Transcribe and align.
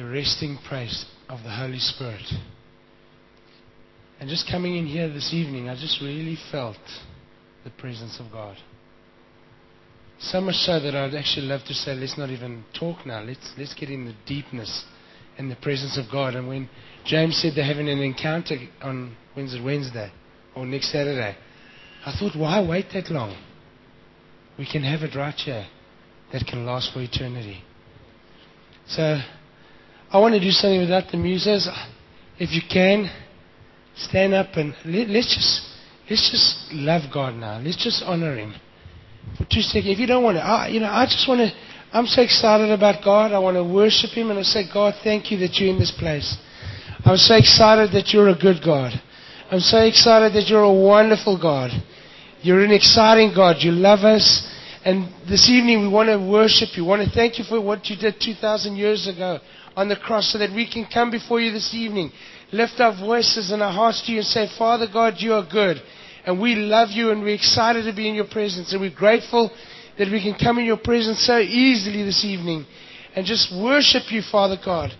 the 0.00 0.06
resting 0.06 0.56
place 0.66 1.04
of 1.28 1.42
the 1.42 1.50
Holy 1.50 1.78
Spirit. 1.78 2.24
And 4.18 4.30
just 4.30 4.50
coming 4.50 4.76
in 4.78 4.86
here 4.86 5.12
this 5.12 5.34
evening, 5.34 5.68
I 5.68 5.74
just 5.74 6.00
really 6.00 6.38
felt 6.50 6.78
the 7.64 7.70
presence 7.70 8.18
of 8.18 8.32
God. 8.32 8.56
So 10.18 10.40
much 10.40 10.54
so 10.54 10.80
that 10.80 10.94
I'd 10.94 11.14
actually 11.14 11.46
love 11.46 11.60
to 11.66 11.74
say, 11.74 11.94
let's 11.94 12.16
not 12.16 12.30
even 12.30 12.64
talk 12.78 13.04
now. 13.04 13.20
Let's, 13.20 13.52
let's 13.58 13.74
get 13.74 13.90
in 13.90 14.06
the 14.06 14.14
deepness 14.26 14.86
and 15.36 15.50
the 15.50 15.56
presence 15.56 15.98
of 15.98 16.10
God. 16.10 16.34
And 16.34 16.48
when 16.48 16.70
James 17.04 17.36
said 17.36 17.52
they're 17.54 17.64
having 17.64 17.88
an 17.88 17.98
encounter 17.98 18.56
on 18.80 19.14
Wednesday, 19.36 19.62
Wednesday 19.62 20.10
or 20.56 20.64
next 20.64 20.92
Saturday, 20.92 21.36
I 22.06 22.12
thought, 22.18 22.34
why 22.38 22.66
wait 22.66 22.86
that 22.94 23.10
long? 23.10 23.36
We 24.58 24.66
can 24.70 24.82
have 24.82 25.02
it 25.02 25.14
right 25.14 25.34
here 25.34 25.66
that 26.32 26.46
can 26.46 26.64
last 26.64 26.90
for 26.94 27.02
eternity. 27.02 27.62
So 28.86 29.20
I 30.12 30.18
want 30.18 30.34
to 30.34 30.40
do 30.40 30.50
something 30.50 30.80
without 30.80 31.04
the 31.12 31.16
muses. 31.16 31.68
If 32.36 32.50
you 32.50 32.62
can, 32.68 33.08
stand 33.94 34.34
up 34.34 34.56
and 34.56 34.74
let, 34.84 35.08
us 35.08 35.30
just 35.30 35.62
let's 36.10 36.30
just 36.30 36.74
love 36.74 37.02
God 37.14 37.34
now. 37.34 37.60
Let's 37.60 37.76
just 37.76 38.02
honor 38.02 38.36
Him 38.36 38.54
for 39.38 39.44
two 39.44 39.60
seconds. 39.60 39.86
If 39.86 40.00
you 40.00 40.08
don't 40.08 40.24
want 40.24 40.38
to, 40.38 40.42
I, 40.42 40.66
you 40.68 40.80
know, 40.80 40.90
I 40.90 41.06
just 41.06 41.28
want 41.28 41.38
to. 41.40 41.52
I'm 41.92 42.06
so 42.06 42.22
excited 42.22 42.70
about 42.72 43.04
God. 43.04 43.30
I 43.30 43.38
want 43.38 43.56
to 43.56 43.62
worship 43.62 44.10
Him 44.10 44.30
and 44.30 44.38
I 44.40 44.42
say, 44.42 44.64
God, 44.72 44.94
thank 45.04 45.30
you 45.30 45.38
that 45.38 45.54
you're 45.54 45.70
in 45.70 45.78
this 45.78 45.94
place. 45.96 46.36
I'm 47.04 47.16
so 47.16 47.36
excited 47.36 47.92
that 47.92 48.12
you're 48.12 48.30
a 48.30 48.38
good 48.38 48.62
God. 48.64 48.92
I'm 49.50 49.60
so 49.60 49.78
excited 49.78 50.32
that 50.34 50.48
you're 50.48 50.62
a 50.62 50.72
wonderful 50.72 51.40
God. 51.40 51.70
You're 52.42 52.64
an 52.64 52.72
exciting 52.72 53.32
God. 53.34 53.56
You 53.60 53.70
love 53.70 54.00
us. 54.00 54.46
And 54.84 55.12
this 55.28 55.48
evening 55.48 55.82
we 55.82 55.88
want 55.88 56.08
to 56.08 56.18
worship 56.18 56.70
you. 56.74 56.82
We 56.82 56.88
want 56.88 57.02
to 57.06 57.14
thank 57.14 57.38
you 57.38 57.44
for 57.44 57.60
what 57.60 57.86
you 57.86 57.96
did 57.96 58.16
2,000 58.20 58.76
years 58.76 59.06
ago 59.06 59.38
on 59.80 59.88
the 59.88 59.96
cross 59.96 60.32
so 60.32 60.38
that 60.38 60.54
we 60.54 60.70
can 60.70 60.86
come 60.92 61.10
before 61.10 61.40
you 61.40 61.50
this 61.50 61.74
evening, 61.74 62.12
lift 62.52 62.80
our 62.80 62.96
voices 62.96 63.50
and 63.50 63.62
our 63.62 63.72
hearts 63.72 64.02
to 64.06 64.12
you 64.12 64.18
and 64.18 64.26
say, 64.26 64.46
Father 64.58 64.86
God, 64.92 65.14
you 65.18 65.32
are 65.34 65.46
good. 65.50 65.80
And 66.24 66.40
we 66.40 66.54
love 66.54 66.90
you 66.90 67.10
and 67.10 67.22
we're 67.22 67.34
excited 67.34 67.84
to 67.84 67.94
be 67.94 68.08
in 68.08 68.14
your 68.14 68.28
presence. 68.28 68.72
And 68.72 68.80
we're 68.80 68.94
grateful 68.94 69.50
that 69.98 70.10
we 70.10 70.22
can 70.22 70.34
come 70.34 70.58
in 70.58 70.66
your 70.66 70.76
presence 70.76 71.26
so 71.26 71.38
easily 71.38 72.02
this 72.02 72.24
evening 72.24 72.66
and 73.16 73.26
just 73.26 73.52
worship 73.54 74.10
you, 74.10 74.22
Father 74.22 74.58
God. 74.62 74.90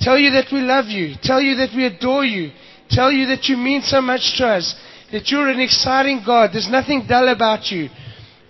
Tell 0.00 0.16
you 0.16 0.30
that 0.32 0.52
we 0.52 0.60
love 0.60 0.86
you. 0.86 1.16
Tell 1.22 1.42
you 1.42 1.56
that 1.56 1.70
we 1.74 1.84
adore 1.84 2.24
you 2.24 2.52
tell 2.90 3.12
you 3.12 3.26
that 3.26 3.44
you 3.48 3.56
mean 3.56 3.82
so 3.82 4.00
much 4.00 4.36
to 4.38 4.46
us, 4.46 4.74
that 5.12 5.28
you're 5.30 5.48
an 5.48 5.60
exciting 5.60 6.22
God. 6.24 6.50
There's 6.52 6.70
nothing 6.70 7.06
dull 7.08 7.28
about 7.28 7.70
you, 7.70 7.88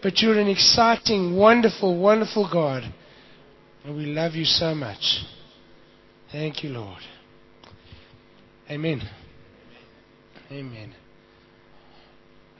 but 0.02 0.20
you're 0.20 0.38
an 0.38 0.48
exciting, 0.48 1.36
wonderful, 1.36 1.98
wonderful 1.98 2.48
God. 2.50 2.84
And 3.84 3.96
we 3.96 4.06
love 4.06 4.34
you 4.34 4.44
so 4.44 4.74
much. 4.74 5.24
Thank 6.30 6.62
you, 6.62 6.68
Lord. 6.70 7.00
Amen. 8.70 9.00
Amen. 10.50 10.94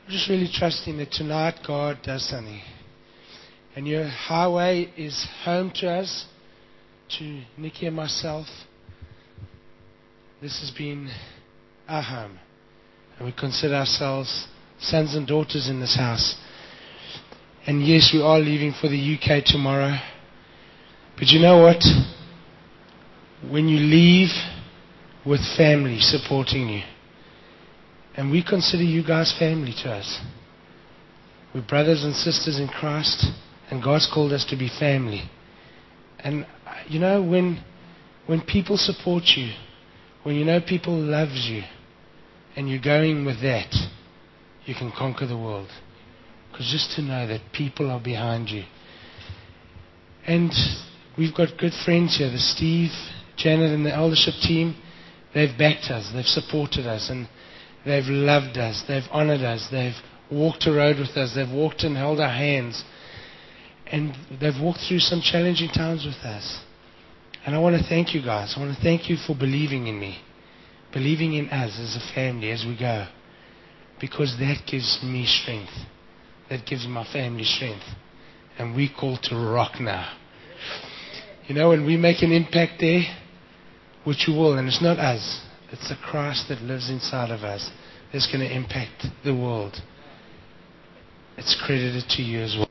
I'm 0.07 0.11
just 0.11 0.27
really 0.31 0.49
trusting 0.51 0.97
that 0.97 1.13
tonight 1.13 1.57
God 1.67 1.99
does 2.03 2.27
something. 2.27 2.63
And 3.77 3.87
your 3.87 4.09
highway 4.09 4.91
is 4.97 5.29
home 5.45 5.71
to 5.77 5.91
us, 5.91 6.25
to 7.19 7.43
Nikki 7.59 7.87
and 7.87 7.95
myself. 7.95 8.47
This 10.41 10.61
has 10.61 10.71
been 10.71 11.11
our 11.87 12.03
home. 12.03 12.39
And 13.19 13.27
we 13.27 13.33
consider 13.39 13.75
ourselves 13.75 14.49
sons 14.81 15.15
and 15.15 15.27
daughters 15.27 15.69
in 15.69 15.79
this 15.79 15.95
house. 15.95 16.37
And 17.67 17.87
yes, 17.87 18.13
we 18.15 18.23
are 18.23 18.39
leaving 18.39 18.73
for 18.81 18.89
the 18.89 19.19
UK 19.19 19.45
tomorrow. 19.45 19.99
But 21.19 21.27
you 21.27 21.41
know 21.41 21.59
what? 21.59 21.83
When 23.43 23.69
you 23.69 23.79
leave 23.79 24.31
with 25.25 25.41
family 25.57 26.01
supporting 26.01 26.69
you, 26.69 26.83
and 28.17 28.33
we 28.33 28.43
consider 28.43 28.83
you 28.83 29.07
guys 29.07 29.33
family 29.39 29.73
to 29.85 29.91
us. 29.91 30.21
We're 31.55 31.63
brothers 31.63 32.03
and 32.03 32.15
sisters 32.15 32.59
in 32.59 32.67
Christ, 32.67 33.27
and 33.71 33.83
God's 33.83 34.11
called 34.13 34.33
us 34.33 34.45
to 34.51 34.57
be 34.57 34.69
family. 34.69 35.31
And 36.19 36.45
uh, 36.67 36.75
you 36.89 36.99
know, 36.99 37.23
when 37.23 37.63
when 38.27 38.41
people 38.41 38.77
support 38.77 39.23
you, 39.37 39.53
when 40.25 40.35
you 40.35 40.45
know 40.45 40.61
people 40.61 40.95
loves 40.95 41.47
you, 41.49 41.63
and 42.57 42.69
you're 42.69 42.83
going 42.83 43.25
with 43.25 43.41
that, 43.43 43.73
you 44.65 44.75
can 44.75 44.91
conquer 44.91 45.27
the 45.27 45.39
world. 45.39 45.69
Because 46.51 46.69
just 46.73 46.97
to 46.97 47.03
know 47.03 47.27
that 47.29 47.53
people 47.53 47.89
are 47.91 48.01
behind 48.01 48.49
you. 48.49 48.65
And 50.27 50.51
we've 51.17 51.35
got 51.35 51.57
good 51.57 51.73
friends 51.85 52.19
here, 52.19 52.31
the 52.31 52.39
Steve, 52.39 52.91
Janet, 53.39 53.73
and 53.73 53.85
the 53.85 53.95
eldership 53.95 54.35
team. 54.43 54.77
They've 55.35 55.57
backed 55.57 55.91
us, 55.91 56.11
they've 56.13 56.25
supported 56.25 56.87
us, 56.87 57.11
and 57.11 57.29
they've 57.85 58.07
loved 58.07 58.57
us, 58.57 58.83
they've 58.89 59.07
honored 59.11 59.43
us, 59.43 59.69
they've 59.71 59.97
walked 60.31 60.67
a 60.67 60.73
road 60.73 60.99
with 60.99 61.17
us, 61.17 61.35
they've 61.35 61.51
walked 61.51 61.83
and 61.83 61.97
held 61.97 62.19
our 62.19 62.33
hands, 62.33 62.83
and 63.87 64.15
they've 64.41 64.61
walked 64.61 64.81
through 64.89 65.01
some 65.01 65.21
challenging 65.21 65.69
times 65.69 66.05
with 66.05 66.25
us. 66.25 66.61
And 67.47 67.55
I 67.55 67.59
want 67.59 67.81
to 67.81 67.89
thank 67.89 68.15
you 68.15 68.23
guys. 68.23 68.55
I 68.57 68.61
want 68.61 68.77
to 68.77 68.83
thank 68.83 69.09
you 69.09 69.17
for 69.17 69.35
believing 69.35 69.87
in 69.87 69.99
me 69.99 70.19
believing 70.93 71.35
in 71.35 71.49
us 71.51 71.79
as 71.79 71.97
a 71.97 72.15
family 72.15 72.51
as 72.51 72.65
we 72.67 72.77
go. 72.77 73.07
Because 74.01 74.37
that 74.39 74.63
gives 74.67 75.01
me 75.03 75.27
strength. 75.27 75.73
That 76.51 76.65
gives 76.67 76.87
my 76.87 77.05
family 77.13 77.45
strength. 77.45 77.85
And 78.59 78.75
we 78.75 78.89
call 78.93 79.19
to 79.25 79.37
rock 79.37 79.81
now. 79.81 80.17
You 81.47 81.55
know, 81.55 81.71
when 81.71 81.85
we 81.85 81.97
make 81.97 82.23
an 82.23 82.33
impact 82.33 82.75
there, 82.81 83.03
which 84.09 84.27
you 84.27 84.33
will, 84.33 84.57
and 84.57 84.67
it's 84.67 84.81
not 84.81 84.99
us, 84.99 85.43
it's 85.71 85.91
the 85.91 85.97
Christ 86.03 86.47
that 86.49 86.63
lives 86.63 86.89
inside 86.89 87.31
of 87.31 87.43
us 87.43 87.71
that's 88.11 88.27
going 88.27 88.41
to 88.41 88.51
impact 88.51 89.05
the 89.23 89.35
world. 89.35 89.77
It's 91.37 91.55
credited 91.63 92.09
to 92.17 92.23
you 92.23 92.41
as 92.41 92.57
well. 92.57 92.71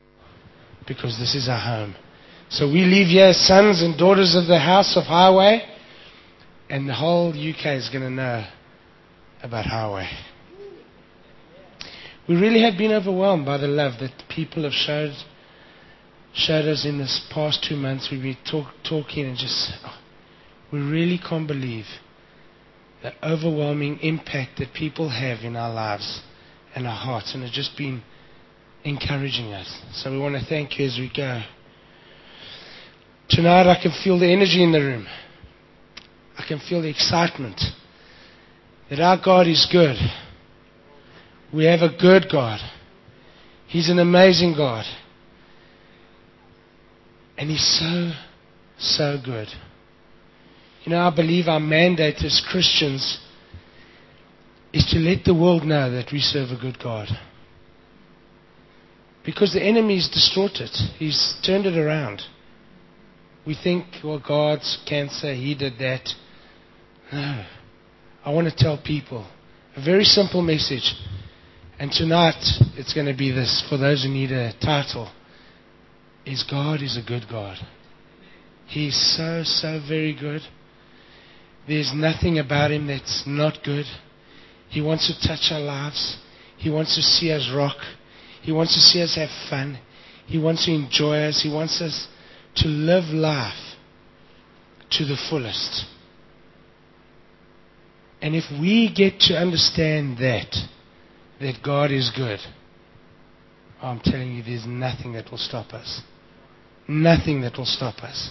Because 0.88 1.16
this 1.16 1.36
is 1.36 1.48
our 1.48 1.60
home. 1.60 1.94
So 2.50 2.66
we 2.66 2.80
leave 2.80 3.06
here 3.06 3.26
as 3.26 3.46
sons 3.46 3.82
and 3.82 3.96
daughters 3.96 4.34
of 4.34 4.48
the 4.48 4.58
house 4.58 4.96
of 4.96 5.04
Highway. 5.04 5.62
And 6.68 6.88
the 6.88 6.94
whole 6.94 7.28
UK 7.28 7.66
is 7.76 7.88
going 7.88 8.02
to 8.02 8.10
know 8.10 8.44
about 9.40 9.64
Highway. 9.64 10.08
We 12.28 12.34
really 12.34 12.62
have 12.62 12.76
been 12.76 12.90
overwhelmed 12.90 13.46
by 13.46 13.58
the 13.58 13.68
love 13.68 14.00
that 14.00 14.10
people 14.28 14.64
have 14.64 14.72
showed, 14.72 15.14
showed 16.34 16.66
us 16.66 16.84
in 16.84 16.98
this 16.98 17.24
past 17.32 17.64
two 17.66 17.76
months. 17.76 18.08
We've 18.10 18.22
been 18.22 18.36
talk, 18.50 18.66
talking 18.82 19.24
and 19.24 19.38
just, 19.38 19.70
oh, 19.84 19.96
we 20.72 20.80
really 20.80 21.18
can't 21.18 21.46
believe 21.46 21.86
the 23.02 23.12
overwhelming 23.22 23.98
impact 24.00 24.58
that 24.58 24.74
people 24.74 25.08
have 25.08 25.44
in 25.44 25.56
our 25.56 25.72
lives 25.72 26.22
and 26.74 26.86
our 26.86 26.96
hearts, 26.96 27.34
and 27.34 27.42
it's 27.42 27.54
just 27.54 27.76
been 27.76 28.02
encouraging 28.84 29.52
us. 29.52 29.80
So 29.92 30.10
we 30.10 30.18
want 30.18 30.34
to 30.34 30.44
thank 30.44 30.78
you 30.78 30.86
as 30.86 30.98
we 30.98 31.10
go. 31.14 31.42
Tonight 33.30 33.70
I 33.70 33.80
can 33.80 33.92
feel 34.02 34.18
the 34.18 34.30
energy 34.30 34.62
in 34.62 34.72
the 34.72 34.80
room. 34.80 35.06
I 36.36 36.44
can 36.46 36.60
feel 36.60 36.82
the 36.82 36.88
excitement 36.88 37.60
that 38.90 39.00
our 39.00 39.20
God 39.22 39.46
is 39.46 39.68
good. 39.70 39.96
We 41.52 41.64
have 41.64 41.80
a 41.80 41.96
good 41.96 42.26
God. 42.30 42.60
He's 43.66 43.90
an 43.90 43.98
amazing 43.98 44.54
God. 44.56 44.84
And 47.36 47.50
He's 47.50 47.78
so, 47.78 48.12
so 48.78 49.18
good. 49.22 49.48
You 50.88 50.94
know, 50.94 51.06
I 51.06 51.14
believe 51.14 51.48
our 51.48 51.60
mandate 51.60 52.24
as 52.24 52.42
Christians 52.50 53.18
is 54.72 54.86
to 54.86 54.98
let 54.98 55.22
the 55.22 55.34
world 55.34 55.64
know 55.64 55.90
that 55.90 56.10
we 56.10 56.18
serve 56.18 56.48
a 56.48 56.58
good 56.58 56.78
God. 56.82 57.08
Because 59.22 59.52
the 59.52 59.62
enemy 59.62 59.98
is 59.98 60.08
distorted, 60.08 60.70
he's 60.96 61.36
turned 61.44 61.66
it 61.66 61.76
around. 61.76 62.22
We 63.46 63.54
think, 63.54 63.84
well, 64.02 64.18
God's 64.18 64.78
cancer, 64.88 65.34
he 65.34 65.54
did 65.54 65.74
that. 65.78 66.08
No. 67.12 67.44
I 68.24 68.32
want 68.32 68.48
to 68.48 68.56
tell 68.56 68.80
people 68.82 69.28
a 69.76 69.84
very 69.84 70.04
simple 70.04 70.40
message. 70.40 70.94
And 71.78 71.92
tonight 71.92 72.42
it's 72.78 72.94
going 72.94 73.08
to 73.08 73.14
be 73.14 73.30
this 73.30 73.62
for 73.68 73.76
those 73.76 74.04
who 74.04 74.08
need 74.08 74.32
a 74.32 74.54
title. 74.58 75.12
Is 76.24 76.42
God 76.50 76.80
is 76.80 76.96
a 76.96 77.06
good 77.06 77.26
God. 77.30 77.58
He's 78.68 78.96
so, 79.18 79.42
so 79.44 79.82
very 79.86 80.16
good. 80.18 80.40
There's 81.68 81.92
nothing 81.94 82.38
about 82.38 82.70
him 82.70 82.86
that's 82.86 83.24
not 83.26 83.62
good. 83.62 83.84
He 84.70 84.80
wants 84.80 85.06
to 85.06 85.28
touch 85.28 85.52
our 85.52 85.60
lives. 85.60 86.16
He 86.56 86.70
wants 86.70 86.94
to 86.96 87.02
see 87.02 87.30
us 87.30 87.50
rock. 87.54 87.76
He 88.42 88.52
wants 88.52 88.74
to 88.74 88.80
see 88.80 89.02
us 89.02 89.16
have 89.16 89.28
fun. 89.50 89.78
He 90.26 90.38
wants 90.38 90.64
to 90.64 90.72
enjoy 90.72 91.18
us. 91.18 91.42
He 91.42 91.52
wants 91.52 91.80
us 91.82 92.08
to 92.56 92.68
live 92.68 93.04
life 93.04 93.76
to 94.92 95.04
the 95.04 95.16
fullest. 95.28 95.84
And 98.20 98.34
if 98.34 98.44
we 98.50 98.92
get 98.92 99.20
to 99.20 99.34
understand 99.34 100.18
that, 100.18 100.56
that 101.40 101.62
God 101.62 101.92
is 101.92 102.10
good, 102.16 102.40
I'm 103.80 104.00
telling 104.00 104.34
you, 104.34 104.42
there's 104.42 104.66
nothing 104.66 105.12
that 105.12 105.30
will 105.30 105.38
stop 105.38 105.72
us. 105.72 106.00
Nothing 106.88 107.42
that 107.42 107.56
will 107.56 107.66
stop 107.66 108.02
us. 108.02 108.30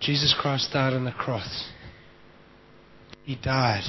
Jesus 0.00 0.34
Christ 0.38 0.70
died 0.72 0.94
on 0.94 1.04
the 1.04 1.12
cross. 1.12 1.68
He 3.24 3.36
died 3.36 3.84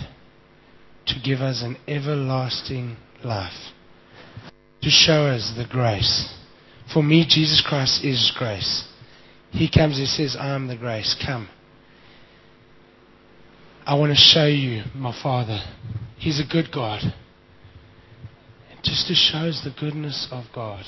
to 1.07 1.15
give 1.23 1.39
us 1.39 1.63
an 1.63 1.77
everlasting 1.87 2.97
life, 3.23 3.73
to 4.81 4.89
show 4.89 5.25
us 5.27 5.53
the 5.57 5.65
grace. 5.69 6.33
For 6.93 7.01
me, 7.01 7.25
Jesus 7.27 7.63
Christ 7.65 8.03
is 8.03 8.31
grace. 8.37 8.87
He 9.51 9.69
comes 9.69 9.97
and 9.97 10.07
says, 10.07 10.35
I 10.39 10.53
am 10.53 10.67
the 10.67 10.77
grace. 10.77 11.15
Come. 11.25 11.49
I 13.85 13.95
want 13.97 14.11
to 14.11 14.15
show 14.15 14.45
you 14.45 14.83
my 14.93 15.17
Father. 15.23 15.59
He's 16.17 16.39
a 16.39 16.49
good 16.49 16.71
God. 16.73 17.01
just 18.83 19.07
to 19.07 19.13
show 19.13 19.47
us 19.47 19.61
the 19.63 19.73
goodness 19.79 20.27
of 20.31 20.45
God. 20.53 20.83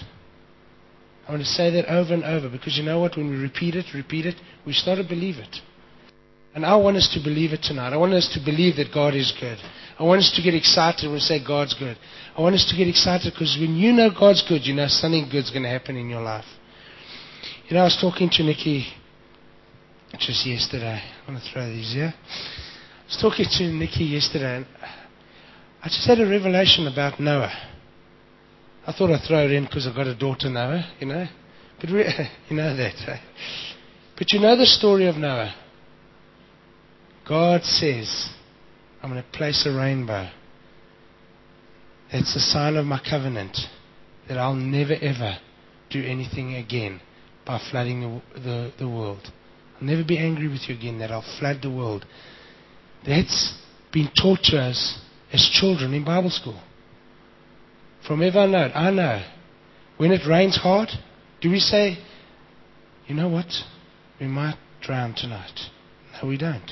I 1.28 1.32
want 1.32 1.44
to 1.44 1.50
say 1.50 1.70
that 1.72 1.86
over 1.86 2.14
and 2.14 2.24
over 2.24 2.50
because 2.50 2.78
you 2.78 2.84
know 2.84 3.00
what? 3.00 3.16
When 3.16 3.30
we 3.30 3.38
repeat 3.38 3.76
it, 3.76 3.86
repeat 3.94 4.26
it, 4.26 4.36
we 4.66 4.74
start 4.74 4.98
to 4.98 5.08
believe 5.08 5.38
it. 5.38 5.62
And 6.56 6.66
I 6.66 6.76
want 6.76 6.98
us 6.98 7.10
to 7.14 7.24
believe 7.24 7.52
it 7.52 7.64
tonight. 7.64 7.94
I 7.94 7.98
want 7.98 8.14
us 8.14 8.30
to 8.34 8.40
believe 8.44 8.76
that 8.76 8.94
God 8.94 9.16
is 9.16 9.34
good. 9.40 9.58
I 9.98 10.04
want 10.04 10.20
us 10.20 10.34
to 10.36 10.42
get 10.42 10.54
excited 10.54 11.06
when 11.06 11.14
we 11.14 11.20
say 11.20 11.44
God's 11.44 11.74
good. 11.74 11.98
I 12.38 12.42
want 12.42 12.56
us 12.56 12.70
to 12.70 12.78
get 12.78 12.88
excited 12.88 13.34
because 13.34 13.58
when 13.60 13.76
you 13.76 13.92
know 13.92 14.10
God's 14.10 14.44
good, 14.48 14.66
you 14.66 14.76
know 14.76 14.88
something 14.88 15.28
good's 15.32 15.50
going 15.50 15.64
to 15.64 15.70
happen 15.70 15.96
in 15.96 16.10
your 16.10 16.22
life. 16.22 16.46
You 17.68 17.76
know, 17.76 17.82
I 17.82 17.86
was 17.86 17.98
talking 18.00 18.30
to 18.30 18.44
Nikki 18.44 18.86
just 20.20 20.46
yesterday. 20.46 21.02
I 21.02 21.32
want 21.32 21.44
to 21.44 21.52
throw 21.52 21.66
these 21.68 21.94
here. 21.94 22.14
I 22.14 23.06
was 23.06 23.18
talking 23.20 23.46
to 23.50 23.64
Nikki 23.72 24.04
yesterday, 24.06 24.58
and 24.58 24.66
I 25.82 25.88
just 25.88 26.08
had 26.08 26.20
a 26.20 26.30
revelation 26.30 26.88
about 26.88 27.20
Noah. 27.20 27.73
I 28.86 28.92
thought 28.92 29.12
I'd 29.12 29.26
throw 29.28 29.46
it 29.46 29.52
in 29.52 29.64
because 29.64 29.88
I've 29.88 29.96
got 29.96 30.08
a 30.08 30.16
daughter 30.16 30.50
Noah, 30.50 30.86
you 31.00 31.08
know. 31.08 31.26
But 31.80 31.90
re- 31.90 32.30
you 32.50 32.56
know 32.56 32.76
that. 32.76 32.96
Eh? 33.08 33.18
But 34.18 34.32
you 34.32 34.40
know 34.40 34.58
the 34.58 34.66
story 34.66 35.08
of 35.08 35.16
Noah. 35.16 35.56
God 37.28 37.64
says, 37.64 38.30
I'm 39.02 39.10
going 39.10 39.24
to 39.24 39.38
place 39.38 39.66
a 39.66 39.76
rainbow. 39.76 40.30
It's 42.10 42.36
a 42.36 42.40
sign 42.40 42.76
of 42.76 42.86
my 42.86 43.02
covenant 43.10 43.58
that 44.28 44.38
I'll 44.38 44.54
never 44.54 44.94
ever 44.94 45.38
do 45.90 46.04
anything 46.04 46.56
again 46.56 47.02
by 47.46 47.62
flooding 47.72 48.02
the, 48.02 48.40
the, 48.40 48.74
the 48.80 48.88
world. 48.90 49.32
I'll 49.76 49.88
never 49.88 50.04
be 50.04 50.18
angry 50.18 50.48
with 50.48 50.62
you 50.68 50.76
again 50.76 51.00
that 51.00 51.12
I'll 51.12 51.26
flood 51.40 51.60
the 51.62 51.72
world. 51.72 52.06
That's 53.06 53.58
been 53.92 54.10
taught 54.22 54.40
to 54.44 54.58
us 54.58 55.00
as 55.32 55.50
children 55.52 55.94
in 55.94 56.04
Bible 56.04 56.30
school. 56.30 56.60
From 58.08 58.22
ever 58.22 58.40
I 58.40 58.46
know 58.48 58.72
I 58.74 58.92
know. 58.92 59.24
When 59.98 60.12
it 60.12 60.28
rains 60.28 60.58
hard, 60.58 60.90
do 61.42 61.50
we 61.50 61.60
say, 61.60 61.98
you 63.08 63.16
know 63.16 63.30
what? 63.30 63.46
We 64.20 64.28
might 64.28 64.58
drown 64.82 65.14
tonight. 65.16 65.60
No, 66.14 66.28
we 66.28 66.38
don't. 66.38 66.72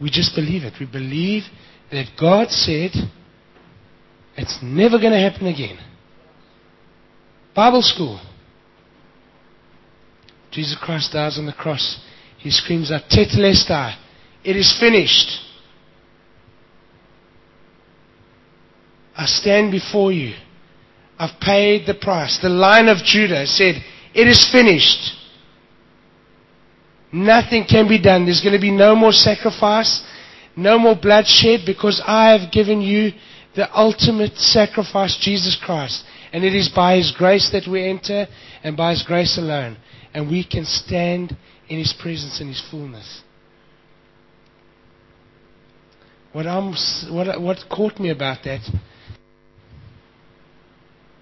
We 0.00 0.10
just 0.10 0.34
believe 0.34 0.62
it. 0.62 0.74
We 0.78 0.86
believe 0.86 1.44
that 1.90 2.06
God 2.20 2.50
said 2.50 2.90
it's 4.36 4.58
never 4.62 4.98
going 4.98 5.12
to 5.12 5.18
happen 5.18 5.46
again. 5.46 5.78
Bible 7.54 7.82
school. 7.82 8.20
Jesus 10.52 10.76
Christ 10.80 11.12
dies 11.12 11.38
on 11.38 11.46
the 11.46 11.52
cross. 11.52 12.00
He 12.38 12.50
screams 12.50 12.92
out, 12.92 13.02
Tetelestai. 13.10 13.96
It 14.44 14.56
is 14.56 14.76
finished. 14.78 15.45
I 19.16 19.24
stand 19.24 19.72
before 19.72 20.12
you. 20.12 20.34
I've 21.18 21.40
paid 21.40 21.86
the 21.86 21.94
price. 21.94 22.38
The 22.42 22.50
Lion 22.50 22.88
of 22.88 22.98
Judah 22.98 23.46
said, 23.46 23.76
It 24.14 24.28
is 24.28 24.46
finished. 24.52 25.14
Nothing 27.10 27.64
can 27.64 27.88
be 27.88 28.00
done. 28.00 28.26
There's 28.26 28.42
going 28.42 28.52
to 28.52 28.60
be 28.60 28.70
no 28.70 28.94
more 28.94 29.12
sacrifice, 29.12 30.04
no 30.54 30.78
more 30.78 30.94
bloodshed, 30.94 31.60
because 31.64 32.02
I 32.06 32.36
have 32.36 32.52
given 32.52 32.82
you 32.82 33.12
the 33.54 33.74
ultimate 33.74 34.36
sacrifice, 34.36 35.16
Jesus 35.18 35.56
Christ. 35.64 36.04
And 36.32 36.44
it 36.44 36.54
is 36.54 36.68
by 36.68 36.96
His 36.96 37.14
grace 37.16 37.48
that 37.52 37.66
we 37.66 37.88
enter, 37.88 38.26
and 38.62 38.76
by 38.76 38.90
His 38.90 39.02
grace 39.02 39.38
alone. 39.38 39.78
And 40.12 40.28
we 40.28 40.44
can 40.44 40.66
stand 40.66 41.34
in 41.70 41.78
His 41.78 41.94
presence 41.98 42.42
in 42.42 42.48
His 42.48 42.62
fullness. 42.70 43.22
What, 46.32 46.44
what, 47.10 47.40
what 47.40 47.58
caught 47.70 47.98
me 47.98 48.10
about 48.10 48.44
that 48.44 48.60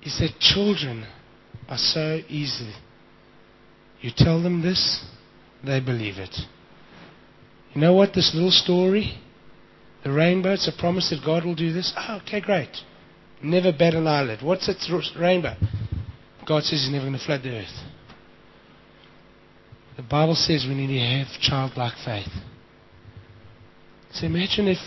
is 0.04 0.18
that 0.18 0.38
children 0.38 1.06
are 1.68 1.78
so 1.78 2.20
easy. 2.28 2.72
You 4.00 4.10
tell 4.14 4.42
them 4.42 4.62
this, 4.62 5.04
they 5.64 5.80
believe 5.80 6.18
it. 6.18 6.36
You 7.74 7.80
know 7.80 7.94
what? 7.94 8.14
This 8.14 8.32
little 8.34 8.50
story, 8.50 9.18
the 10.04 10.12
rainbow, 10.12 10.52
it's 10.52 10.68
a 10.68 10.78
promise 10.78 11.10
that 11.10 11.24
God 11.24 11.44
will 11.44 11.54
do 11.54 11.72
this. 11.72 11.92
Oh, 11.96 12.20
okay, 12.22 12.40
great. 12.40 12.70
Never 13.42 13.72
bat 13.72 13.94
an 13.94 14.06
eyelid. 14.06 14.42
What's 14.42 14.66
that 14.66 15.12
rainbow? 15.18 15.54
God 16.46 16.62
says 16.62 16.82
He's 16.82 16.90
never 16.90 17.06
going 17.06 17.18
to 17.18 17.24
flood 17.24 17.42
the 17.42 17.56
earth. 17.56 17.84
The 19.96 20.02
Bible 20.02 20.34
says 20.34 20.66
we 20.68 20.74
need 20.74 20.88
to 20.88 20.98
have 20.98 21.40
childlike 21.40 21.94
faith. 22.04 22.32
So 24.12 24.26
imagine 24.26 24.68
if 24.68 24.78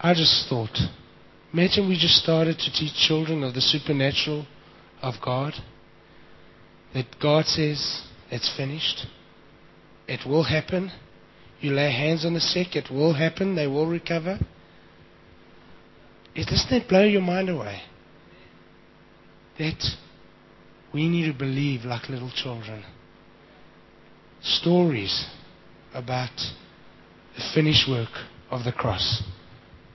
I 0.00 0.14
just 0.14 0.48
thought, 0.48 0.76
imagine 1.52 1.88
we 1.88 1.94
just 1.94 2.22
started 2.22 2.58
to 2.58 2.72
teach 2.72 2.94
children 2.94 3.42
of 3.42 3.54
the 3.54 3.60
supernatural 3.60 4.46
of 5.02 5.14
God. 5.24 5.54
That 6.94 7.06
God 7.20 7.44
says, 7.46 8.02
it's 8.30 8.54
finished. 8.56 9.06
It 10.06 10.28
will 10.28 10.44
happen. 10.44 10.90
You 11.60 11.72
lay 11.72 11.92
hands 11.92 12.24
on 12.24 12.34
the 12.34 12.40
sick, 12.40 12.74
it 12.74 12.90
will 12.90 13.14
happen. 13.14 13.54
They 13.54 13.66
will 13.66 13.86
recover. 13.86 14.38
It, 16.34 16.46
doesn't 16.46 16.72
it 16.72 16.88
blow 16.88 17.04
your 17.04 17.20
mind 17.20 17.50
away? 17.50 17.82
That 19.58 19.82
we 20.92 21.08
need 21.08 21.30
to 21.30 21.38
believe 21.38 21.84
like 21.84 22.08
little 22.08 22.32
children. 22.34 22.84
Stories 24.42 25.26
about 25.94 26.34
the 27.36 27.42
finished 27.54 27.88
work 27.88 28.10
of 28.50 28.64
the 28.64 28.72
cross. 28.72 29.22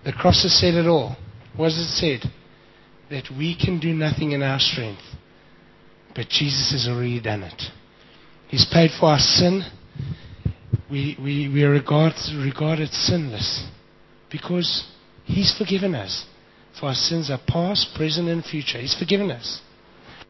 The 0.06 0.14
cross 0.14 0.44
has 0.44 0.60
said 0.60 0.76
it 0.76 0.88
all. 0.88 1.18
Has 1.58 1.78
it 1.78 1.88
said? 1.88 2.32
That 3.10 3.30
we 3.38 3.58
can 3.58 3.80
do 3.80 3.94
nothing 3.94 4.32
in 4.34 4.44
our 4.44 4.60
strength, 4.60 5.02
but 6.14 6.28
Jesus 6.28 6.72
has 6.72 6.88
already 6.90 7.22
done 7.22 7.44
it. 7.44 7.62
He's 8.50 8.66
paid 8.72 8.92
for 9.00 9.08
our 9.08 9.20
sin 9.20 9.64
we, 10.90 11.18
we, 11.22 11.50
we 11.50 11.64
are 11.64 11.70
regard, 11.70 12.14
regarded 12.34 12.90
sinless 12.92 13.68
because 14.32 14.88
He's 15.26 15.54
forgiven 15.58 15.96
us. 15.96 16.26
For 16.80 16.88
our 16.88 16.96
sins 16.96 17.32
are 17.32 17.40
past, 17.48 17.90
present, 17.96 18.30
and 18.30 18.46
future. 18.46 18.78
He's 18.78 18.96
forgiven 18.98 19.32
us. 19.32 19.62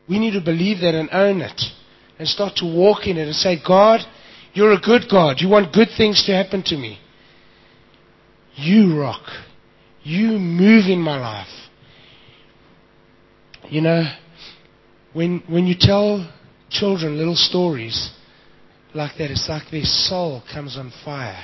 We 0.07 0.17
need 0.17 0.31
to 0.31 0.41
believe 0.41 0.79
that 0.79 0.95
and 0.95 1.09
own 1.11 1.41
it 1.41 1.61
and 2.17 2.27
start 2.27 2.55
to 2.57 2.65
walk 2.65 3.05
in 3.05 3.17
it 3.17 3.27
and 3.27 3.35
say, 3.35 3.57
God, 3.65 3.99
you're 4.53 4.71
a 4.71 4.79
good 4.79 5.03
God. 5.11 5.37
You 5.39 5.49
want 5.49 5.73
good 5.73 5.89
things 5.97 6.23
to 6.25 6.31
happen 6.31 6.63
to 6.67 6.77
me. 6.77 6.99
You 8.55 8.97
rock. 8.97 9.23
You 10.07 10.39
move 10.39 10.85
in 10.87 10.99
my 10.99 11.19
life. 11.19 11.69
You 13.69 13.81
know, 13.81 14.03
when, 15.13 15.43
when 15.47 15.67
you 15.67 15.75
tell 15.77 16.31
children 16.69 17.17
little 17.17 17.35
stories, 17.35 18.11
like 18.97 19.17
that. 19.17 19.31
It's 19.31 19.47
like 19.47 19.71
their 19.71 19.83
soul 19.83 20.43
comes 20.53 20.77
on 20.77 20.91
fire. 21.05 21.43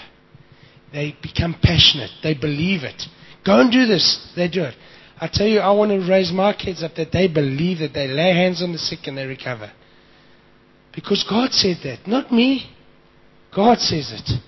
They 0.91 1.15
become 1.22 1.55
passionate. 1.62 2.12
They 2.22 2.34
believe 2.34 2.84
it. 2.84 3.01
Go 3.46 3.62
and 3.62 3.72
do 3.72 3.86
this. 3.86 4.32
They 4.36 4.48
do 4.48 4.63
it. 4.63 4.75
I 5.20 5.29
tell 5.32 5.48
you, 5.48 5.60
I 5.60 5.72
want 5.72 5.91
to 5.91 6.10
raise 6.10 6.32
my 6.32 6.53
kids 6.53 6.84
up 6.84 6.96
that 6.96 7.12
they 7.12 7.27
believe 7.27 7.79
that 7.79 7.93
they 7.93 8.08
lay 8.08 8.34
hands 8.34 8.62
on 8.62 8.74
the 8.74 8.77
sick 8.77 9.00
and 9.05 9.17
they 9.17 9.25
recover. 9.25 9.72
Because 10.93 11.25
God 11.27 11.51
said 11.51 11.77
that, 11.84 12.08
not 12.08 12.32
me. 12.32 12.70
God 13.55 13.79
says 13.79 14.12
it. 14.12 14.41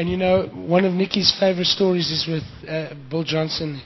And 0.00 0.08
you 0.08 0.16
know, 0.16 0.46
one 0.54 0.86
of 0.86 0.94
Nikki's 0.94 1.30
favorite 1.38 1.66
stories 1.66 2.10
is 2.10 2.26
with 2.26 2.42
uh, 2.66 2.94
Bill 3.10 3.22
Johnson. 3.22 3.82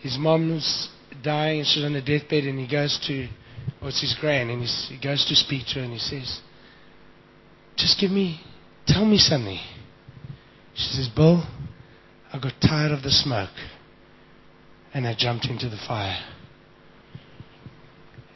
His 0.00 0.16
mom's 0.18 0.88
dying 1.22 1.58
and 1.58 1.68
she's 1.68 1.84
on 1.84 1.92
the 1.92 2.00
deathbed, 2.00 2.44
and 2.44 2.58
he 2.58 2.66
goes 2.66 2.98
to, 3.06 3.28
what's 3.80 4.00
his 4.00 4.16
grand, 4.18 4.50
and 4.50 4.62
he 4.62 4.98
goes 4.98 5.26
to 5.26 5.36
speak 5.36 5.66
to 5.66 5.74
her, 5.74 5.80
and 5.82 5.92
he 5.92 5.98
says, 5.98 6.40
just 7.76 8.00
give 8.00 8.10
me, 8.10 8.40
tell 8.86 9.04
me 9.04 9.18
something. 9.18 9.58
She 10.74 10.88
says, 10.94 11.10
Bill, 11.14 11.46
I 12.32 12.38
got 12.38 12.54
tired 12.62 12.92
of 12.92 13.02
the 13.02 13.10
smoke 13.10 13.50
and 14.94 15.06
I 15.06 15.14
jumped 15.18 15.44
into 15.44 15.68
the 15.68 15.76
fire. 15.86 16.18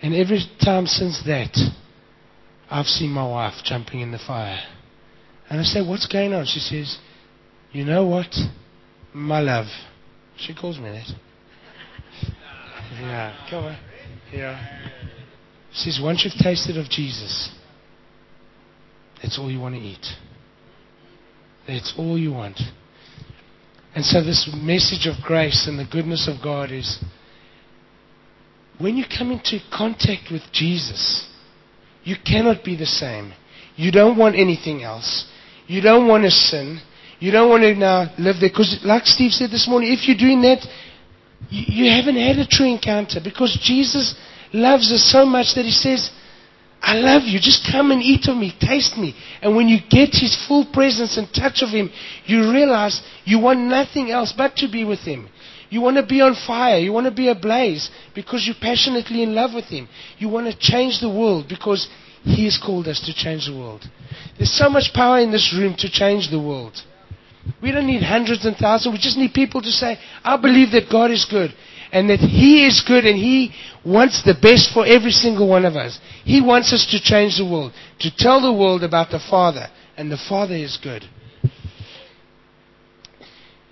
And 0.03 0.15
every 0.15 0.43
time 0.63 0.85
since 0.85 1.23
that, 1.25 1.57
I've 2.71 2.85
seen 2.85 3.09
my 3.09 3.27
wife 3.27 3.55
jumping 3.65 4.01
in 4.01 4.13
the 4.13 4.19
fire. 4.19 4.61
And 5.51 5.61
I 5.61 5.65
say, 5.65 5.83
What's 5.83 6.07
going 6.07 6.33
on? 6.33 6.47
She 6.47 6.61
says, 6.61 6.97
You 7.73 7.85
know 7.85 8.07
what? 8.07 8.33
My 9.13 9.41
love. 9.41 9.67
She 10.39 10.55
calls 10.55 10.79
me 10.79 10.91
that. 10.91 11.07
Yeah, 13.01 13.47
come 13.49 13.65
on. 13.65 13.79
Yeah. 14.33 14.59
She 15.73 15.91
says, 15.91 16.01
Once 16.03 16.25
you've 16.25 16.43
tasted 16.43 16.77
of 16.77 16.91
Jesus, 16.91 17.51
that's 19.23 19.39
all 19.39 19.51
you 19.51 19.61
want 19.61 19.75
to 19.75 19.81
eat. 19.81 20.07
That's 21.67 21.95
all 21.97 22.19
you 22.19 22.33
want. 22.33 22.61
And 23.95 24.05
so, 24.05 24.23
this 24.23 24.51
message 24.55 25.07
of 25.07 25.23
grace 25.25 25.67
and 25.67 25.79
the 25.79 25.89
goodness 25.91 26.29
of 26.29 26.43
God 26.43 26.71
is 26.71 27.03
when 28.79 28.97
you 28.97 29.05
come 29.07 29.31
into 29.31 29.59
contact 29.73 30.31
with 30.31 30.43
Jesus, 30.53 31.29
you 32.03 32.17
cannot 32.25 32.65
be 32.65 32.77
the 32.77 32.87
same. 32.87 33.33
You 33.77 33.93
don't 33.93 34.17
want 34.17 34.37
anything 34.37 34.83
else. 34.83 35.27
You 35.71 35.81
don't 35.81 36.09
want 36.09 36.25
to 36.25 36.33
sin. 36.33 36.81
You 37.21 37.31
don't 37.31 37.49
want 37.49 37.63
to 37.63 37.77
now 37.77 38.13
live 38.19 38.41
there. 38.41 38.51
Because, 38.51 38.81
like 38.83 39.07
Steve 39.07 39.31
said 39.31 39.53
this 39.53 39.69
morning, 39.69 39.93
if 39.93 40.09
you're 40.09 40.19
doing 40.19 40.43
that, 40.43 40.67
you, 41.49 41.85
you 41.85 41.93
haven't 41.93 42.17
had 42.17 42.43
a 42.43 42.47
true 42.47 42.67
encounter. 42.67 43.21
Because 43.23 43.57
Jesus 43.63 44.17
loves 44.53 44.91
us 44.91 45.13
so 45.13 45.25
much 45.25 45.55
that 45.55 45.65
He 45.65 45.71
says, 45.71 46.11
I 46.83 46.95
love 46.95 47.23
you. 47.23 47.39
Just 47.39 47.71
come 47.71 47.93
and 47.93 48.03
eat 48.03 48.27
of 48.27 48.37
me, 48.37 48.53
taste 48.59 48.99
me. 48.99 49.15
And 49.43 49.55
when 49.55 49.69
you 49.69 49.79
get 49.89 50.11
His 50.11 50.35
full 50.49 50.67
presence 50.73 51.17
and 51.17 51.33
touch 51.33 51.63
of 51.63 51.69
Him, 51.69 51.89
you 52.27 52.51
realize 52.51 53.01
you 53.25 53.39
want 53.39 53.61
nothing 53.61 54.11
else 54.11 54.35
but 54.37 54.57
to 54.57 54.69
be 54.69 54.85
with 54.85 55.07
Him. 55.07 55.29
You 55.69 55.83
want 55.83 55.99
to 55.99 56.05
be 56.05 56.21
on 56.21 56.35
fire. 56.35 56.81
You 56.81 56.93
want 56.93 57.07
to 57.07 57.15
be 57.15 57.29
ablaze 57.29 57.93
because 58.13 58.45
you're 58.45 58.59
passionately 58.61 59.23
in 59.23 59.37
love 59.37 59.55
with 59.55 59.67
Him. 59.67 59.89
You 60.19 60.31
want 60.31 60.49
to 60.49 60.59
change 60.59 60.99
the 60.99 61.09
world 61.09 61.47
because 61.49 61.87
He 62.23 62.45
has 62.45 62.59
called 62.59 62.87
us 62.87 63.01
to 63.07 63.15
change 63.15 63.47
the 63.47 63.57
world. 63.57 63.85
There's 64.37 64.57
so 64.57 64.69
much 64.69 64.93
power 64.95 65.21
in 65.21 65.31
this 65.31 65.55
room 65.57 65.75
to 65.79 65.91
change 65.91 66.31
the 66.31 66.41
world. 66.41 66.75
We 67.63 67.73
don't 67.73 67.87
need 67.87 68.03
hundreds 68.03 68.45
and 68.45 68.57
thousands. 68.57 68.93
We 68.93 68.99
just 68.99 69.17
need 69.17 69.33
people 69.33 69.63
to 69.63 69.71
say, 69.71 69.99
I 70.23 70.37
believe 70.37 70.73
that 70.73 70.91
God 70.91 71.11
is 71.11 71.25
good 71.25 71.55
and 71.93 72.11
that 72.11 72.21
He 72.21 72.67
is 72.67 72.83
good 72.87 73.05
and 73.05 73.17
He 73.17 73.53
wants 73.85 74.23
the 74.23 74.35
best 74.35 74.73
for 74.73 74.87
every 74.87 75.11
single 75.11 75.49
one 75.49 75.65
of 75.65 75.77
us. 75.77 75.99
He 76.25 76.41
wants 76.41 76.73
us 76.73 76.87
to 76.91 77.01
change 77.01 77.39
the 77.39 77.45
world, 77.51 77.73
to 78.01 78.11
tell 78.15 78.41
the 78.41 78.53
world 78.53 78.85
about 78.85 79.11
the 79.11 79.21
Father, 79.31 79.69
and 79.97 80.11
the 80.11 80.21
Father 80.29 80.55
is 80.55 80.79
good. 80.83 81.05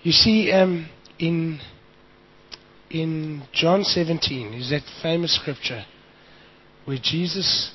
You 0.03 0.13
see, 0.13 0.51
um, 0.53 0.89
in 1.19 1.61
in 2.91 3.43
John 3.53 3.85
17 3.85 4.55
is 4.55 4.71
that 4.71 4.83
famous 5.03 5.35
scripture 5.35 5.85
where 6.87 6.99
Jesus 7.03 7.71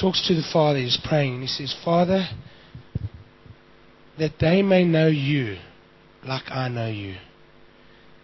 talks 0.00 0.26
to 0.28 0.34
the 0.34 0.46
Father, 0.52 0.78
he's 0.78 0.98
praying, 1.02 1.34
and 1.34 1.42
he 1.42 1.48
says, 1.48 1.74
Father, 1.84 2.26
that 4.18 4.32
they 4.40 4.62
may 4.62 4.84
know 4.84 5.08
you 5.08 5.58
like 6.26 6.50
I 6.50 6.68
know 6.68 6.88
you. 6.88 7.16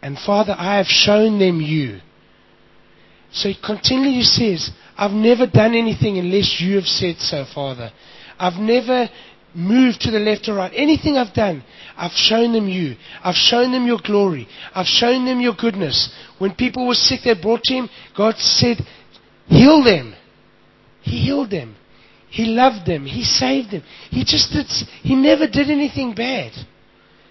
And 0.03 0.19
Father, 0.19 0.55
I 0.57 0.79
have 0.79 0.87
shown 0.87 1.39
them 1.39 1.61
you. 1.61 2.01
So 3.33 3.49
he 3.49 3.57
continually 3.65 4.23
says, 4.23 4.71
I've 4.97 5.13
never 5.13 5.47
done 5.47 5.75
anything 5.75 6.19
unless 6.19 6.61
you 6.61 6.77
have 6.77 6.87
said 6.87 7.17
so, 7.19 7.45
Father. 7.55 7.91
I've 8.39 8.61
never 8.61 9.09
moved 9.55 10.01
to 10.03 10.11
the 10.11 10.19
left 10.19 10.49
or 10.49 10.55
right. 10.55 10.73
Anything 10.75 11.17
I've 11.17 11.35
done, 11.35 11.63
I've 11.97 12.13
shown 12.13 12.53
them 12.53 12.69
you. 12.69 12.97
I've 13.23 13.35
shown 13.35 13.73
them 13.73 13.87
your 13.87 13.99
glory. 14.05 14.49
I've 14.75 14.87
shown 14.87 15.27
them 15.27 15.41
your 15.41 15.55
goodness. 15.55 16.13
When 16.39 16.55
people 16.55 16.87
were 16.87 16.95
sick, 16.95 17.21
they 17.25 17.35
brought 17.41 17.63
to 17.65 17.75
him. 17.75 17.91
God 18.17 18.37
said, 18.39 18.79
heal 19.47 19.85
them. 19.85 20.15
He 21.03 21.23
healed 21.25 21.51
them. 21.51 21.77
He 22.29 22.45
loved 22.45 22.87
them. 22.87 23.07
He 23.07 23.25
saved 23.25 23.73
them. 23.73 23.83
He 24.11 24.25
just 24.25 24.53
did, 24.53 24.67
he 25.03 25.17
never 25.17 25.47
did 25.47 25.71
anything 25.71 26.15
bad. 26.15 26.53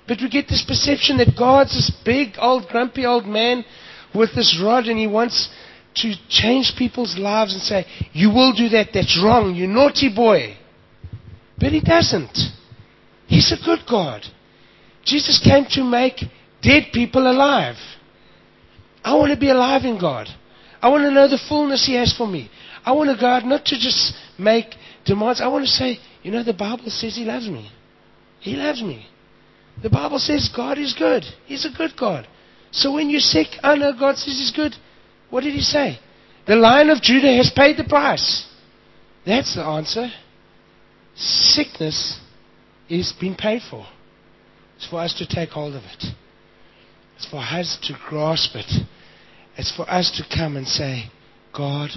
But 0.07 0.17
we 0.21 0.29
get 0.29 0.47
this 0.47 0.65
perception 0.67 1.17
that 1.17 1.37
God's 1.37 1.73
this 1.73 1.91
big, 2.03 2.35
old, 2.39 2.67
grumpy 2.67 3.05
old 3.05 3.25
man 3.25 3.63
with 4.13 4.33
this 4.35 4.59
rod 4.61 4.85
and 4.85 4.97
he 4.97 5.07
wants 5.07 5.49
to 5.95 6.13
change 6.29 6.73
people's 6.77 7.17
lives 7.17 7.53
and 7.53 7.61
say, 7.61 7.85
You 8.11 8.29
will 8.29 8.53
do 8.53 8.69
that, 8.69 8.89
that's 8.93 9.19
wrong, 9.23 9.55
you 9.55 9.67
naughty 9.67 10.13
boy. 10.13 10.57
But 11.59 11.71
he 11.71 11.81
doesn't. 11.81 12.37
He's 13.27 13.51
a 13.51 13.63
good 13.63 13.79
God. 13.89 14.23
Jesus 15.05 15.41
came 15.43 15.65
to 15.71 15.83
make 15.83 16.19
dead 16.61 16.87
people 16.91 17.29
alive. 17.29 17.75
I 19.03 19.15
want 19.15 19.31
to 19.31 19.39
be 19.39 19.49
alive 19.49 19.83
in 19.85 19.99
God. 19.99 20.27
I 20.81 20.89
want 20.89 21.03
to 21.03 21.11
know 21.11 21.27
the 21.27 21.39
fullness 21.47 21.85
He 21.85 21.95
has 21.95 22.15
for 22.17 22.27
me. 22.27 22.49
I 22.85 22.91
want 22.93 23.09
a 23.09 23.17
God 23.19 23.45
not 23.45 23.65
to 23.65 23.75
just 23.75 24.13
make 24.37 24.75
demands. 25.05 25.41
I 25.41 25.47
want 25.47 25.65
to 25.65 25.71
say, 25.71 25.97
you 26.23 26.31
know, 26.31 26.43
the 26.43 26.53
Bible 26.53 26.89
says 26.89 27.15
He 27.15 27.23
loves 27.23 27.47
me. 27.47 27.69
He 28.39 28.55
loves 28.55 28.81
me. 28.81 29.05
The 29.81 29.89
Bible 29.89 30.19
says 30.19 30.49
God 30.55 30.77
is 30.77 30.93
good. 30.97 31.23
He's 31.45 31.65
a 31.65 31.77
good 31.77 31.91
God. 31.97 32.27
So 32.71 32.93
when 32.93 33.09
you're 33.09 33.19
sick, 33.19 33.47
I 33.63 33.75
know 33.75 33.93
God 33.97 34.17
says 34.17 34.37
He's 34.37 34.53
good. 34.55 34.73
What 35.29 35.43
did 35.43 35.53
He 35.53 35.61
say? 35.61 35.99
The 36.47 36.55
Lion 36.55 36.89
of 36.89 37.01
Judah 37.01 37.35
has 37.35 37.51
paid 37.55 37.77
the 37.77 37.83
price. 37.83 38.47
That's 39.25 39.55
the 39.55 39.63
answer. 39.63 40.09
Sickness 41.15 42.19
is 42.89 43.13
being 43.19 43.35
paid 43.35 43.61
for. 43.69 43.85
It's 44.77 44.87
for 44.87 44.99
us 44.99 45.13
to 45.15 45.27
take 45.27 45.49
hold 45.49 45.75
of 45.75 45.83
it. 45.83 46.05
It's 47.17 47.29
for 47.29 47.37
us 47.37 47.77
to 47.83 47.93
grasp 48.07 48.55
it. 48.55 48.71
It's 49.57 49.75
for 49.75 49.89
us 49.89 50.09
to 50.17 50.35
come 50.35 50.55
and 50.55 50.65
say, 50.65 51.11
God, 51.53 51.89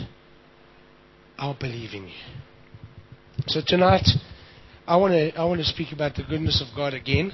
I'll 1.43 1.55
believe 1.59 1.93
in 1.93 2.07
you. 2.07 2.15
So 3.49 3.63
tonight, 3.67 4.07
I 4.87 4.97
want 4.97 5.13
to 5.13 5.37
I 5.37 5.45
want 5.45 5.61
to 5.61 5.67
speak 5.67 5.93
about 5.93 6.15
the 6.15 6.23
goodness 6.23 6.63
of 6.65 6.73
God 6.77 6.95
again, 6.95 7.33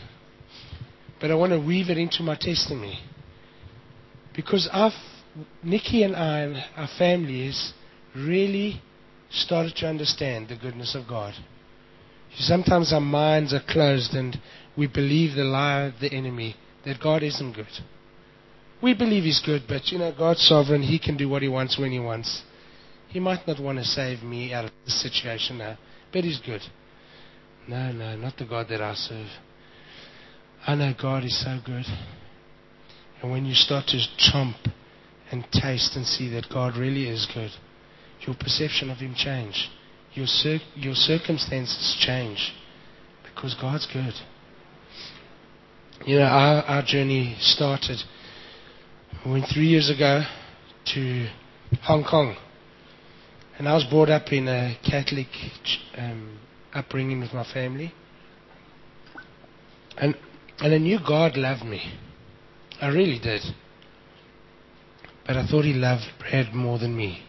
but 1.20 1.30
I 1.30 1.34
want 1.34 1.52
to 1.52 1.60
weave 1.60 1.90
it 1.90 1.98
into 1.98 2.22
my 2.22 2.34
testimony 2.34 3.00
because 4.34 4.66
I've 4.72 4.94
Nikki 5.62 6.04
and 6.04 6.16
I 6.16 6.38
and 6.38 6.56
our 6.74 6.88
families 6.98 7.74
really 8.16 8.80
started 9.30 9.76
to 9.76 9.86
understand 9.86 10.48
the 10.48 10.56
goodness 10.56 10.94
of 10.94 11.06
God. 11.06 11.34
Sometimes 12.34 12.94
our 12.94 13.02
minds 13.02 13.52
are 13.52 13.62
closed 13.68 14.14
and 14.14 14.40
we 14.74 14.86
believe 14.86 15.36
the 15.36 15.44
lie 15.44 15.82
of 15.82 16.00
the 16.00 16.10
enemy 16.10 16.56
that 16.86 16.98
God 16.98 17.22
isn't 17.22 17.52
good. 17.52 17.84
We 18.82 18.94
believe 18.94 19.24
He's 19.24 19.42
good, 19.44 19.64
but 19.68 19.88
you 19.88 19.98
know, 19.98 20.14
God's 20.16 20.40
sovereign. 20.40 20.80
He 20.80 20.98
can 20.98 21.18
do 21.18 21.28
what 21.28 21.42
He 21.42 21.48
wants 21.48 21.78
when 21.78 21.92
He 21.92 22.00
wants. 22.00 22.42
He 23.08 23.20
might 23.20 23.46
not 23.46 23.60
want 23.60 23.78
to 23.78 23.84
save 23.84 24.22
me 24.22 24.52
out 24.52 24.66
of 24.66 24.70
this 24.84 25.02
situation 25.02 25.58
now, 25.58 25.78
but 26.12 26.24
He's 26.24 26.40
good. 26.44 26.62
No, 27.66 27.92
no, 27.92 28.16
not 28.16 28.36
the 28.36 28.44
God 28.44 28.66
that 28.70 28.80
I 28.80 28.94
serve. 28.94 29.28
I 30.66 30.74
know 30.74 30.92
God 31.00 31.24
is 31.24 31.42
so 31.42 31.58
good. 31.64 31.84
And 33.22 33.30
when 33.30 33.46
you 33.46 33.54
start 33.54 33.86
to 33.88 33.98
chomp 34.18 34.56
and 35.30 35.44
taste 35.52 35.96
and 35.96 36.06
see 36.06 36.28
that 36.30 36.46
God 36.52 36.76
really 36.76 37.08
is 37.08 37.26
good, 37.32 37.50
your 38.26 38.36
perception 38.36 38.90
of 38.90 38.98
Him 38.98 39.14
change. 39.16 39.70
Your, 40.14 40.26
cir- 40.26 40.60
your 40.74 40.94
circumstances 40.94 41.96
change 42.00 42.52
because 43.22 43.54
God's 43.60 43.86
good. 43.92 44.14
You 46.06 46.18
know, 46.18 46.24
our, 46.24 46.62
our 46.62 46.82
journey 46.82 47.36
started. 47.40 47.98
We 49.24 49.32
went 49.32 49.46
three 49.52 49.66
years 49.66 49.90
ago 49.90 50.22
to 50.94 51.28
Hong 51.82 52.04
Kong. 52.04 52.36
And 53.58 53.68
I 53.68 53.74
was 53.74 53.84
brought 53.90 54.08
up 54.08 54.32
in 54.32 54.46
a 54.46 54.78
Catholic 54.88 55.26
um, 55.96 56.38
upbringing 56.72 57.18
with 57.20 57.34
my 57.34 57.44
family. 57.52 57.92
And, 59.96 60.14
and 60.60 60.74
I 60.74 60.78
knew 60.78 61.00
God 61.04 61.36
loved 61.36 61.64
me. 61.64 61.82
I 62.80 62.86
really 62.86 63.18
did. 63.18 63.42
But 65.26 65.36
I 65.36 65.46
thought 65.46 65.64
He 65.64 65.72
loved 65.72 66.04
Brad 66.20 66.54
more 66.54 66.78
than 66.78 66.96
me. 66.96 67.24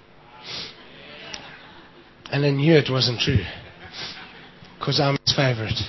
And 2.31 2.45
I 2.45 2.51
knew 2.51 2.75
it 2.75 2.91
wasn't 2.91 3.19
true. 3.21 3.43
Because 4.77 4.99
I'm 4.99 5.17
his 5.25 5.35
favorite. 5.35 5.79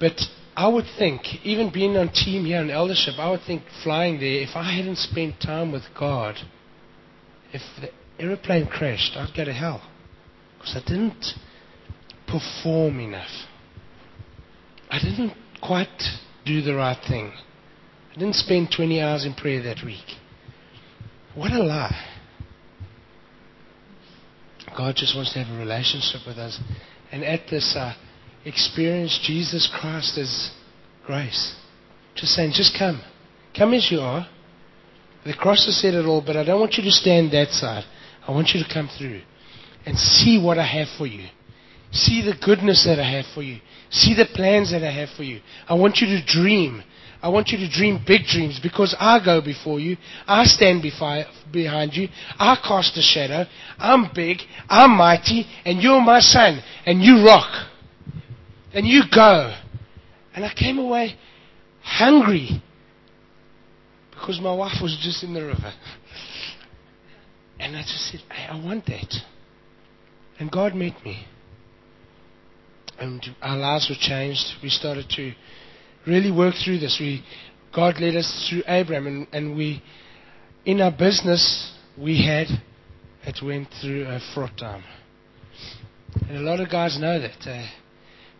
But 0.00 0.20
I 0.56 0.66
would 0.66 0.86
think, 0.98 1.22
even 1.44 1.72
being 1.72 1.96
on 1.96 2.08
team 2.08 2.46
here 2.46 2.60
in 2.60 2.68
eldership, 2.68 3.14
I 3.16 3.30
would 3.30 3.42
think 3.46 3.62
flying 3.84 4.18
there, 4.18 4.42
if 4.42 4.56
I 4.56 4.74
hadn't 4.74 4.98
spent 4.98 5.40
time 5.40 5.70
with 5.70 5.84
God, 5.96 6.34
if 7.52 7.62
aeroplane 8.20 8.66
crashed, 8.66 9.16
I'd 9.16 9.34
go 9.36 9.44
to 9.44 9.52
hell. 9.52 9.82
Because 10.58 10.76
I 10.76 10.88
didn't 10.88 11.24
perform 12.26 13.00
enough. 13.00 13.30
I 14.90 14.98
didn't 14.98 15.32
quite 15.62 15.88
do 16.44 16.62
the 16.62 16.74
right 16.74 16.98
thing. 17.08 17.32
I 18.12 18.18
didn't 18.18 18.34
spend 18.34 18.72
20 18.74 19.00
hours 19.00 19.24
in 19.24 19.34
prayer 19.34 19.62
that 19.62 19.84
week. 19.84 20.04
What 21.34 21.52
a 21.52 21.62
lie. 21.62 22.06
God 24.76 24.96
just 24.96 25.14
wants 25.14 25.32
to 25.32 25.42
have 25.42 25.54
a 25.54 25.58
relationship 25.58 26.20
with 26.26 26.38
us. 26.38 26.60
And 27.12 27.24
at 27.24 27.48
this 27.48 27.74
uh, 27.76 27.94
experience, 28.44 29.18
Jesus 29.22 29.70
Christ 29.80 30.18
as 30.18 30.50
grace. 31.06 31.54
Just 32.14 32.32
saying, 32.32 32.52
just 32.54 32.76
come. 32.78 33.00
Come 33.56 33.74
as 33.74 33.88
you 33.90 34.00
are. 34.00 34.26
The 35.24 35.34
cross 35.34 35.66
has 35.66 35.80
said 35.80 35.94
it 35.94 36.06
all, 36.06 36.22
but 36.24 36.36
I 36.36 36.44
don't 36.44 36.60
want 36.60 36.74
you 36.74 36.84
to 36.84 36.90
stand 36.90 37.32
that 37.32 37.50
side. 37.50 37.84
I 38.30 38.32
want 38.32 38.50
you 38.54 38.62
to 38.62 38.72
come 38.72 38.88
through 38.96 39.22
and 39.84 39.98
see 39.98 40.40
what 40.40 40.56
I 40.56 40.64
have 40.64 40.86
for 40.96 41.04
you. 41.04 41.26
See 41.90 42.22
the 42.22 42.38
goodness 42.40 42.84
that 42.86 43.00
I 43.00 43.16
have 43.16 43.24
for 43.34 43.42
you. 43.42 43.58
See 43.90 44.14
the 44.14 44.26
plans 44.32 44.70
that 44.70 44.84
I 44.84 44.92
have 44.92 45.08
for 45.16 45.24
you. 45.24 45.40
I 45.68 45.74
want 45.74 45.96
you 45.96 46.06
to 46.06 46.24
dream. 46.24 46.80
I 47.20 47.28
want 47.28 47.48
you 47.48 47.58
to 47.58 47.68
dream 47.68 48.04
big 48.06 48.26
dreams 48.26 48.60
because 48.62 48.94
I 49.00 49.18
go 49.24 49.40
before 49.40 49.80
you. 49.80 49.96
I 50.28 50.44
stand 50.44 50.80
behind 50.80 51.96
you. 51.96 52.06
I 52.38 52.54
cast 52.64 52.96
a 52.96 53.02
shadow. 53.02 53.50
I'm 53.80 54.12
big. 54.14 54.38
I'm 54.68 54.96
mighty. 54.96 55.44
And 55.64 55.82
you're 55.82 56.00
my 56.00 56.20
son. 56.20 56.62
And 56.86 57.02
you 57.02 57.26
rock. 57.26 57.66
And 58.72 58.86
you 58.86 59.02
go. 59.12 59.52
And 60.36 60.44
I 60.44 60.54
came 60.54 60.78
away 60.78 61.18
hungry 61.82 62.62
because 64.12 64.40
my 64.40 64.54
wife 64.54 64.80
was 64.80 64.96
just 65.02 65.24
in 65.24 65.34
the 65.34 65.44
river. 65.44 65.72
And 67.60 67.76
I 67.76 67.82
just 67.82 68.10
said, 68.10 68.20
I 68.30 68.58
want 68.64 68.86
that. 68.86 69.14
And 70.38 70.50
God 70.50 70.74
met 70.74 70.94
me. 71.04 71.26
And 72.98 73.22
our 73.42 73.56
lives 73.56 73.88
were 73.90 73.96
changed. 74.00 74.54
We 74.62 74.70
started 74.70 75.10
to 75.10 75.32
really 76.06 76.30
work 76.30 76.54
through 76.64 76.78
this. 76.78 76.96
We, 76.98 77.22
God 77.74 78.00
led 78.00 78.16
us 78.16 78.48
through 78.48 78.62
Abraham, 78.66 79.06
and, 79.06 79.26
and 79.32 79.56
we, 79.56 79.82
in 80.64 80.80
our 80.80 80.90
business, 80.90 81.72
we 81.98 82.24
had, 82.24 82.46
it 83.24 83.44
went 83.44 83.68
through 83.82 84.06
a 84.06 84.20
fraught 84.34 84.56
time. 84.58 84.84
And 86.28 86.38
a 86.38 86.40
lot 86.40 86.60
of 86.60 86.70
guys 86.70 86.98
know 86.98 87.20
that. 87.20 87.46
Uh, 87.46 87.66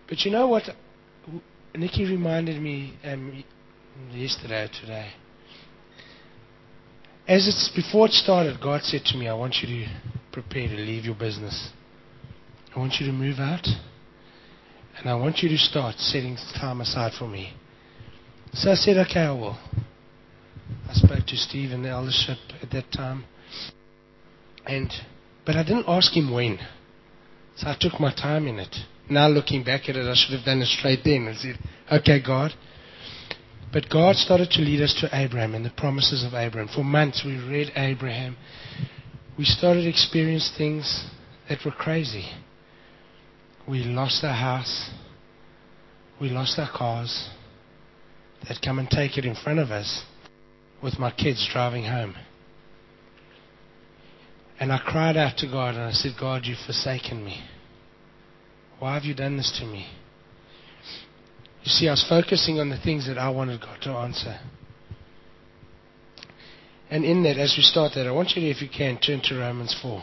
but 0.09 0.21
you 0.21 0.31
know 0.31 0.49
what? 0.49 0.65
Nikki 1.75 2.05
reminded 2.05 2.61
me 2.61 2.95
um, 3.05 3.45
yesterday 4.13 4.65
or 4.65 4.69
today. 4.81 5.11
As 7.31 7.47
it's 7.47 7.69
before 7.69 8.07
it 8.07 8.13
started, 8.13 8.61
God 8.61 8.83
said 8.83 9.05
to 9.05 9.17
me, 9.17 9.29
"I 9.29 9.35
want 9.35 9.63
you 9.63 9.69
to 9.69 9.91
prepare 10.33 10.67
to 10.67 10.75
leave 10.75 11.05
your 11.05 11.15
business. 11.15 11.69
I 12.75 12.79
want 12.81 12.95
you 12.99 13.07
to 13.07 13.13
move 13.13 13.39
out, 13.39 13.69
and 14.99 15.09
I 15.09 15.15
want 15.15 15.41
you 15.41 15.49
to 15.49 15.57
start 15.57 16.01
setting 16.01 16.37
time 16.59 16.81
aside 16.81 17.13
for 17.15 17.29
me." 17.29 17.53
So 18.53 18.73
I 18.73 18.75
said, 18.75 18.97
"Okay, 18.97 19.21
I 19.21 19.31
will." 19.31 19.57
I 20.89 20.93
spoke 20.95 21.25
to 21.25 21.37
Steve 21.37 21.71
and 21.71 21.85
the 21.85 21.91
eldership 21.91 22.39
at 22.63 22.71
that 22.73 22.91
time, 22.91 23.27
and 24.67 24.93
but 25.45 25.55
I 25.55 25.63
didn't 25.63 25.89
ask 25.89 26.13
him 26.13 26.33
when. 26.33 26.59
So 27.55 27.69
I 27.69 27.77
took 27.79 28.01
my 28.01 28.11
time 28.11 28.49
in 28.49 28.59
it. 28.59 28.75
Now 29.09 29.29
looking 29.29 29.63
back 29.63 29.89
at 29.89 29.95
it, 29.95 30.05
I 30.05 30.15
should 30.15 30.35
have 30.35 30.45
done 30.45 30.63
it 30.63 30.67
straight 30.67 31.05
then 31.05 31.29
and 31.29 31.39
said, 31.39 31.59
"Okay, 31.93 32.19
God." 32.19 32.55
But 33.73 33.89
God 33.89 34.17
started 34.17 34.51
to 34.51 34.63
lead 34.63 34.83
us 34.83 34.97
to 35.01 35.09
Abraham 35.13 35.55
and 35.55 35.65
the 35.65 35.71
promises 35.71 36.25
of 36.25 36.35
Abraham. 36.35 36.69
For 36.75 36.83
months 36.83 37.23
we 37.25 37.37
read 37.37 37.71
Abraham. 37.77 38.37
We 39.39 39.45
started 39.45 39.83
to 39.83 39.89
experience 39.89 40.53
things 40.59 41.07
that 41.49 41.59
were 41.65 41.71
crazy. 41.71 42.31
We 43.69 43.85
lost 43.85 44.25
our 44.25 44.35
house. 44.35 44.91
We 46.21 46.31
lost 46.31 46.59
our 46.59 46.71
cars. 46.77 47.31
They'd 48.49 48.61
come 48.61 48.79
and 48.79 48.91
take 48.91 49.17
it 49.17 49.25
in 49.25 49.37
front 49.37 49.61
of 49.61 49.71
us 49.71 50.03
with 50.83 50.99
my 50.99 51.13
kids 51.13 51.49
driving 51.53 51.85
home. 51.85 52.17
And 54.59 54.73
I 54.73 54.79
cried 54.79 55.17
out 55.17 55.39
to 55.39 55.47
God 55.47 55.75
and 55.75 55.85
I 55.85 55.93
said, 55.93 56.13
God, 56.19 56.43
you've 56.45 56.59
forsaken 56.67 57.25
me. 57.25 57.43
Why 58.79 58.95
have 58.95 59.05
you 59.05 59.15
done 59.15 59.37
this 59.37 59.57
to 59.61 59.67
me? 59.67 59.87
You 61.63 61.71
see, 61.71 61.89
I 61.89 61.93
was 61.93 62.05
focusing 62.09 62.59
on 62.59 62.71
the 62.71 62.79
things 62.79 63.07
that 63.07 63.19
I 63.19 63.29
wanted 63.31 63.61
God 63.61 63.81
to 63.83 63.91
answer. 63.91 64.39
And 66.91 67.05
in 67.05 67.23
that, 67.23 67.37
as 67.37 67.55
we 67.57 67.63
start 67.63 67.93
that, 67.95 68.07
I 68.07 68.11
want 68.11 68.31
you 68.35 68.43
to, 68.43 68.49
if 68.49 68.63
you 68.63 68.69
can, 68.69 68.99
turn 68.99 69.21
to 69.25 69.39
Romans 69.39 69.77
4. 69.81 70.03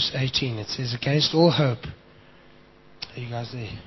Verse 0.00 0.12
18. 0.14 0.58
It 0.58 0.68
says, 0.68 0.94
Against 0.94 1.34
all 1.34 1.50
hope. 1.50 1.84
Are 3.14 3.20
you 3.20 3.30
guys 3.30 3.50
there? 3.52 3.78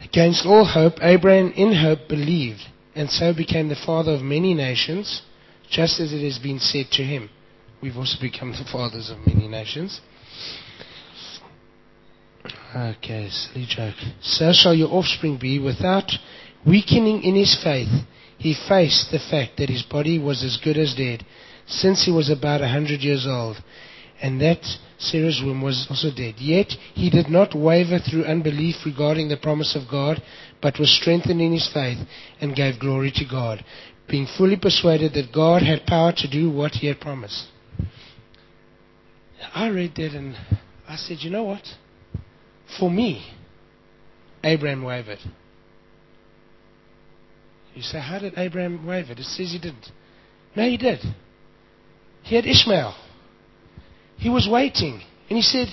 Against 0.00 0.46
all 0.46 0.64
hope, 0.64 0.94
Abraham 1.00 1.52
in 1.56 1.74
hope 1.74 2.08
believed, 2.08 2.60
and 2.94 3.08
so 3.08 3.32
became 3.32 3.68
the 3.68 3.76
father 3.86 4.12
of 4.12 4.20
many 4.20 4.52
nations, 4.52 5.22
just 5.70 6.00
as 6.00 6.12
it 6.12 6.24
has 6.24 6.38
been 6.38 6.58
said 6.58 6.86
to 6.92 7.02
him. 7.02 7.30
We've 7.80 7.96
also 7.96 8.20
become 8.20 8.50
the 8.50 8.68
fathers 8.70 9.10
of 9.10 9.26
many 9.26 9.48
nations. 9.48 10.00
Okay, 12.74 13.28
silly 13.30 13.66
joke. 13.68 13.94
So 14.20 14.52
shall 14.52 14.74
your 14.74 14.88
offspring 14.88 15.38
be 15.38 15.58
without 15.58 16.10
weakening 16.66 17.22
in 17.22 17.34
his 17.34 17.58
faith. 17.62 17.88
He 18.38 18.56
faced 18.68 19.10
the 19.12 19.18
fact 19.18 19.58
that 19.58 19.68
his 19.68 19.82
body 19.82 20.18
was 20.18 20.42
as 20.42 20.58
good 20.62 20.76
as 20.76 20.94
dead 20.94 21.24
since 21.66 22.04
he 22.04 22.10
was 22.10 22.28
about 22.28 22.60
a 22.60 22.68
hundred 22.68 23.00
years 23.00 23.24
old 23.28 23.62
and 24.22 24.40
that 24.40 24.64
Sarah's 24.98 25.42
was 25.44 25.86
also 25.90 26.08
dead. 26.14 26.36
Yet 26.38 26.68
he 26.94 27.10
did 27.10 27.28
not 27.28 27.56
waver 27.56 27.98
through 27.98 28.24
unbelief 28.24 28.76
regarding 28.86 29.28
the 29.28 29.36
promise 29.36 29.74
of 29.74 29.90
God, 29.90 30.22
but 30.62 30.78
was 30.78 30.96
strengthened 30.96 31.40
in 31.40 31.52
his 31.52 31.68
faith 31.74 31.98
and 32.40 32.54
gave 32.54 32.78
glory 32.78 33.10
to 33.16 33.24
God, 33.28 33.64
being 34.08 34.28
fully 34.38 34.56
persuaded 34.56 35.12
that 35.14 35.34
God 35.34 35.62
had 35.62 35.86
power 35.86 36.12
to 36.16 36.30
do 36.30 36.50
what 36.50 36.72
he 36.72 36.86
had 36.86 37.00
promised. 37.00 37.48
I 39.52 39.68
read 39.68 39.96
that 39.96 40.12
and 40.12 40.36
I 40.88 40.94
said, 40.94 41.18
you 41.20 41.30
know 41.30 41.42
what? 41.42 41.64
For 42.78 42.88
me, 42.88 43.26
Abraham 44.44 44.84
wavered. 44.84 45.18
You 47.74 47.82
say, 47.82 47.98
how 47.98 48.20
did 48.20 48.34
Abraham 48.36 48.86
waver? 48.86 49.12
It 49.12 49.18
says 49.18 49.50
he 49.50 49.58
didn't. 49.58 49.90
No, 50.54 50.62
he 50.62 50.76
did. 50.76 51.00
He 52.22 52.36
had 52.36 52.46
Ishmael. 52.46 52.94
He 54.22 54.28
was 54.28 54.48
waiting. 54.48 55.02
And 55.28 55.36
he 55.36 55.42
said, 55.42 55.66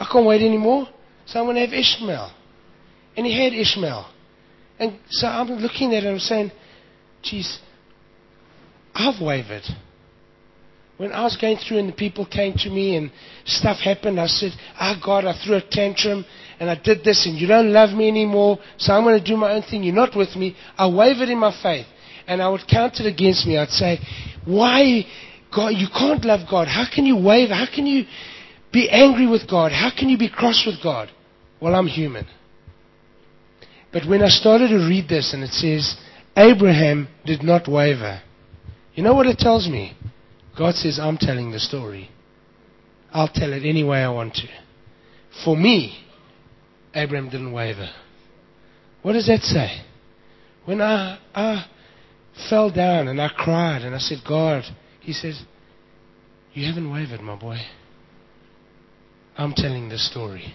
I 0.00 0.08
can't 0.10 0.24
wait 0.24 0.40
anymore. 0.40 0.88
So 1.26 1.38
I'm 1.38 1.44
going 1.44 1.56
to 1.56 1.66
have 1.66 1.74
Ishmael. 1.74 2.32
And 3.18 3.26
he 3.26 3.44
had 3.44 3.52
Ishmael. 3.52 4.10
And 4.78 4.98
so 5.10 5.26
I'm 5.26 5.48
looking 5.48 5.94
at 5.94 6.02
it 6.02 6.06
and 6.06 6.20
saying, 6.20 6.52
geez, 7.22 7.58
I've 8.94 9.20
wavered. 9.20 9.64
When 10.96 11.12
I 11.12 11.22
was 11.24 11.36
going 11.36 11.58
through 11.58 11.80
and 11.80 11.90
the 11.90 11.92
people 11.92 12.24
came 12.24 12.54
to 12.58 12.70
me 12.70 12.96
and 12.96 13.12
stuff 13.44 13.76
happened, 13.78 14.18
I 14.18 14.26
said, 14.26 14.52
Ah, 14.78 14.96
oh 14.96 15.04
God, 15.04 15.26
I 15.26 15.34
threw 15.44 15.56
a 15.56 15.60
tantrum 15.60 16.24
and 16.60 16.70
I 16.70 16.80
did 16.82 17.04
this 17.04 17.26
and 17.26 17.38
you 17.38 17.46
don't 17.46 17.74
love 17.74 17.90
me 17.90 18.08
anymore, 18.08 18.58
so 18.78 18.94
I'm 18.94 19.04
going 19.04 19.18
to 19.18 19.24
do 19.24 19.36
my 19.36 19.52
own 19.52 19.62
thing. 19.62 19.82
You're 19.82 19.94
not 19.94 20.16
with 20.16 20.34
me. 20.34 20.56
I 20.78 20.88
wavered 20.88 21.28
in 21.28 21.38
my 21.38 21.54
faith. 21.62 21.86
And 22.26 22.40
I 22.40 22.48
would 22.48 22.62
count 22.66 23.00
it 23.00 23.06
against 23.06 23.46
me. 23.46 23.58
I'd 23.58 23.68
say, 23.68 23.98
why 24.46 25.04
God, 25.54 25.68
you 25.70 25.86
can't 25.88 26.24
love 26.24 26.48
God. 26.50 26.68
How 26.68 26.84
can 26.92 27.04
you 27.04 27.16
waver? 27.16 27.54
How 27.54 27.66
can 27.72 27.86
you 27.86 28.04
be 28.72 28.88
angry 28.90 29.26
with 29.26 29.48
God? 29.48 29.72
How 29.72 29.90
can 29.96 30.08
you 30.08 30.18
be 30.18 30.30
cross 30.30 30.64
with 30.66 30.82
God? 30.82 31.10
Well, 31.60 31.74
I'm 31.74 31.86
human. 31.86 32.26
But 33.92 34.08
when 34.08 34.22
I 34.22 34.28
started 34.28 34.68
to 34.68 34.88
read 34.88 35.08
this 35.08 35.34
and 35.34 35.42
it 35.42 35.50
says, 35.50 35.96
Abraham 36.36 37.08
did 37.26 37.42
not 37.42 37.68
waver, 37.68 38.22
you 38.94 39.02
know 39.02 39.14
what 39.14 39.26
it 39.26 39.38
tells 39.38 39.68
me? 39.68 39.96
God 40.56 40.74
says, 40.74 40.98
I'm 40.98 41.18
telling 41.18 41.50
the 41.50 41.60
story. 41.60 42.10
I'll 43.12 43.30
tell 43.32 43.52
it 43.52 43.64
any 43.64 43.84
way 43.84 44.02
I 44.02 44.08
want 44.08 44.34
to. 44.34 44.48
For 45.44 45.56
me, 45.56 45.98
Abraham 46.94 47.28
didn't 47.28 47.52
waver. 47.52 47.90
What 49.02 49.12
does 49.12 49.26
that 49.26 49.40
say? 49.40 49.82
When 50.64 50.80
I, 50.80 51.18
I 51.34 51.66
fell 52.48 52.70
down 52.70 53.08
and 53.08 53.20
I 53.20 53.28
cried 53.28 53.82
and 53.82 53.94
I 53.94 53.98
said, 53.98 54.18
God, 54.26 54.64
he 55.02 55.12
says, 55.12 55.42
You 56.54 56.66
haven't 56.66 56.90
wavered, 56.90 57.20
my 57.20 57.36
boy. 57.36 57.58
I'm 59.36 59.52
telling 59.54 59.88
the 59.88 59.98
story. 59.98 60.54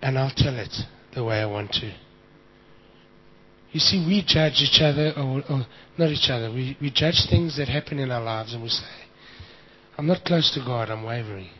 And 0.00 0.18
I'll 0.18 0.32
tell 0.34 0.58
it 0.58 0.74
the 1.14 1.24
way 1.24 1.40
I 1.40 1.46
want 1.46 1.72
to. 1.72 1.94
You 3.72 3.80
see, 3.80 4.04
we 4.06 4.22
judge 4.26 4.60
each 4.62 4.80
other, 4.80 5.12
or, 5.16 5.42
or 5.48 5.66
not 5.98 6.10
each 6.10 6.30
other, 6.30 6.50
we, 6.50 6.76
we 6.80 6.90
judge 6.90 7.26
things 7.28 7.56
that 7.56 7.68
happen 7.68 7.98
in 7.98 8.10
our 8.10 8.22
lives 8.22 8.54
and 8.54 8.62
we 8.62 8.68
say, 8.68 8.84
I'm 9.98 10.06
not 10.06 10.24
close 10.24 10.52
to 10.54 10.60
God, 10.64 10.90
I'm 10.90 11.04
wavering. 11.04 11.50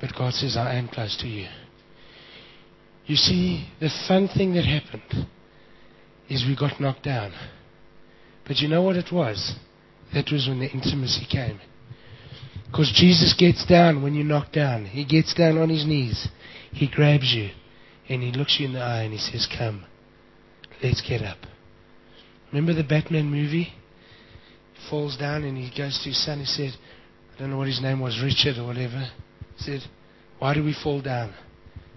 But 0.00 0.14
God 0.16 0.32
says, 0.32 0.56
I 0.56 0.74
am 0.76 0.88
close 0.88 1.16
to 1.20 1.26
you. 1.26 1.46
You 3.06 3.16
see, 3.16 3.68
the 3.80 3.90
fun 4.08 4.28
thing 4.28 4.54
that 4.54 4.64
happened 4.64 5.28
is 6.28 6.44
we 6.46 6.56
got 6.56 6.80
knocked 6.80 7.04
down. 7.04 7.32
But 8.46 8.56
you 8.56 8.68
know 8.68 8.82
what 8.82 8.96
it 8.96 9.12
was? 9.12 9.54
That 10.14 10.30
was 10.30 10.46
when 10.48 10.60
the 10.60 10.70
intimacy 10.70 11.26
came. 11.28 11.60
Because 12.66 12.92
Jesus 12.94 13.34
gets 13.38 13.64
down 13.66 14.02
when 14.02 14.14
you 14.14 14.24
knock 14.24 14.52
down. 14.52 14.86
He 14.86 15.04
gets 15.04 15.34
down 15.34 15.58
on 15.58 15.68
his 15.68 15.86
knees. 15.86 16.28
He 16.72 16.88
grabs 16.88 17.32
you. 17.32 17.50
And 18.08 18.22
he 18.22 18.32
looks 18.32 18.58
you 18.58 18.66
in 18.66 18.74
the 18.74 18.80
eye 18.80 19.02
and 19.02 19.12
he 19.12 19.18
says, 19.18 19.48
Come, 19.58 19.84
let's 20.82 21.00
get 21.00 21.22
up. 21.22 21.38
Remember 22.52 22.74
the 22.74 22.86
Batman 22.86 23.26
movie? 23.26 23.72
He 24.74 24.90
falls 24.90 25.16
down 25.16 25.44
and 25.44 25.56
he 25.56 25.70
goes 25.76 25.98
to 26.02 26.10
his 26.10 26.24
son. 26.24 26.40
He 26.40 26.44
said, 26.44 26.72
I 27.34 27.40
don't 27.40 27.50
know 27.50 27.58
what 27.58 27.66
his 27.66 27.82
name 27.82 28.00
was, 28.00 28.20
Richard 28.22 28.58
or 28.60 28.66
whatever. 28.66 29.08
He 29.56 29.62
said, 29.62 29.80
Why 30.38 30.54
do 30.54 30.62
we 30.62 30.74
fall 30.74 31.00
down? 31.00 31.34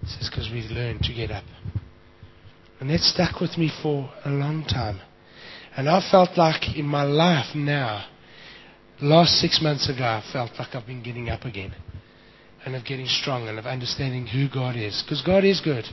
He 0.00 0.06
says, 0.06 0.30
because 0.30 0.50
we've 0.52 0.70
learned 0.70 1.02
to 1.02 1.12
get 1.12 1.30
up. 1.30 1.44
And 2.80 2.90
that 2.90 3.00
stuck 3.00 3.40
with 3.40 3.58
me 3.58 3.70
for 3.82 4.10
a 4.24 4.30
long 4.30 4.64
time. 4.64 5.00
And 5.78 5.88
I 5.88 6.00
felt 6.10 6.36
like 6.36 6.76
in 6.76 6.86
my 6.86 7.04
life 7.04 7.54
now, 7.54 8.04
last 9.00 9.34
six 9.38 9.62
months 9.62 9.88
ago, 9.88 10.02
I 10.02 10.24
felt 10.32 10.50
like 10.58 10.74
I've 10.74 10.88
been 10.88 11.04
getting 11.04 11.28
up 11.28 11.44
again. 11.44 11.72
And 12.66 12.74
of 12.74 12.84
getting 12.84 13.06
strong 13.06 13.46
and 13.46 13.60
of 13.60 13.64
understanding 13.64 14.26
who 14.26 14.48
God 14.52 14.74
is. 14.74 15.00
Because 15.04 15.22
God 15.22 15.44
is 15.44 15.60
good. 15.60 15.84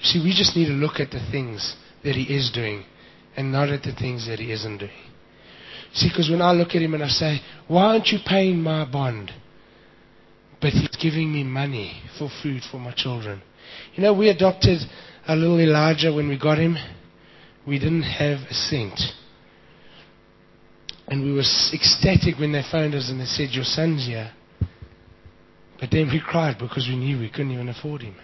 See, 0.00 0.22
we 0.22 0.30
just 0.30 0.54
need 0.54 0.66
to 0.66 0.74
look 0.74 1.00
at 1.00 1.10
the 1.10 1.18
things 1.32 1.74
that 2.04 2.14
He 2.14 2.22
is 2.22 2.52
doing 2.54 2.84
and 3.36 3.50
not 3.50 3.68
at 3.68 3.82
the 3.82 3.92
things 3.92 4.28
that 4.28 4.38
He 4.38 4.52
isn't 4.52 4.78
doing. 4.78 4.92
See, 5.92 6.08
because 6.08 6.30
when 6.30 6.40
I 6.40 6.52
look 6.52 6.68
at 6.76 6.82
Him 6.82 6.94
and 6.94 7.02
I 7.02 7.08
say, 7.08 7.40
why 7.66 7.94
aren't 7.94 8.06
you 8.06 8.20
paying 8.24 8.62
my 8.62 8.84
bond? 8.88 9.32
But 10.60 10.70
He's 10.70 10.96
giving 11.02 11.32
me 11.32 11.42
money 11.42 12.00
for 12.16 12.30
food 12.44 12.62
for 12.70 12.78
my 12.78 12.92
children. 12.94 13.42
You 13.94 14.04
know, 14.04 14.14
we 14.14 14.28
adopted 14.28 14.78
a 15.26 15.34
little 15.34 15.58
Elijah 15.58 16.12
when 16.12 16.28
we 16.28 16.38
got 16.38 16.58
him. 16.58 16.76
We 17.66 17.78
didn't 17.78 18.02
have 18.02 18.40
a 18.50 18.54
cent. 18.54 19.00
And 21.06 21.22
we 21.22 21.32
were 21.32 21.40
ecstatic 21.40 22.38
when 22.38 22.52
they 22.52 22.62
phoned 22.70 22.94
us 22.94 23.10
and 23.10 23.20
they 23.20 23.24
said, 23.24 23.50
Your 23.50 23.64
son's 23.64 24.06
here. 24.06 24.32
But 25.80 25.90
then 25.90 26.08
we 26.08 26.20
cried 26.24 26.56
because 26.58 26.86
we 26.88 26.96
knew 26.96 27.18
we 27.18 27.30
couldn't 27.30 27.52
even 27.52 27.68
afford 27.68 28.02
him. 28.02 28.16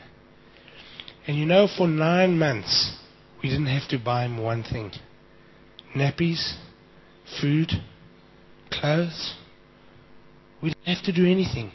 And 1.27 1.37
you 1.37 1.45
know, 1.45 1.69
for 1.77 1.87
nine 1.87 2.39
months, 2.39 2.97
we 3.43 3.49
didn't 3.49 3.67
have 3.67 3.89
to 3.91 3.99
buy 3.99 4.25
him 4.25 4.39
one 4.39 4.63
thing 4.63 4.93
nappies, 5.95 6.55
food, 7.41 7.71
clothes. 8.71 9.35
We 10.63 10.71
didn't 10.71 10.97
have 10.97 11.05
to 11.05 11.13
do 11.13 11.29
anything. 11.29 11.73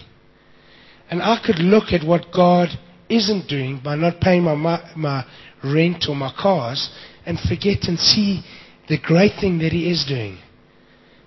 And 1.09 1.21
I 1.21 1.39
could 1.45 1.59
look 1.59 1.91
at 1.91 2.05
what 2.05 2.31
God 2.33 2.69
isn't 3.09 3.47
doing 3.47 3.81
by 3.83 3.95
not 3.95 4.21
paying 4.21 4.43
my, 4.43 4.55
my, 4.55 4.91
my 4.95 5.25
rent 5.63 6.05
or 6.07 6.15
my 6.15 6.33
cars 6.39 6.89
and 7.25 7.39
forget 7.39 7.83
and 7.87 7.99
see 7.99 8.43
the 8.87 8.99
great 8.99 9.33
thing 9.39 9.59
that 9.59 9.71
He 9.71 9.89
is 9.89 10.05
doing. 10.07 10.37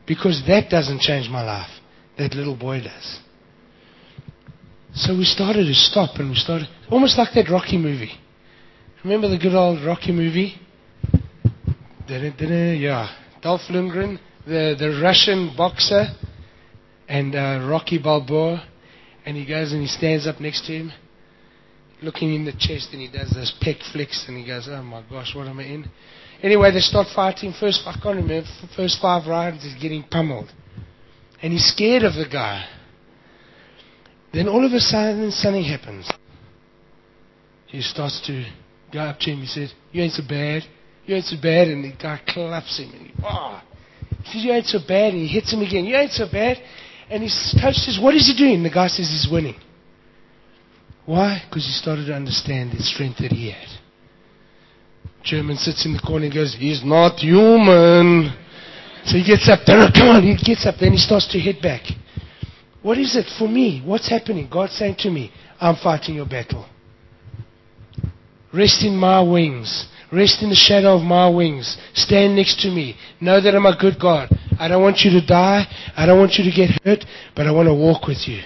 Because 0.06 0.42
that 0.46 0.70
doesn't 0.70 1.00
change 1.00 1.28
my 1.28 1.42
life. 1.42 1.70
That 2.16 2.34
little 2.34 2.56
boy 2.56 2.80
does. 2.80 3.20
So 4.94 5.16
we 5.16 5.24
started 5.24 5.64
to 5.64 5.74
stop 5.74 6.16
and 6.18 6.30
we 6.30 6.34
started, 6.34 6.68
almost 6.90 7.18
like 7.18 7.28
that 7.34 7.50
Rocky 7.50 7.76
movie. 7.76 8.12
Remember 9.04 9.28
the 9.28 9.38
good 9.38 9.54
old 9.54 9.84
Rocky 9.84 10.12
movie? 10.12 10.54
Yeah. 12.08 13.14
Dolph 13.42 13.60
Lundgren, 13.70 14.18
the, 14.46 14.74
the 14.78 15.00
Russian 15.02 15.54
boxer, 15.56 16.06
and 17.06 17.34
uh, 17.34 17.66
Rocky 17.68 17.98
Balboa. 17.98 18.66
And 19.24 19.36
he 19.36 19.44
goes 19.44 19.72
and 19.72 19.82
he 19.82 19.86
stands 19.88 20.26
up 20.26 20.40
next 20.40 20.66
to 20.66 20.72
him, 20.72 20.92
looking 22.02 22.34
in 22.34 22.44
the 22.44 22.52
chest, 22.52 22.90
and 22.92 23.00
he 23.00 23.08
does 23.08 23.30
those 23.30 23.52
pec 23.62 23.82
flicks, 23.92 24.26
and 24.28 24.36
he 24.36 24.46
goes, 24.46 24.68
"Oh 24.68 24.82
my 24.82 25.02
gosh, 25.08 25.34
what 25.34 25.46
am 25.46 25.60
I 25.60 25.64
in?" 25.64 25.90
Anyway, 26.42 26.70
they 26.70 26.80
start 26.80 27.08
fighting. 27.14 27.52
First, 27.52 27.82
I 27.86 27.92
can't 27.92 28.16
remember. 28.16 28.48
First 28.76 29.00
five 29.00 29.26
rounds, 29.26 29.64
he's 29.64 29.80
getting 29.80 30.02
pummeled, 30.04 30.52
and 31.42 31.52
he's 31.52 31.66
scared 31.66 32.02
of 32.02 32.14
the 32.14 32.28
guy. 32.30 32.66
Then 34.32 34.48
all 34.48 34.64
of 34.64 34.72
a 34.72 34.80
sudden, 34.80 35.30
something 35.30 35.64
happens. 35.64 36.10
He 37.66 37.82
starts 37.82 38.20
to 38.26 38.44
go 38.92 39.00
up 39.00 39.18
to 39.20 39.30
him. 39.30 39.40
He 39.40 39.46
says, 39.46 39.72
"You 39.92 40.02
ain't 40.02 40.12
so 40.12 40.22
bad. 40.28 40.64
You 41.06 41.16
ain't 41.16 41.24
so 41.24 41.36
bad." 41.40 41.68
And 41.68 41.84
the 41.84 41.92
guy 41.92 42.20
claps 42.26 42.78
him, 42.78 42.90
and 42.92 43.06
he, 43.06 43.12
oh. 43.24 43.62
he 44.24 44.32
says, 44.32 44.44
"You 44.44 44.52
ain't 44.52 44.66
so 44.66 44.78
bad." 44.78 45.14
And 45.14 45.22
he 45.22 45.28
hits 45.28 45.52
him 45.52 45.62
again. 45.62 45.84
You 45.84 45.96
ain't 45.96 46.12
so 46.12 46.26
bad. 46.30 46.58
And 47.10 47.22
his 47.22 47.56
coach 47.60 47.76
says, 47.76 47.98
What 48.00 48.14
is 48.14 48.26
he 48.26 48.36
doing? 48.36 48.62
The 48.62 48.70
guy 48.70 48.88
says 48.88 49.08
he's 49.08 49.28
winning. 49.30 49.56
Why? 51.08 51.40
Because 51.48 51.64
he 51.64 51.72
started 51.72 52.04
to 52.08 52.14
understand 52.14 52.72
the 52.72 52.82
strength 52.82 53.16
that 53.20 53.32
he 53.32 53.50
had. 53.50 53.66
German 55.24 55.56
sits 55.56 55.86
in 55.86 55.94
the 55.94 56.00
corner 56.00 56.26
and 56.26 56.34
goes, 56.34 56.54
He's 56.54 56.84
not 56.84 57.18
human. 57.18 58.30
So 59.06 59.16
he 59.16 59.24
gets 59.24 59.48
up, 59.48 59.60
come 59.64 60.08
on, 60.08 60.22
he 60.22 60.36
gets 60.36 60.66
up, 60.66 60.74
then 60.78 60.92
he 60.92 60.98
starts 60.98 61.26
to 61.32 61.40
head 61.40 61.62
back. 61.62 61.80
What 62.82 62.98
is 62.98 63.16
it 63.16 63.24
for 63.38 63.48
me? 63.48 63.80
What's 63.82 64.10
happening? 64.10 64.50
God's 64.52 64.74
saying 64.74 64.96
to 64.98 65.10
me, 65.10 65.32
I'm 65.58 65.76
fighting 65.76 66.14
your 66.14 66.28
battle. 66.28 66.68
Rest 68.52 68.84
in 68.84 68.94
my 68.94 69.22
wings. 69.22 69.88
Rest 70.12 70.42
in 70.42 70.50
the 70.50 70.54
shadow 70.54 70.94
of 70.94 71.02
my 71.02 71.26
wings. 71.30 71.78
Stand 71.94 72.36
next 72.36 72.60
to 72.60 72.68
me. 72.68 72.96
Know 73.18 73.40
that 73.40 73.54
I'm 73.54 73.64
a 73.64 73.78
good 73.78 73.98
God. 73.98 74.28
I 74.60 74.68
don't 74.68 74.82
want 74.82 74.98
you 75.00 75.10
to 75.18 75.26
die. 75.26 75.64
I 75.96 76.04
don't 76.04 76.18
want 76.18 76.34
you 76.34 76.44
to 76.44 76.54
get 76.54 76.68
hurt, 76.84 77.06
but 77.34 77.46
I 77.46 77.50
want 77.50 77.68
to 77.68 77.74
walk 77.74 78.06
with 78.06 78.28
you. 78.28 78.42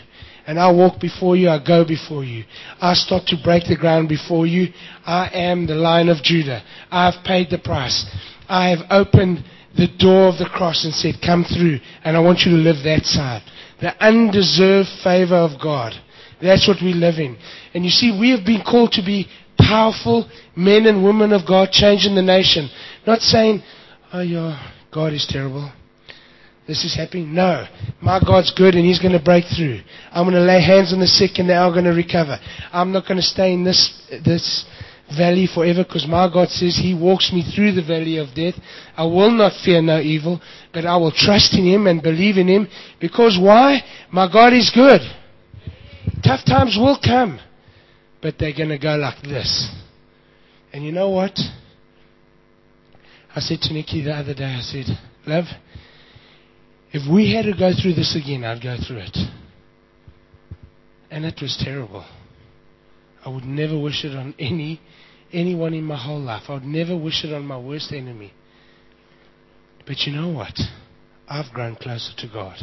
And 0.47 0.59
I 0.59 0.71
walk 0.73 1.01
before 1.01 1.37
you, 1.37 1.49
I 1.49 1.63
go 1.65 1.85
before 1.85 2.25
you. 2.25 2.45
I 2.81 2.95
start 2.95 3.27
to 3.27 3.37
break 3.43 3.65
the 3.65 3.77
ground 3.77 4.09
before 4.09 4.47
you. 4.47 4.73
I 5.07 5.29
am 5.33 5.67
the 5.67 5.75
Lion 5.75 6.09
of 6.09 6.23
Judah. 6.23 6.63
I 6.91 7.11
have 7.11 7.25
paid 7.25 7.51
the 7.51 7.59
price. 7.59 8.05
I 8.49 8.71
have 8.71 8.81
opened 8.91 9.45
the 9.77 9.89
door 9.99 10.29
of 10.29 10.39
the 10.39 10.51
cross 10.53 10.85
and 10.85 10.93
said, 10.93 11.23
Come 11.25 11.45
through. 11.45 11.79
And 12.05 12.17
I 12.17 12.21
want 12.21 12.41
you 12.41 12.53
to 12.53 12.63
live 12.63 12.83
that 12.85 13.05
side. 13.05 13.43
The 13.81 13.95
undeserved 14.05 14.89
favor 15.03 15.37
of 15.37 15.61
God. 15.61 15.95
That's 16.41 16.67
what 16.67 16.83
we 16.83 16.93
live 16.93 17.19
in. 17.19 17.39
And 17.73 17.85
you 17.85 17.91
see, 17.91 18.17
we 18.19 18.31
have 18.31 18.45
been 18.45 18.63
called 18.63 18.93
to 18.93 19.03
be 19.03 19.29
powerful 19.59 20.29
men 20.57 20.87
and 20.87 21.05
women 21.05 21.33
of 21.33 21.47
God 21.47 21.71
changing 21.71 22.17
the 22.17 22.23
nation. 22.23 22.69
Not 23.07 23.21
saying, 23.21 23.63
oh, 24.13 24.21
yeah, 24.21 24.73
God 24.93 25.13
is 25.13 25.27
terrible. 25.29 25.73
This 26.67 26.85
is 26.85 26.95
happening. 26.95 27.35
No. 27.35 27.67
My 28.01 28.21
God's 28.25 28.53
good 28.57 28.75
and 28.75 28.85
He's 28.85 29.01
going 29.01 29.19
to 29.19 29.23
break 29.23 29.45
through. 29.57 29.81
I'm 30.13 30.25
going 30.25 30.37
to 30.37 30.41
lay 30.41 30.63
hands 30.63 30.93
on 30.93 31.01
the 31.01 31.07
sick 31.07 31.39
and 31.39 31.49
they 31.49 31.55
are 31.55 31.71
going 31.73 31.85
to 31.85 31.91
recover. 31.91 32.39
I'm 32.73 32.93
not 32.93 33.07
going 33.07 33.17
to 33.19 33.23
stay 33.23 33.53
in 33.53 33.65
this, 33.65 33.91
this 34.25 34.65
valley 35.17 35.49
forever 35.53 35.85
because 35.85 36.07
my 36.07 36.31
God 36.33 36.49
says 36.49 36.77
He 36.77 36.95
walks 36.95 37.33
me 37.33 37.43
through 37.55 37.73
the 37.73 37.83
valley 37.83 38.19
of 38.19 38.35
death. 38.35 38.55
I 38.97 39.05
will 39.05 39.33
not 39.33 39.53
fear 39.65 39.83
no 39.83 40.01
evil, 40.01 40.41
but 40.73 40.87
I 40.87 40.97
will 40.97 41.13
trust 41.13 41.55
in 41.55 41.67
Him 41.67 41.87
and 41.87 42.03
believe 42.03 42.37
in 42.37 42.49
Him 42.49 42.69
because 43.01 43.39
why? 43.41 43.83
My 44.11 44.31
God 44.31 44.53
is 44.53 44.71
good. 44.75 45.01
Tough 46.23 46.45
times 46.47 46.77
will 46.79 46.99
come 47.03 47.41
but 48.23 48.37
they're 48.39 48.57
going 48.57 48.71
to 48.71 48.79
go 48.79 48.95
like 48.97 49.21
this. 49.23 49.69
And 50.73 50.85
you 50.85 50.93
know 50.93 51.11
what? 51.11 51.37
I 53.35 53.41
said 53.41 53.61
to 53.63 53.75
Nikki 53.75 54.03
the 54.03 54.13
other 54.13 54.33
day, 54.33 54.45
I 54.45 54.61
said, 54.61 54.87
Love, 55.27 55.45
if 56.93 57.11
we 57.11 57.35
had 57.35 57.45
to 57.45 57.59
go 57.59 57.73
through 57.73 57.95
this 57.95 58.17
again, 58.17 58.45
I'd 58.45 58.63
go 58.63 58.77
through 58.87 58.99
it. 58.99 59.17
And 61.11 61.25
it 61.25 61.39
was 61.41 61.61
terrible. 61.63 62.05
I 63.25 63.29
would 63.29 63.45
never 63.45 63.79
wish 63.79 64.05
it 64.05 64.17
on 64.17 64.35
any 64.39 64.81
anyone 65.33 65.73
in 65.73 65.85
my 65.85 65.97
whole 65.97 66.21
life. 66.21 66.45
I 66.49 66.55
would 66.55 66.65
never 66.65 66.97
wish 66.97 67.25
it 67.25 67.33
on 67.33 67.45
my 67.45 67.59
worst 67.59 67.93
enemy. 67.93 68.33
But 69.87 70.01
you 70.01 70.13
know 70.13 70.29
what? 70.29 70.59
I've 71.29 71.53
grown 71.53 71.77
closer 71.77 72.13
to 72.19 72.29
God. 72.29 72.59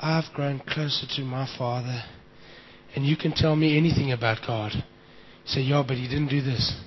I've 0.00 0.32
grown 0.34 0.60
closer 0.60 1.06
to 1.16 1.22
my 1.22 1.48
Father 1.58 2.02
and 2.94 3.04
you 3.04 3.16
can 3.16 3.32
tell 3.32 3.56
me 3.56 3.76
anything 3.76 4.12
about 4.12 4.38
God. 4.46 4.72
say, 5.44 5.60
yeah, 5.60 5.82
but 5.86 5.96
he 5.96 6.08
didn't 6.08 6.28
do 6.28 6.42
this. 6.42 6.80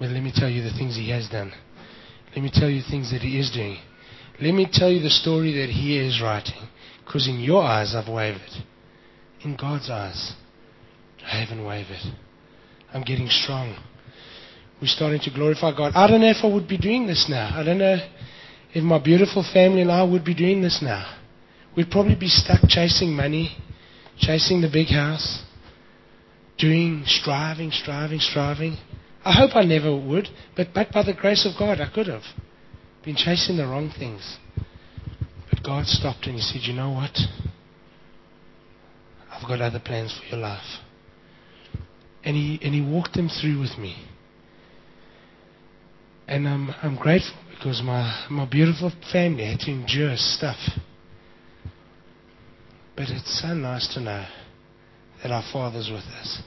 Well, 0.00 0.10
let 0.10 0.22
me 0.22 0.32
tell 0.34 0.48
you 0.48 0.62
the 0.62 0.72
things 0.72 0.96
he 0.96 1.10
has 1.10 1.28
done. 1.28 1.52
Let 2.34 2.42
me 2.42 2.50
tell 2.52 2.68
you 2.68 2.82
things 2.82 3.12
that 3.12 3.22
he 3.22 3.38
is 3.38 3.50
doing. 3.50 3.78
Let 4.40 4.52
me 4.54 4.68
tell 4.70 4.90
you 4.90 5.00
the 5.00 5.10
story 5.10 5.52
that 5.60 5.70
he 5.70 5.98
is 5.98 6.20
writing. 6.20 6.68
Because 7.04 7.28
in 7.28 7.40
your 7.40 7.62
eyes, 7.62 7.94
I've 7.94 8.12
wavered. 8.12 8.40
In 9.44 9.56
God's 9.56 9.90
eyes, 9.90 10.32
I 11.24 11.40
haven't 11.40 11.64
wavered. 11.64 12.00
I'm 12.92 13.02
getting 13.02 13.28
strong. 13.28 13.76
We're 14.80 14.88
starting 14.88 15.20
to 15.20 15.30
glorify 15.30 15.76
God. 15.76 15.92
I 15.94 16.08
don't 16.08 16.20
know 16.20 16.30
if 16.30 16.42
I 16.42 16.52
would 16.52 16.66
be 16.66 16.78
doing 16.78 17.06
this 17.06 17.26
now. 17.28 17.50
I 17.54 17.62
don't 17.62 17.78
know 17.78 17.96
if 18.72 18.82
my 18.82 18.98
beautiful 18.98 19.44
family 19.52 19.82
and 19.82 19.92
I 19.92 20.02
would 20.02 20.24
be 20.24 20.34
doing 20.34 20.62
this 20.62 20.80
now. 20.82 21.20
We'd 21.76 21.90
probably 21.90 22.14
be 22.14 22.28
stuck 22.28 22.60
chasing 22.68 23.14
money, 23.14 23.56
chasing 24.18 24.60
the 24.60 24.70
big 24.70 24.88
house, 24.88 25.44
doing, 26.58 27.02
striving, 27.06 27.70
striving, 27.70 28.20
striving. 28.20 28.76
I 29.24 29.32
hope 29.32 29.54
I 29.54 29.64
never 29.64 29.94
would, 29.94 30.28
but, 30.56 30.68
but 30.74 30.92
by 30.92 31.02
the 31.04 31.14
grace 31.14 31.46
of 31.46 31.58
God, 31.58 31.80
I 31.80 31.90
could 31.92 32.08
have 32.08 32.22
been 33.04 33.16
chasing 33.16 33.56
the 33.56 33.66
wrong 33.66 33.92
things. 33.98 34.38
But 35.50 35.62
God 35.62 35.86
stopped 35.86 36.26
and 36.26 36.36
He 36.36 36.40
said, 36.40 36.62
You 36.62 36.72
know 36.72 36.90
what? 36.90 37.16
I've 39.30 39.46
got 39.48 39.60
other 39.60 39.80
plans 39.80 40.18
for 40.18 40.36
your 40.36 40.44
life. 40.44 40.80
And 42.24 42.36
He, 42.36 42.58
and 42.62 42.74
he 42.74 42.80
walked 42.80 43.14
them 43.14 43.28
through 43.28 43.60
with 43.60 43.76
me. 43.78 43.96
And 46.26 46.48
I'm, 46.48 46.70
I'm 46.82 46.96
grateful 46.96 47.36
because 47.50 47.82
my, 47.84 48.26
my 48.30 48.46
beautiful 48.46 48.90
family 49.12 49.44
had 49.44 49.60
to 49.60 49.70
endure 49.70 50.14
stuff. 50.16 50.56
But 52.96 53.08
it's 53.08 53.42
so 53.42 53.48
nice 53.48 53.92
to 53.94 54.00
know 54.00 54.24
that 55.22 55.32
our 55.32 55.44
Father's 55.52 55.90
with 55.90 56.04
us. 56.20 56.42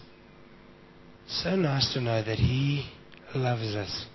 So 1.27 1.55
nice 1.55 1.93
to 1.93 2.01
know 2.01 2.23
that 2.23 2.37
He 2.37 2.89
loves 3.35 3.75
us. 3.75 4.05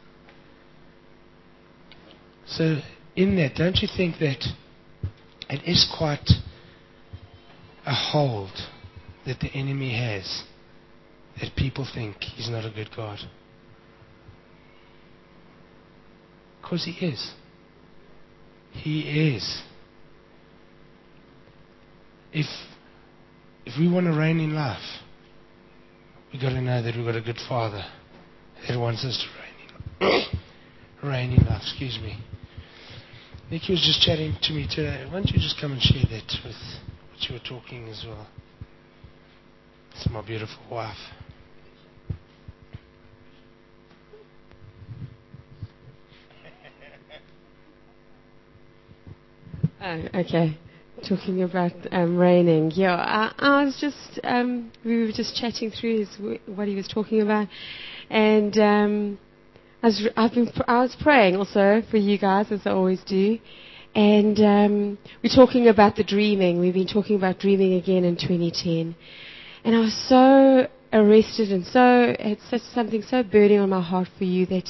So, 2.57 2.81
in 3.17 3.37
that, 3.37 3.55
don't 3.55 3.77
you 3.77 3.89
think 3.97 4.19
that 4.19 4.45
it 5.49 5.67
is 5.67 5.91
quite 5.97 6.29
a 7.87 7.95
hold 7.95 8.51
that 9.25 9.41
the 9.41 9.51
enemy 9.55 9.97
has 9.97 10.43
that 11.41 11.57
people 11.57 11.89
think 11.95 12.17
He's 12.21 12.51
not 12.51 12.67
a 12.67 12.71
good 12.71 12.91
God? 12.95 13.21
Because 16.61 16.85
He 16.85 17.07
is. 17.07 17.33
He 18.73 19.35
is. 19.35 19.63
If 22.35 22.47
if 23.65 23.79
we 23.79 23.91
want 23.91 24.07
to 24.07 24.13
reign 24.13 24.41
in 24.41 24.55
life, 24.55 25.01
we've 26.31 26.43
got 26.43 26.51
to 26.51 26.61
know 26.61 26.83
that 26.83 26.95
we've 26.97 27.07
got 27.07 27.17
a 27.17 27.23
good 27.23 27.41
Father 27.49 27.83
that 28.69 28.79
wants 28.79 29.05
us 29.07 29.25
to 29.25 30.07
reign 30.07 30.23
in, 31.03 31.09
reign 31.09 31.33
in 31.33 31.47
life. 31.47 31.63
Excuse 31.63 31.99
me. 32.03 32.19
Nikki 33.53 33.73
was 33.73 33.83
just 33.83 34.01
chatting 34.01 34.35
to 34.41 34.53
me 34.55 34.67
today. 34.67 35.05
Why 35.05 35.13
don't 35.13 35.29
you 35.31 35.39
just 35.39 35.61
come 35.61 35.73
and 35.73 35.83
share 35.83 36.05
that 36.05 36.39
with 36.43 36.57
what 37.11 37.29
you 37.29 37.35
were 37.35 37.41
talking 37.47 37.87
as 37.91 38.03
well? 38.03 38.27
It's 39.95 40.09
my 40.09 40.23
beautiful 40.23 40.63
wife. 40.71 40.97
Oh, 49.85 50.01
okay. 50.15 50.57
Talking 51.07 51.43
about 51.43 51.73
um, 51.91 52.17
raining. 52.17 52.71
Yeah, 52.71 52.95
I, 52.95 53.35
I 53.37 53.65
was 53.65 53.77
just, 53.81 54.21
um, 54.25 54.71
we 54.85 54.97
were 55.05 55.11
just 55.13 55.37
chatting 55.37 55.73
through 55.73 56.07
his, 56.07 56.09
what 56.47 56.69
he 56.69 56.77
was 56.77 56.87
talking 56.87 57.21
about. 57.21 57.49
And 58.09 58.57
um, 58.59 59.19
was, 59.87 60.09
I've 60.17 60.33
been, 60.33 60.51
I 60.67 60.81
was 60.81 60.97
praying 61.01 61.37
also 61.37 61.83
for 61.91 61.97
you 61.97 62.19
guys, 62.19 62.51
as 62.51 62.61
I 62.67 62.71
always 62.71 63.03
do. 63.05 63.39
And 63.95 64.39
um, 64.41 64.99
we're 65.23 65.35
talking 65.35 65.69
about 65.69 65.97
the 65.97 66.05
dreaming. 66.05 66.61
We've 66.61 66.75
been 66.75 66.87
talking 66.87 67.17
about 67.17 67.39
dreaming 67.39 67.75
again 67.75 68.05
in 68.05 68.17
2010. 68.17 68.95
And 69.65 69.75
I 69.75 69.81
was 69.81 69.95
so 70.09 70.69
arrested 70.93 71.53
and 71.53 71.67
so, 71.67 72.15
it's 72.19 72.43
such 72.51 72.63
something 72.75 73.03
so 73.03 73.23
burning 73.23 73.59
on 73.59 73.71
my 73.71 73.83
heart 73.83 74.09
for 74.19 74.25
you 74.25 74.47
that 74.47 74.69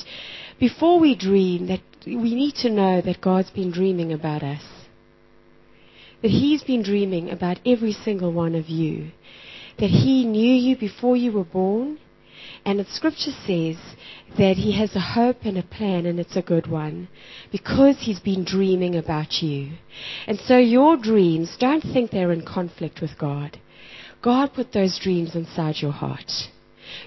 before 0.59 0.99
we 0.99 1.17
dream, 1.17 1.69
that 1.69 1.81
we 2.07 2.35
need 2.35 2.55
to 2.57 2.71
know 2.71 3.01
that 3.01 3.21
God's 3.21 3.51
been 3.51 3.71
dreaming 3.71 4.13
about 4.13 4.43
us 4.43 4.63
that 6.23 6.31
He's 6.31 6.63
been 6.63 6.83
dreaming 6.83 7.31
about 7.31 7.59
every 7.67 7.93
single 7.93 8.33
one 8.33 8.55
of 8.55 8.69
you. 8.69 9.11
That 9.79 9.91
He 9.91 10.25
knew 10.25 10.55
you 10.55 10.77
before 10.77 11.17
you 11.17 11.33
were 11.33 11.45
born. 11.45 11.99
And 12.65 12.79
the 12.79 12.85
scripture 12.85 13.33
says 13.47 13.77
that 14.39 14.57
He 14.57 14.79
has 14.79 14.95
a 14.95 15.01
hope 15.01 15.39
and 15.45 15.59
a 15.59 15.63
plan, 15.63 16.07
and 16.07 16.21
it's 16.21 16.37
a 16.37 16.43
good 16.43 16.67
one. 16.67 17.09
Because 17.51 17.97
He's 18.01 18.21
been 18.21 18.45
dreaming 18.45 18.97
about 18.97 19.43
you. 19.43 19.73
And 20.27 20.39
so 20.39 20.59
your 20.59 20.97
dreams, 20.97 21.57
don't 21.59 21.83
think 21.83 22.11
they're 22.11 22.33
in 22.33 22.45
conflict 22.45 23.01
with 23.01 23.19
God. 23.19 23.59
God 24.23 24.55
put 24.55 24.73
those 24.73 25.01
dreams 25.03 25.35
inside 25.35 25.77
your 25.79 25.93
heart. 25.93 26.31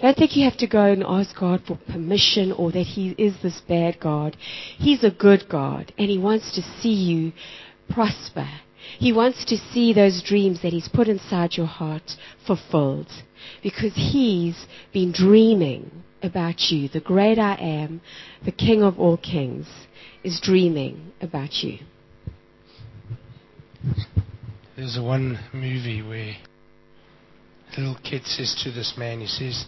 Don't 0.01 0.17
think 0.17 0.35
you 0.35 0.43
have 0.43 0.57
to 0.57 0.67
go 0.67 0.85
and 0.85 1.03
ask 1.05 1.39
God 1.39 1.61
for 1.65 1.77
permission 1.89 2.51
or 2.51 2.71
that 2.71 2.81
He 2.81 3.11
is 3.11 3.35
this 3.41 3.61
bad 3.67 3.99
God. 3.99 4.35
He's 4.77 5.03
a 5.03 5.11
good 5.11 5.47
God 5.49 5.93
and 5.97 6.09
He 6.09 6.17
wants 6.17 6.53
to 6.55 6.61
see 6.81 6.93
you 6.93 7.31
prosper 7.89 8.47
he 8.99 9.11
wants 9.11 9.45
to 9.45 9.57
see 9.57 9.93
those 9.93 10.21
dreams 10.21 10.61
that 10.61 10.73
He's 10.73 10.87
put 10.87 11.07
inside 11.07 11.57
your 11.57 11.65
heart 11.65 12.11
fulfilled 12.45 13.11
because 13.63 13.93
He's 13.95 14.65
been 14.93 15.11
dreaming 15.11 15.91
about 16.21 16.59
you. 16.69 16.89
The 16.89 16.99
great 16.99 17.39
I 17.39 17.55
am, 17.55 18.01
the 18.43 18.51
King 18.51 18.83
of 18.83 18.99
all 18.99 19.17
kings, 19.17 19.67
is 20.23 20.39
dreaming 20.41 21.11
about 21.21 21.53
you. 21.63 21.79
There's 24.75 24.97
a 24.97 25.03
one 25.03 25.39
movie 25.53 26.01
where 26.01 26.35
a 27.77 27.79
little 27.79 27.97
kid 28.03 28.25
says 28.25 28.59
to 28.63 28.71
this 28.71 28.95
man, 28.97 29.21
he 29.21 29.27
says, 29.27 29.65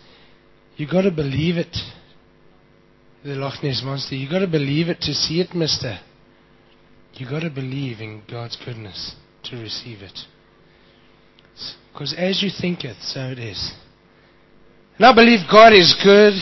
You've 0.75 0.91
gotta 0.91 1.11
believe 1.11 1.57
it. 1.57 1.75
The 3.23 3.35
Loch 3.35 3.63
Ness 3.63 3.81
monster, 3.83 4.15
You've 4.15 4.31
gotta 4.31 4.47
believe 4.47 4.89
it 4.89 5.01
to 5.01 5.13
see 5.13 5.39
it, 5.41 5.53
mister. 5.53 5.99
You've 7.17 7.31
got 7.31 7.39
to 7.39 7.49
believe 7.49 7.99
in 7.99 8.21
God's 8.29 8.55
goodness 8.63 9.15
to 9.45 9.55
receive 9.57 10.03
it. 10.03 10.19
Because 11.91 12.13
as 12.17 12.41
you 12.41 12.49
think 12.49 12.83
it, 12.83 12.97
so 13.01 13.19
it 13.31 13.39
is. 13.39 13.73
And 14.97 15.05
I 15.05 15.13
believe 15.13 15.39
God 15.51 15.73
is 15.73 15.95
good. 16.03 16.33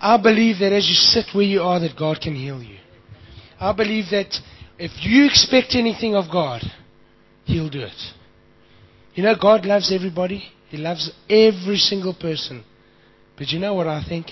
I 0.00 0.16
believe 0.20 0.58
that 0.60 0.72
as 0.72 0.88
you 0.88 0.94
sit 0.94 1.26
where 1.34 1.44
you 1.44 1.60
are, 1.62 1.80
that 1.80 1.98
God 1.98 2.20
can 2.20 2.34
heal 2.34 2.62
you. 2.62 2.78
I 3.60 3.72
believe 3.72 4.06
that 4.10 4.32
if 4.78 4.92
you 5.04 5.26
expect 5.26 5.74
anything 5.74 6.14
of 6.14 6.30
God, 6.30 6.62
He'll 7.44 7.70
do 7.70 7.80
it. 7.80 8.12
You 9.14 9.24
know, 9.24 9.34
God 9.40 9.64
loves 9.64 9.92
everybody. 9.92 10.44
He 10.68 10.76
loves 10.76 11.10
every 11.28 11.78
single 11.78 12.14
person. 12.14 12.64
But 13.36 13.48
you 13.48 13.58
know 13.58 13.74
what 13.74 13.86
I 13.86 14.04
think? 14.06 14.26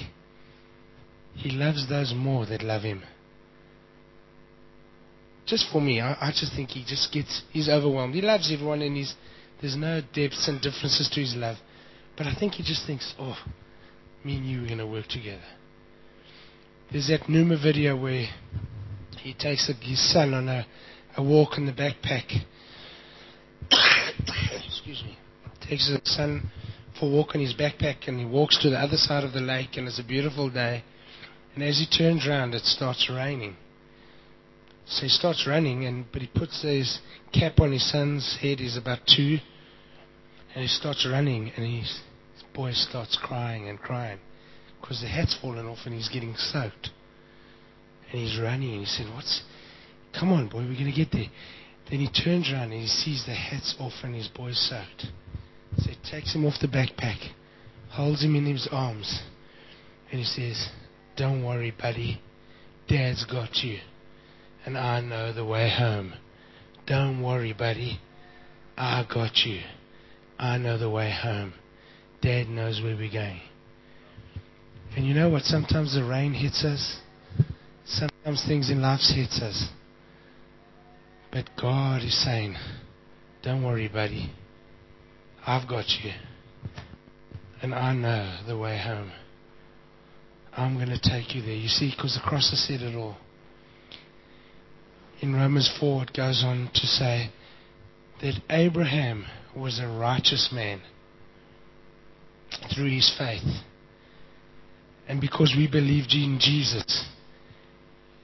He 1.35 1.51
loves 1.51 1.89
those 1.89 2.15
more 2.15 2.47
that 2.47 2.63
love 2.63 2.83
Him 2.83 3.03
just 5.47 5.71
for 5.73 5.81
me, 5.81 6.01
I, 6.01 6.13
I 6.21 6.31
just 6.33 6.55
think 6.55 6.71
he 6.71 6.85
just 6.85 7.13
gets, 7.13 7.43
he's 7.53 7.69
overwhelmed. 7.69 8.15
He 8.15 8.21
loves 8.21 8.53
everyone 8.53 8.83
and 8.83 8.97
he's, 8.97 9.15
there's 9.61 9.77
no 9.77 10.01
depths 10.13 10.49
and 10.49 10.61
differences 10.61 11.09
to 11.13 11.21
his 11.21 11.35
love. 11.35 11.57
But 12.17 12.27
I 12.27 12.35
think 12.35 12.55
he 12.55 12.63
just 12.63 12.87
thinks, 12.87 13.15
oh, 13.19 13.37
me 14.25 14.37
and 14.37 14.47
you 14.47 14.65
are 14.65 14.67
going 14.67 14.79
to 14.79 14.87
work 14.87 15.07
together. 15.09 15.43
There's 16.91 17.09
that 17.09 17.23
Nooma 17.23 17.61
video 17.63 17.97
where 17.97 18.27
he 19.21 19.35
takes 19.35 19.71
his 19.83 20.13
son 20.13 20.35
on 20.35 20.49
a, 20.49 20.67
a 21.17 21.23
walk 21.23 21.59
in 21.59 21.67
the 21.67 21.73
backpack. 21.73 22.45
Excuse 24.67 25.03
me. 25.05 25.19
Takes 25.69 25.89
his 25.89 26.01
son 26.05 26.51
for 26.99 27.07
a 27.07 27.11
walk 27.11 27.35
in 27.35 27.41
his 27.41 27.55
backpack 27.55 28.07
and 28.07 28.19
he 28.19 28.25
walks 28.25 28.59
to 28.63 28.71
the 28.71 28.79
other 28.79 28.97
side 28.97 29.25
of 29.25 29.33
the 29.33 29.41
lake 29.41 29.71
and 29.77 29.89
it's 29.89 29.99
a 29.99 30.05
beautiful 30.05 30.49
day. 30.49 30.85
And 31.55 31.65
as 31.65 31.79
he 31.79 31.87
turns 31.87 32.27
around, 32.27 32.55
it 32.55 32.65
starts 32.65 33.11
raining. 33.11 33.57
So 34.89 35.03
he 35.03 35.09
starts 35.09 35.47
running, 35.47 35.85
and 35.85 36.05
but 36.13 36.23
he 36.23 36.29
puts 36.29 36.63
his 36.63 37.01
cap 37.33 37.59
on 37.59 37.73
his 37.73 37.91
son's 37.91 38.39
head. 38.41 38.61
He's 38.61 38.77
about 38.77 39.01
two, 39.07 39.39
and 40.55 40.63
he 40.63 40.69
starts 40.69 41.07
running, 41.11 41.53
and 41.57 41.83
his 41.83 42.01
boy 42.55 42.73
starts 42.73 43.19
crying 43.21 43.69
and 43.69 43.81
crying 43.81 44.21
because 44.81 45.01
the 45.01 45.09
hat's 45.09 45.37
fallen 45.41 45.67
off 45.67 45.79
and 45.85 45.95
he's 45.95 46.09
getting 46.09 46.35
soaked. 46.37 46.91
And 48.13 48.21
he's 48.21 48.39
running, 48.41 48.71
and 48.71 48.81
he 48.81 48.87
said, 48.87 49.13
"What's? 49.13 49.43
Come 50.19 50.33
on, 50.33 50.47
boy, 50.47 50.59
we're 50.59 50.79
gonna 50.79 50.93
get 50.93 51.11
there." 51.11 51.31
Then 51.91 52.01
he 52.01 52.09
turns 52.09 52.51
around 52.51 52.73
and 52.73 52.81
he 52.83 52.87
sees 52.87 53.25
the 53.27 53.35
hat's 53.35 53.75
off 53.79 53.93
and 54.03 54.15
his 54.15 54.29
boy's 54.29 54.59
soaked. 54.59 55.07
So 55.79 55.91
he 55.91 55.97
takes 56.11 56.35
him 56.35 56.45
off 56.45 56.61
the 56.61 56.69
backpack, 56.69 57.19
holds 57.91 58.25
him 58.25 58.35
in 58.35 58.45
his 58.47 58.69
arms, 58.73 59.23
and 60.11 60.19
he 60.19 60.25
says, 60.25 60.69
Don't 61.17 61.45
worry, 61.45 61.71
buddy. 61.71 62.21
Dad's 62.89 63.25
got 63.25 63.63
you 63.63 63.79
and 64.67 64.77
I 64.77 65.01
know 65.01 65.33
the 65.33 65.45
way 65.45 65.71
home. 65.71 66.13
Don't 66.87 67.23
worry, 67.23 67.53
buddy. 67.53 68.01
I 68.77 69.07
got 69.13 69.37
you. 69.47 69.61
I 70.39 70.59
know 70.59 70.77
the 70.77 70.91
way 70.91 71.11
home. 71.11 71.55
Dad 72.21 72.49
knows 72.49 72.81
where 72.83 72.97
we're 72.97 73.13
going. 73.13 73.41
And 74.97 75.07
you 75.07 75.15
know 75.15 75.31
what? 75.31 75.43
Sometimes 75.43 75.95
the 75.95 76.05
rain 76.05 76.35
hits 76.35 76.65
us. 76.65 76.99
Sometimes 77.85 78.45
things 78.47 78.69
in 78.69 78.83
life 78.83 79.01
hits 79.01 79.41
us. 79.41 79.69
But 81.31 81.49
God 81.61 82.03
is 82.03 82.25
saying, 82.25 82.57
don't 83.43 83.65
worry, 83.65 83.89
buddy. 83.89 84.33
I've 85.47 85.69
got 85.69 85.87
you. 86.03 86.11
And 87.63 87.73
I 87.73 87.95
know 87.95 88.41
the 88.47 88.59
way 88.59 88.79
home. 88.79 89.13
I'm 90.53 90.75
going 90.75 90.89
to 90.89 90.99
take 90.99 91.35
you 91.35 91.43
there. 91.43 91.55
You 91.55 91.69
see, 91.69 91.93
because 91.95 92.15
the 92.15 92.29
cross 92.29 92.51
has 92.51 92.67
said 92.67 92.81
it 92.81 92.97
all 92.97 93.17
in 95.21 95.35
Romans 95.35 95.73
4, 95.81 96.05
it 96.05 96.13
goes 96.17 96.43
on 96.45 96.71
to 96.75 96.87
say 96.87 97.31
that 98.21 98.41
Abraham 98.51 99.27
was 99.57 99.79
a 99.79 99.89
righteous 99.89 100.51
man 100.53 100.81
through 102.75 102.91
his 102.91 103.13
faith. 103.19 103.63
And 105.09 105.21
because 105.21 105.55
we 105.57 105.69
believe 105.69 106.07
in 106.13 106.39
Jesus, 106.41 107.07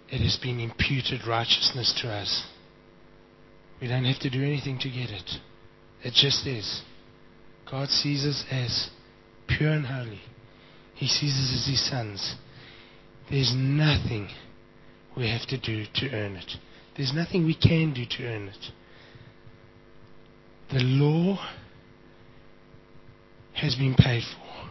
it 0.09 0.21
has 0.21 0.37
been 0.43 0.61
imputed 0.61 1.27
righteousness 1.27 1.99
to 2.03 2.09
us. 2.09 2.47
We 3.81 3.89
don't 3.89 4.05
have 4.05 4.21
to 4.21 4.31
do 4.31 4.43
anything 4.43 4.79
to 4.81 4.89
get 4.89 5.11
it. 5.11 5.31
It 6.03 6.13
just 6.15 6.47
is. 6.47 6.83
God 7.71 7.89
sees 7.89 8.25
us 8.25 8.45
as 8.51 8.91
pure 9.49 9.73
and 9.73 9.87
holy. 9.87 10.21
He 10.95 11.07
sees 11.07 11.33
us 11.33 11.55
as 11.55 11.67
His 11.71 11.89
sons. 11.89 12.35
There's 13.31 13.55
nothing 13.57 14.29
we 15.17 15.31
have 15.31 15.47
to 15.49 15.59
do 15.59 15.85
to 15.95 16.11
earn 16.11 16.37
it. 16.37 16.53
There's 16.97 17.13
nothing 17.15 17.47
we 17.47 17.55
can 17.55 17.95
do 17.95 18.05
to 18.05 18.25
earn 18.27 18.49
it. 18.49 18.73
The 20.73 20.81
law 20.81 21.39
has 23.55 23.75
been 23.77 23.95
paid 23.95 24.23
for. 24.23 24.71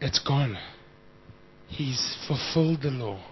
It's 0.00 0.18
gone. 0.18 0.58
He's 1.68 2.16
fulfilled 2.26 2.82
the 2.82 2.90
law. 2.90 3.22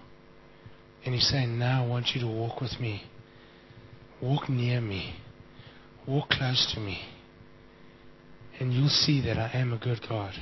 And 1.05 1.15
he's 1.15 1.29
saying, 1.29 1.59
Now 1.59 1.85
I 1.85 1.87
want 1.87 2.09
you 2.15 2.21
to 2.21 2.27
walk 2.27 2.61
with 2.61 2.79
me. 2.79 3.03
Walk 4.23 4.49
near 4.49 4.81
me. 4.81 5.15
Walk 6.07 6.31
close 6.31 6.71
to 6.75 6.81
me. 6.81 7.01
And 8.59 8.73
you'll 8.73 8.89
see 8.89 9.23
that 9.23 9.39
I 9.39 9.51
am 9.59 9.73
a 9.73 9.79
good 9.79 10.01
God. 10.09 10.35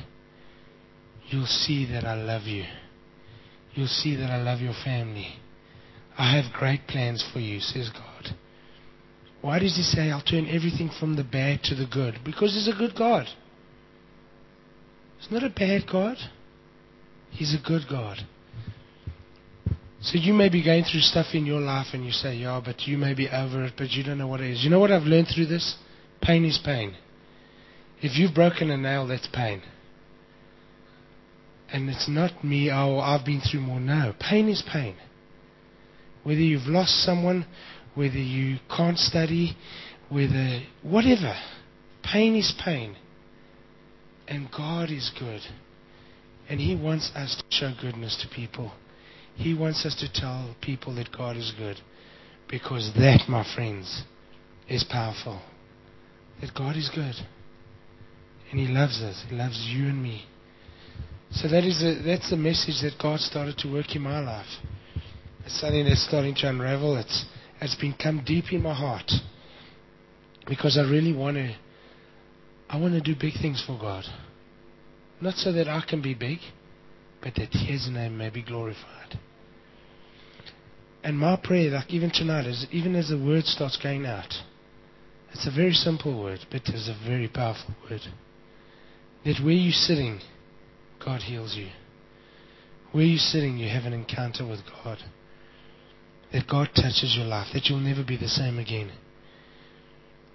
You'll 1.29 1.47
see 1.47 1.87
that 1.93 2.05
I 2.05 2.15
love 2.15 2.43
you. 2.43 2.65
You'll 3.75 3.87
see 3.87 4.17
that 4.17 4.31
I 4.31 4.43
love 4.43 4.61
your 4.61 4.75
family. 4.85 5.37
I 6.19 6.37
have 6.37 6.53
great 6.53 6.87
plans 6.89 7.25
for 7.33 7.39
you, 7.39 7.61
says 7.61 7.91
God. 7.91 8.37
Why 9.41 9.61
does 9.61 9.77
he 9.77 9.83
say, 9.83 10.11
I'll 10.11 10.21
turn 10.21 10.47
everything 10.47 10.91
from 10.99 11.15
the 11.15 11.23
bad 11.23 11.63
to 11.65 11.77
the 11.77 11.87
good? 11.87 12.19
Because 12.25 12.55
he's 12.55 12.69
a 12.69 12.77
good 12.77 12.97
God. 12.99 13.27
He's 15.19 15.31
not 15.31 15.45
a 15.45 15.49
bad 15.49 15.85
God. 15.91 16.17
He's 17.31 17.55
a 17.55 17.65
good 17.65 17.83
God. 17.89 18.19
So 20.01 20.19
you 20.19 20.33
may 20.33 20.49
be 20.49 20.65
going 20.65 20.85
through 20.85 21.01
stuff 21.01 21.27
in 21.35 21.47
your 21.47 21.61
life 21.61 21.89
and 21.93 22.05
you 22.05 22.11
say, 22.11 22.35
yeah, 22.35 22.61
but 22.65 22.83
you 22.83 22.99
may 22.99 23.15
be 23.15 23.29
over 23.29 23.65
it, 23.65 23.75
but 23.77 23.91
you 23.91 24.03
don't 24.03 24.19
know 24.19 24.29
what 24.29 24.41
it 24.41 24.51
is. 24.51 24.65
You 24.65 24.71
know 24.71 24.81
what 24.81 24.91
I've 24.91 25.05
learned 25.05 25.29
through 25.33 25.47
this? 25.47 25.77
Pain 26.21 26.45
is 26.45 26.59
pain. 26.65 26.97
If 28.01 28.19
you've 28.19 28.35
broken 28.35 28.71
a 28.71 28.77
nail, 28.77 29.07
that's 29.07 29.29
pain. 29.33 29.63
And 31.73 31.89
it's 31.91 32.09
not 32.09 32.45
me, 32.45 32.71
oh, 32.73 32.99
I've 32.99 33.25
been 33.25 33.41
through 33.41 33.61
more. 33.61 33.81
No, 33.81 34.15
pain 34.19 34.49
is 34.49 34.63
pain. 34.73 34.97
Whether 36.29 36.43
you've 36.43 36.67
lost 36.67 37.05
someone, 37.05 37.47
whether 37.95 38.19
you 38.19 38.59
can't 38.77 38.99
study, 38.99 39.57
whether, 40.11 40.61
whatever. 40.83 41.35
Pain 42.05 42.37
is 42.37 42.53
pain. 42.63 42.95
And 44.29 44.51
God 44.55 44.91
is 44.91 45.11
good. 45.19 45.41
And 46.51 46.61
He 46.61 46.77
wants 46.77 47.11
us 47.15 47.35
to 47.35 47.45
show 47.49 47.73
goodness 47.81 48.15
to 48.21 48.29
people. 48.37 48.73
He 49.37 49.55
wants 49.55 49.87
us 49.87 49.95
to 50.01 50.13
tell 50.13 50.55
people 50.61 50.95
that 50.97 51.17
God 51.17 51.39
is 51.39 51.51
good. 51.57 51.79
Because 52.47 52.93
that, 52.97 53.23
my 53.27 53.43
friends, 53.55 54.03
is 54.69 54.85
powerful. 54.85 55.41
That 56.43 56.51
God 56.55 56.77
is 56.77 56.91
good. 56.95 57.15
And 58.51 58.61
He 58.61 58.67
loves 58.67 59.01
us. 59.01 59.25
He 59.31 59.35
loves 59.35 59.67
you 59.73 59.87
and 59.87 60.03
me. 60.03 60.27
So 61.31 61.49
that 61.49 61.65
is 61.65 61.83
a, 61.83 62.03
that's 62.03 62.29
the 62.29 62.37
message 62.37 62.83
that 62.83 63.01
God 63.01 63.19
started 63.21 63.57
to 63.61 63.73
work 63.73 63.97
in 63.97 64.03
my 64.03 64.21
life. 64.21 64.47
That's 65.49 66.07
starting 66.07 66.35
to 66.37 66.49
unravel. 66.49 66.99
It's, 66.99 67.25
it's 67.61 67.75
become 67.75 68.23
deep 68.25 68.53
in 68.53 68.63
my 68.63 68.75
heart. 68.75 69.11
Because 70.47 70.79
I 70.79 70.83
really 70.83 71.15
want 71.15 71.37
to, 71.37 71.55
I 72.69 72.79
want 72.79 72.95
to 72.95 73.01
do 73.01 73.19
big 73.19 73.35
things 73.41 73.63
for 73.67 73.79
God. 73.79 74.05
Not 75.21 75.35
so 75.35 75.53
that 75.53 75.67
I 75.69 75.83
can 75.89 76.03
be 76.03 76.15
big, 76.15 76.39
but 77.23 77.35
that 77.37 77.49
His 77.53 77.89
name 77.91 78.19
may 78.19 78.31
be 78.31 78.43
glorified. 78.43 79.19
And 81.03 81.19
my 81.19 81.37
prayer, 81.43 81.71
like 81.71 81.91
even 81.91 82.11
tonight, 82.11 82.47
is 82.47 82.67
even 82.71 82.95
as 82.95 83.09
the 83.09 83.19
word 83.19 83.45
starts 83.45 83.79
going 83.83 84.05
out, 84.05 84.33
it's 85.33 85.47
a 85.47 85.55
very 85.55 85.73
simple 85.73 86.23
word, 86.23 86.41
but 86.51 86.63
it's 86.67 86.89
a 86.89 87.09
very 87.09 87.29
powerful 87.29 87.75
word. 87.89 88.01
That 89.25 89.43
where 89.43 89.55
you're 89.55 89.73
sitting, 89.73 90.21
God 91.05 91.23
heals 91.23 91.55
you. 91.57 91.69
Where 92.93 93.05
you're 93.05 93.19
sitting, 93.19 93.57
you 93.59 93.69
have 93.69 93.85
an 93.85 93.93
encounter 93.93 94.47
with 94.47 94.61
God. 94.85 94.99
That 96.33 96.47
God 96.49 96.69
touches 96.75 97.15
your 97.17 97.27
life, 97.27 97.49
that 97.55 97.67
you'll 97.67 97.81
never 97.81 98.05
be 98.05 98.17
the 98.17 98.29
same 98.29 98.59
again. 98.59 98.93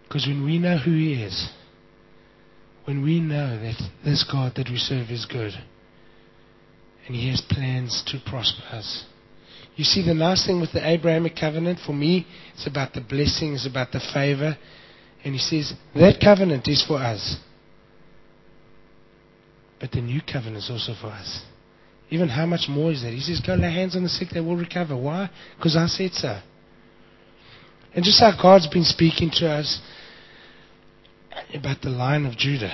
Because 0.03 0.25
when 0.27 0.43
we 0.43 0.57
know 0.57 0.77
who 0.77 0.91
He 0.91 1.21
is, 1.23 1.49
when 2.85 3.03
we 3.03 3.19
know 3.19 3.59
that 3.59 3.75
this 4.03 4.25
God 4.29 4.53
that 4.55 4.69
we 4.69 4.77
serve 4.77 5.09
is 5.09 5.25
good, 5.25 5.53
and 7.05 7.15
He 7.15 7.29
has 7.29 7.41
plans 7.41 8.03
to 8.07 8.19
prosper 8.29 8.63
us. 8.71 9.05
You 9.75 9.83
see, 9.83 10.05
the 10.05 10.13
nice 10.13 10.45
thing 10.45 10.61
with 10.61 10.71
the 10.71 10.87
Abrahamic 10.87 11.35
covenant, 11.39 11.79
for 11.85 11.93
me, 11.93 12.27
it's 12.53 12.67
about 12.67 12.93
the 12.93 13.01
blessing, 13.01 13.53
it's 13.53 13.67
about 13.67 13.91
the 13.91 14.01
favor. 14.13 14.57
And 15.23 15.33
He 15.33 15.39
says, 15.39 15.73
that 15.95 16.19
covenant 16.23 16.67
is 16.67 16.83
for 16.85 16.97
us. 16.97 17.37
But 19.79 19.91
the 19.91 20.01
new 20.01 20.21
covenant 20.21 20.57
is 20.57 20.69
also 20.69 20.93
for 20.99 21.07
us. 21.07 21.41
Even 22.13 22.29
how 22.29 22.45
much 22.45 22.67
more 22.69 22.91
is 22.91 23.01
that? 23.01 23.11
He 23.11 23.21
says, 23.21 23.41
Go 23.41 23.55
lay 23.55 23.73
hands 23.73 23.95
on 23.95 24.03
the 24.03 24.09
sick, 24.09 24.27
they 24.31 24.39
will 24.39 24.55
recover. 24.55 24.95
Why? 24.95 25.31
Because 25.57 25.75
I 25.75 25.87
said 25.87 26.11
so. 26.13 26.39
And 27.95 28.05
just 28.05 28.19
how 28.19 28.39
God's 28.39 28.67
been 28.67 28.83
speaking 28.83 29.31
to 29.37 29.49
us 29.49 29.81
about 31.55 31.81
the 31.81 31.89
Lion 31.89 32.27
of 32.27 32.37
Judah. 32.37 32.71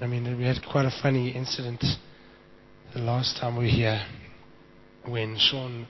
I 0.00 0.06
mean, 0.06 0.38
we 0.38 0.44
had 0.44 0.58
quite 0.70 0.84
a 0.84 1.02
funny 1.02 1.30
incident 1.30 1.84
the 2.94 3.00
last 3.00 3.38
time 3.38 3.56
we 3.56 3.64
were 3.64 3.70
here 3.70 4.06
when 5.04 5.36
Sean 5.36 5.88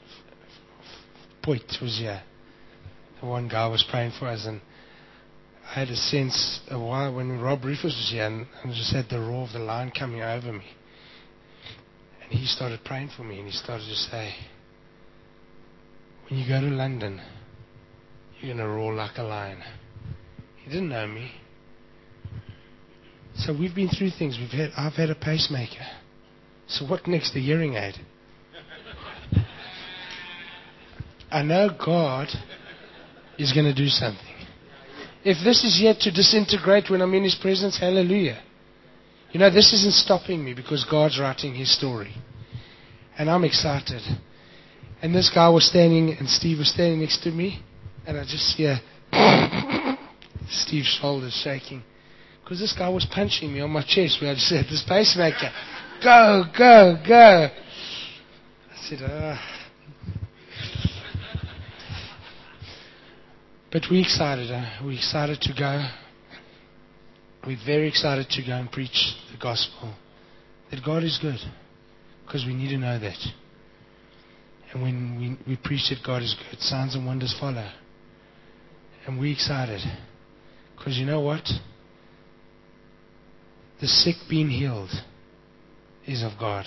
Poit 1.43 1.83
was 1.83 1.99
here. 1.99 2.23
The 3.21 3.27
one 3.27 3.49
guy 3.49 3.66
was 3.66 3.85
praying 3.90 4.12
for 4.19 4.27
us, 4.27 4.47
and 4.47 4.62
I 5.69 5.81
had 5.81 5.88
a 5.88 5.97
sense 5.97 6.61
a 6.71 6.79
while 6.79 7.14
when 7.14 7.38
Rob 7.40 7.62
Rufus 7.62 7.85
was 7.85 8.09
here, 8.11 8.25
and 8.25 8.47
I 8.64 8.69
just 8.69 8.95
had 8.95 9.11
the 9.11 9.21
roar 9.21 9.45
of 9.45 9.53
the 9.53 9.59
lion 9.59 9.90
coming 9.90 10.23
over 10.23 10.51
me. 10.51 10.64
And 12.31 12.38
he 12.38 12.47
started 12.47 12.81
praying 12.85 13.11
for 13.16 13.25
me, 13.25 13.38
and 13.38 13.47
he 13.47 13.53
started 13.53 13.87
to 13.88 13.97
say, 13.97 14.35
When 16.29 16.38
you 16.38 16.49
go 16.49 16.61
to 16.61 16.69
London, 16.69 17.21
you're 18.40 18.55
going 18.55 18.64
to 18.64 18.73
roar 18.73 18.95
like 18.95 19.19
a 19.19 19.23
lion. 19.23 19.61
He 20.62 20.71
didn't 20.71 20.88
know 20.88 21.07
me. 21.07 21.33
So 23.35 23.57
we've 23.59 23.75
been 23.75 23.88
through 23.88 24.11
things. 24.19 24.38
We've 24.38 24.51
had, 24.51 24.71
I've 24.77 24.93
had 24.93 25.11
a 25.11 25.14
pacemaker. 25.14 25.87
So 26.69 26.87
what 26.87 27.07
next? 27.07 27.35
The 27.35 27.40
hearing 27.40 27.75
aid. 27.75 27.95
I 31.31 31.43
know 31.43 31.71
God 31.85 32.29
is 33.38 33.53
going 33.53 33.66
to 33.66 33.75
do 33.75 33.88
something. 33.88 34.25
If 35.25 35.45
this 35.45 35.64
is 35.64 35.81
yet 35.83 36.01
to 36.01 36.12
disintegrate 36.12 36.90
when 36.90 37.03
I'm 37.03 37.12
in 37.14 37.25
His 37.25 37.35
presence, 37.35 37.79
hallelujah. 37.79 38.43
You 39.33 39.38
know, 39.38 39.51
this 39.51 39.73
isn't 39.73 39.95
stopping 39.95 40.45
me 40.45 40.55
because 40.55 40.85
God's 40.85 41.19
writing 41.19 41.55
His 41.55 41.73
story. 41.73 42.14
And 43.16 43.31
I'm 43.31 43.45
excited. 43.45 44.03
And 45.03 45.14
this 45.14 45.31
guy 45.33 45.49
was 45.49 45.66
standing, 45.66 46.16
and 46.19 46.29
Steve 46.29 46.59
was 46.59 46.71
standing 46.71 47.01
next 47.01 47.23
to 47.23 47.31
me, 47.31 47.62
and 48.07 48.19
I 48.19 48.23
just 48.23 48.57
hear 48.57 48.81
Steve's 50.51 50.99
shoulders 51.01 51.33
shaking. 51.45 51.83
Because 52.43 52.59
this 52.59 52.75
guy 52.77 52.88
was 52.88 53.07
punching 53.07 53.53
me 53.53 53.61
on 53.61 53.71
my 53.71 53.83
chest 53.83 54.21
where 54.21 54.33
I 54.33 54.35
just 54.35 54.49
said, 54.49 54.64
this 54.69 54.85
pacemaker, 54.87 55.53
go, 56.03 56.45
go, 56.57 56.99
go. 57.07 57.49
I 58.71 58.88
said, 58.88 58.99
ah. 59.03 59.57
But 63.71 63.83
we're 63.88 64.03
excited. 64.03 64.51
Uh, 64.51 64.69
we're 64.83 64.97
excited 64.97 65.40
to 65.43 65.53
go. 65.57 65.88
We're 67.46 67.59
very 67.64 67.88
excited 67.88 68.29
to 68.31 68.42
go 68.46 68.53
and 68.53 68.70
preach 68.70 69.14
the 69.33 69.38
gospel. 69.38 69.94
That 70.70 70.85
God 70.85 71.03
is 71.03 71.18
good. 71.20 71.38
Because 72.24 72.44
we 72.46 72.55
need 72.55 72.68
to 72.68 72.79
know 72.79 72.98
that. 72.98 73.18
And 74.72 74.83
when 74.83 75.38
we, 75.46 75.53
we 75.53 75.57
preach 75.57 75.88
that 75.90 76.05
God 76.07 76.22
is 76.22 76.35
good, 76.35 76.61
signs 76.61 76.94
and 76.94 77.07
wonders 77.07 77.35
follow. 77.40 77.68
And 79.07 79.18
we're 79.18 79.33
excited. 79.33 79.81
Because 80.76 80.96
you 80.96 81.07
know 81.07 81.20
what? 81.20 81.44
The 83.81 83.87
sick 83.88 84.16
being 84.29 84.50
healed 84.50 84.90
is 86.07 86.22
of 86.22 86.38
God. 86.38 86.66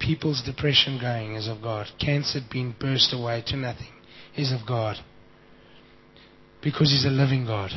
People's 0.00 0.42
depression 0.44 0.98
going 1.00 1.34
is 1.34 1.48
of 1.48 1.62
God. 1.62 1.86
Cancer 2.00 2.40
being 2.50 2.74
burst 2.80 3.12
away 3.12 3.42
to 3.46 3.56
nothing 3.56 3.92
is 4.36 4.52
of 4.52 4.66
God. 4.66 4.96
Because 6.62 6.90
He's 6.90 7.04
a 7.04 7.10
living 7.10 7.46
God. 7.46 7.70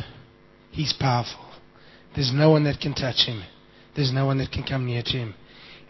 He's 0.71 0.93
powerful. 0.93 1.45
There's 2.15 2.31
no 2.33 2.51
one 2.51 2.63
that 2.63 2.79
can 2.79 2.93
touch 2.93 3.25
Him. 3.25 3.43
There's 3.95 4.13
no 4.13 4.25
one 4.25 4.37
that 4.39 4.51
can 4.51 4.63
come 4.63 4.85
near 4.85 5.01
to 5.03 5.17
Him. 5.17 5.35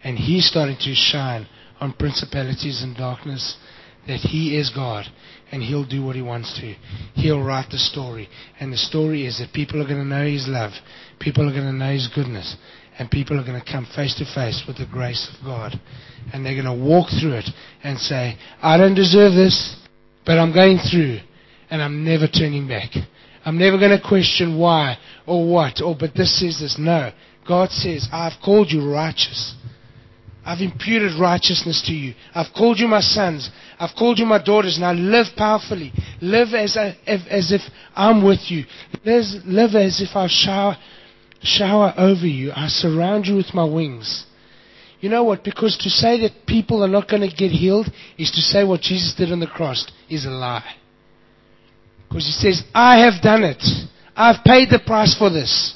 And 0.03 0.17
He's 0.17 0.47
starting 0.47 0.77
to 0.77 0.93
shine 0.95 1.47
on 1.79 1.93
principalities 1.93 2.81
and 2.83 2.95
darkness 2.95 3.57
that 4.07 4.19
He 4.19 4.57
is 4.57 4.71
God 4.73 5.05
and 5.51 5.61
He'll 5.61 5.85
do 5.85 6.03
what 6.03 6.15
He 6.15 6.21
wants 6.21 6.59
to. 6.59 6.75
He'll 7.15 7.43
write 7.43 7.69
the 7.69 7.77
story. 7.77 8.29
And 8.60 8.71
the 8.71 8.77
story 8.77 9.25
is 9.25 9.39
that 9.39 9.54
people 9.54 9.81
are 9.81 9.87
going 9.87 9.99
to 9.99 10.06
know 10.06 10.25
His 10.25 10.47
love, 10.47 10.71
people 11.19 11.47
are 11.47 11.54
going 11.54 11.65
to 11.65 11.73
know 11.73 11.93
His 11.93 12.10
goodness, 12.13 12.56
and 12.97 13.10
people 13.10 13.39
are 13.39 13.45
going 13.45 13.60
to 13.60 13.71
come 13.71 13.87
face 13.95 14.15
to 14.15 14.25
face 14.33 14.63
with 14.67 14.77
the 14.77 14.85
grace 14.85 15.29
of 15.33 15.45
God. 15.45 15.79
And 16.33 16.45
they're 16.45 16.62
going 16.62 16.65
to 16.65 16.85
walk 16.85 17.10
through 17.10 17.33
it 17.33 17.49
and 17.83 17.97
say, 17.97 18.37
I 18.62 18.77
don't 18.77 18.95
deserve 18.95 19.33
this, 19.33 19.75
but 20.25 20.37
I'm 20.37 20.54
going 20.54 20.77
through, 20.77 21.19
and 21.69 21.81
I'm 21.81 22.04
never 22.04 22.27
turning 22.27 22.67
back. 22.67 22.91
I'm 23.46 23.58
never 23.58 23.77
going 23.77 23.98
to 23.98 24.08
question 24.08 24.58
why 24.58 24.98
or 25.25 25.48
what, 25.48 25.81
or 25.81 25.96
but 25.98 26.13
this 26.13 26.40
says 26.40 26.60
this. 26.60 26.77
No. 26.77 27.12
God 27.48 27.69
says, 27.71 28.08
I've 28.12 28.40
called 28.44 28.71
you 28.71 28.92
righteous. 28.92 29.56
I've 30.46 30.62
imputed 30.62 31.19
righteousness 31.19 31.83
to 31.87 31.94
you. 31.94 32.13
I've 32.33 32.54
called 32.56 32.79
you 32.79 32.87
my 32.87 33.02
sons. 33.02 33.50
I've 33.79 33.96
called 33.98 34.19
you 34.19 34.25
my 34.25 34.44
daughters. 34.44 34.77
Now 34.79 34.94
live 34.94 35.27
powerfully. 35.35 35.92
Live 36.21 36.50
as, 36.54 36.75
as 36.75 37.52
if 37.52 37.62
I'm 37.96 38.23
with 38.23 38.40
you. 38.50 38.65
Live 39.06 39.75
as 39.75 40.02
if 40.02 40.15
I 40.15 40.27
shower, 40.27 40.77
shower 41.42 41.94
over 41.98 42.25
you. 42.25 42.52
I 42.56 42.67
surround 42.67 43.25
you 43.25 43.35
with 43.35 43.54
my 43.54 43.65
wings. 43.65 44.25
You 45.02 45.10
know 45.10 45.23
what? 45.23 45.44
Because 45.44 45.77
to 45.77 45.90
say 45.90 46.19
that 46.21 46.46
people 46.46 46.83
are 46.83 46.90
not 46.90 47.08
going 47.08 47.27
to 47.27 47.35
get 47.35 47.52
healed 47.52 47.87
is 48.17 48.31
to 48.31 48.42
say 48.42 48.63
what 48.63 48.81
Jesus 48.81 49.15
did 49.15 49.31
on 49.31 49.40
the 49.40 49.48
cross 49.48 49.90
is 50.10 50.25
a 50.25 50.29
lie. 50.29 50.75
Because 52.10 52.25
he 52.25 52.31
says, 52.31 52.63
I 52.73 53.05
have 53.05 53.21
done 53.21 53.43
it. 53.43 53.63
I've 54.15 54.43
paid 54.43 54.69
the 54.69 54.79
price 54.79 55.15
for 55.17 55.29
this. 55.29 55.75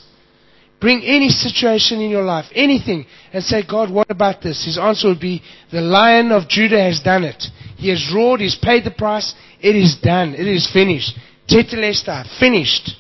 Bring 0.82 1.02
any 1.04 1.30
situation 1.30 2.02
in 2.02 2.10
your 2.10 2.24
life, 2.24 2.46
anything, 2.54 3.06
and 3.32 3.42
say, 3.42 3.64
God, 3.66 3.90
what 3.90 4.12
about 4.12 4.42
this? 4.42 4.66
His 4.66 4.78
answer 4.78 5.08
would 5.08 5.20
be, 5.20 5.42
the 5.72 5.80
lion 5.80 6.34
of 6.34 6.50
Judah 6.50 6.84
has 6.84 7.00
done 7.00 7.24
it. 7.24 7.42
He 7.78 7.90
has 7.90 8.12
roared, 8.14 8.42
he's 8.42 8.58
paid 8.62 8.84
the 8.84 8.92
price, 8.92 9.34
it 9.62 9.78
is 9.78 9.98
done, 10.04 10.34
it 10.34 10.46
is 10.46 10.70
finished. 10.74 11.18
Tetelestai, 11.48 12.38
finished. 12.38 12.92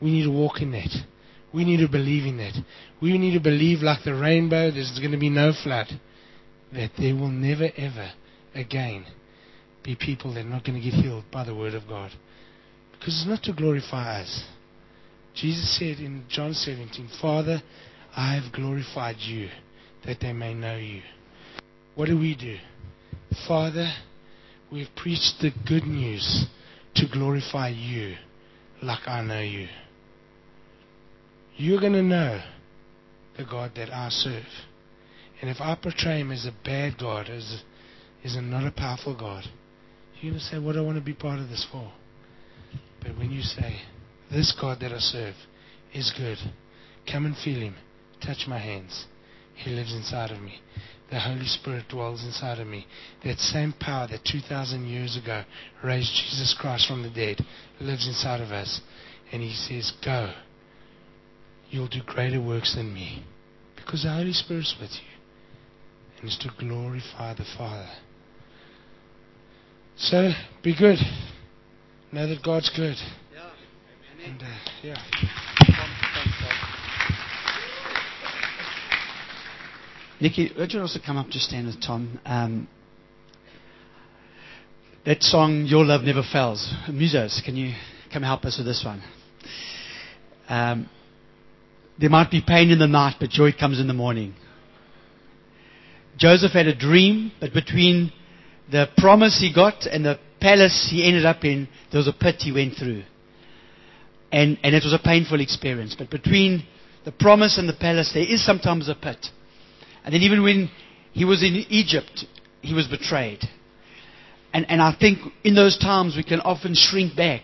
We 0.00 0.10
need 0.10 0.24
to 0.24 0.32
walk 0.32 0.60
in 0.60 0.72
that. 0.72 0.90
We 1.52 1.64
need 1.64 1.78
to 1.78 1.88
believe 1.88 2.26
in 2.26 2.38
that. 2.38 2.54
We 3.00 3.16
need 3.18 3.34
to 3.34 3.40
believe 3.40 3.80
like 3.80 4.02
the 4.04 4.14
rainbow, 4.14 4.72
there's 4.72 4.98
going 4.98 5.12
to 5.12 5.18
be 5.18 5.30
no 5.30 5.52
flood. 5.52 5.86
That 6.72 6.90
there 6.98 7.14
will 7.14 7.30
never 7.30 7.68
ever 7.76 8.10
again 8.54 9.06
be 9.88 9.96
people 9.96 10.34
that 10.34 10.44
are 10.44 10.48
not 10.48 10.66
going 10.66 10.78
to 10.78 10.84
get 10.84 10.92
healed 10.92 11.24
by 11.32 11.42
the 11.44 11.54
word 11.54 11.72
of 11.72 11.88
God. 11.88 12.10
Because 12.92 13.18
it's 13.18 13.26
not 13.26 13.42
to 13.44 13.54
glorify 13.54 14.20
us. 14.20 14.44
Jesus 15.34 15.78
said 15.78 15.96
in 15.98 16.24
John 16.28 16.52
17, 16.52 17.08
Father, 17.22 17.62
I 18.14 18.34
have 18.34 18.52
glorified 18.52 19.16
you 19.20 19.48
that 20.04 20.18
they 20.20 20.34
may 20.34 20.52
know 20.52 20.76
you. 20.76 21.00
What 21.94 22.06
do 22.06 22.18
we 22.18 22.36
do? 22.36 22.58
Father, 23.46 23.90
we've 24.70 24.94
preached 24.94 25.36
the 25.40 25.52
good 25.66 25.84
news 25.84 26.44
to 26.96 27.06
glorify 27.10 27.70
you 27.70 28.16
like 28.82 29.08
I 29.08 29.22
know 29.22 29.40
you. 29.40 29.68
You're 31.56 31.80
going 31.80 31.94
to 31.94 32.02
know 32.02 32.42
the 33.38 33.44
God 33.44 33.72
that 33.76 33.90
I 33.90 34.10
serve. 34.10 34.44
And 35.40 35.48
if 35.48 35.62
I 35.62 35.74
portray 35.76 36.20
him 36.20 36.30
as 36.30 36.44
a 36.44 36.52
bad 36.62 36.98
God, 36.98 37.30
as 37.30 37.62
as 38.22 38.34
a 38.36 38.42
not 38.42 38.66
a 38.66 38.72
powerful 38.72 39.16
God, 39.16 39.44
you're 40.20 40.32
going 40.32 40.40
to 40.40 40.46
say, 40.46 40.58
What 40.58 40.72
do 40.72 40.78
I 40.78 40.82
want 40.82 40.98
to 40.98 41.04
be 41.04 41.14
part 41.14 41.38
of 41.38 41.48
this 41.48 41.66
for? 41.70 41.92
But 43.00 43.16
when 43.16 43.30
you 43.30 43.42
say, 43.42 43.80
This 44.30 44.56
God 44.60 44.80
that 44.80 44.92
I 44.92 44.98
serve 44.98 45.34
is 45.94 46.12
good, 46.16 46.38
come 47.10 47.26
and 47.26 47.36
feel 47.36 47.60
him, 47.60 47.76
touch 48.24 48.46
my 48.46 48.58
hands. 48.58 49.06
He 49.54 49.70
lives 49.70 49.92
inside 49.92 50.30
of 50.30 50.40
me. 50.40 50.60
The 51.10 51.18
Holy 51.18 51.46
Spirit 51.46 51.88
dwells 51.88 52.22
inside 52.24 52.60
of 52.60 52.66
me. 52.66 52.86
That 53.24 53.38
same 53.38 53.72
power 53.80 54.06
that 54.08 54.24
2,000 54.24 54.86
years 54.86 55.16
ago 55.16 55.42
raised 55.82 56.12
Jesus 56.12 56.54
Christ 56.58 56.86
from 56.86 57.02
the 57.02 57.10
dead 57.10 57.44
lives 57.80 58.06
inside 58.06 58.40
of 58.40 58.52
us. 58.52 58.80
And 59.32 59.42
He 59.42 59.54
says, 59.54 59.92
Go. 60.04 60.32
You'll 61.70 61.88
do 61.88 62.00
greater 62.06 62.40
works 62.40 62.74
than 62.74 62.92
me. 62.92 63.24
Because 63.76 64.02
the 64.02 64.12
Holy 64.12 64.32
Spirit's 64.32 64.74
with 64.80 64.90
you. 64.90 66.20
And 66.20 66.26
it's 66.26 66.38
to 66.38 66.50
glorify 66.58 67.34
the 67.34 67.46
Father. 67.56 67.88
So, 70.00 70.30
be 70.62 70.76
good. 70.76 70.98
Know 72.12 72.28
that 72.28 72.40
God's 72.44 72.70
good. 72.70 72.94
Yeah. 73.34 73.50
And, 74.24 74.40
uh, 74.40 74.46
yeah. 74.80 74.96
Nikki, 80.20 80.52
would 80.56 80.72
you 80.72 80.80
also 80.80 81.00
come 81.04 81.16
up 81.16 81.28
to 81.30 81.40
stand 81.40 81.66
with 81.66 81.82
Tom? 81.82 82.20
Um, 82.24 82.68
that 85.04 85.20
song, 85.24 85.64
Your 85.66 85.84
Love 85.84 86.02
Never 86.02 86.22
Fails. 86.32 86.72
Musos, 86.88 87.44
can 87.44 87.56
you 87.56 87.74
come 88.12 88.22
help 88.22 88.44
us 88.44 88.56
with 88.56 88.66
this 88.66 88.84
one? 88.84 89.02
Um, 90.48 90.88
there 91.98 92.10
might 92.10 92.30
be 92.30 92.40
pain 92.46 92.70
in 92.70 92.78
the 92.78 92.86
night, 92.86 93.16
but 93.18 93.30
joy 93.30 93.50
comes 93.52 93.80
in 93.80 93.88
the 93.88 93.94
morning. 93.94 94.34
Joseph 96.16 96.52
had 96.52 96.68
a 96.68 96.74
dream, 96.74 97.32
but 97.40 97.52
between 97.52 98.12
the 98.70 98.88
promise 98.96 99.38
he 99.40 99.52
got 99.52 99.86
and 99.86 100.04
the 100.04 100.18
palace 100.40 100.88
he 100.90 101.06
ended 101.06 101.24
up 101.24 101.44
in, 101.44 101.68
there 101.90 101.98
was 101.98 102.08
a 102.08 102.12
pit 102.12 102.36
he 102.38 102.52
went 102.52 102.74
through. 102.74 103.02
And, 104.30 104.58
and 104.62 104.74
it 104.74 104.84
was 104.84 104.92
a 104.92 104.98
painful 104.98 105.40
experience. 105.40 105.94
But 105.98 106.10
between 106.10 106.64
the 107.04 107.12
promise 107.12 107.58
and 107.58 107.68
the 107.68 107.74
palace, 107.74 108.10
there 108.12 108.22
is 108.22 108.44
sometimes 108.44 108.88
a 108.88 108.94
pit. 108.94 109.26
And 110.04 110.14
then 110.14 110.22
even 110.22 110.42
when 110.42 110.70
he 111.12 111.24
was 111.24 111.42
in 111.42 111.64
Egypt, 111.70 112.24
he 112.60 112.74
was 112.74 112.86
betrayed. 112.86 113.40
And, 114.52 114.70
and 114.70 114.80
I 114.80 114.94
think 114.98 115.18
in 115.44 115.54
those 115.54 115.78
times 115.78 116.16
we 116.16 116.22
can 116.22 116.40
often 116.40 116.74
shrink 116.74 117.16
back. 117.16 117.42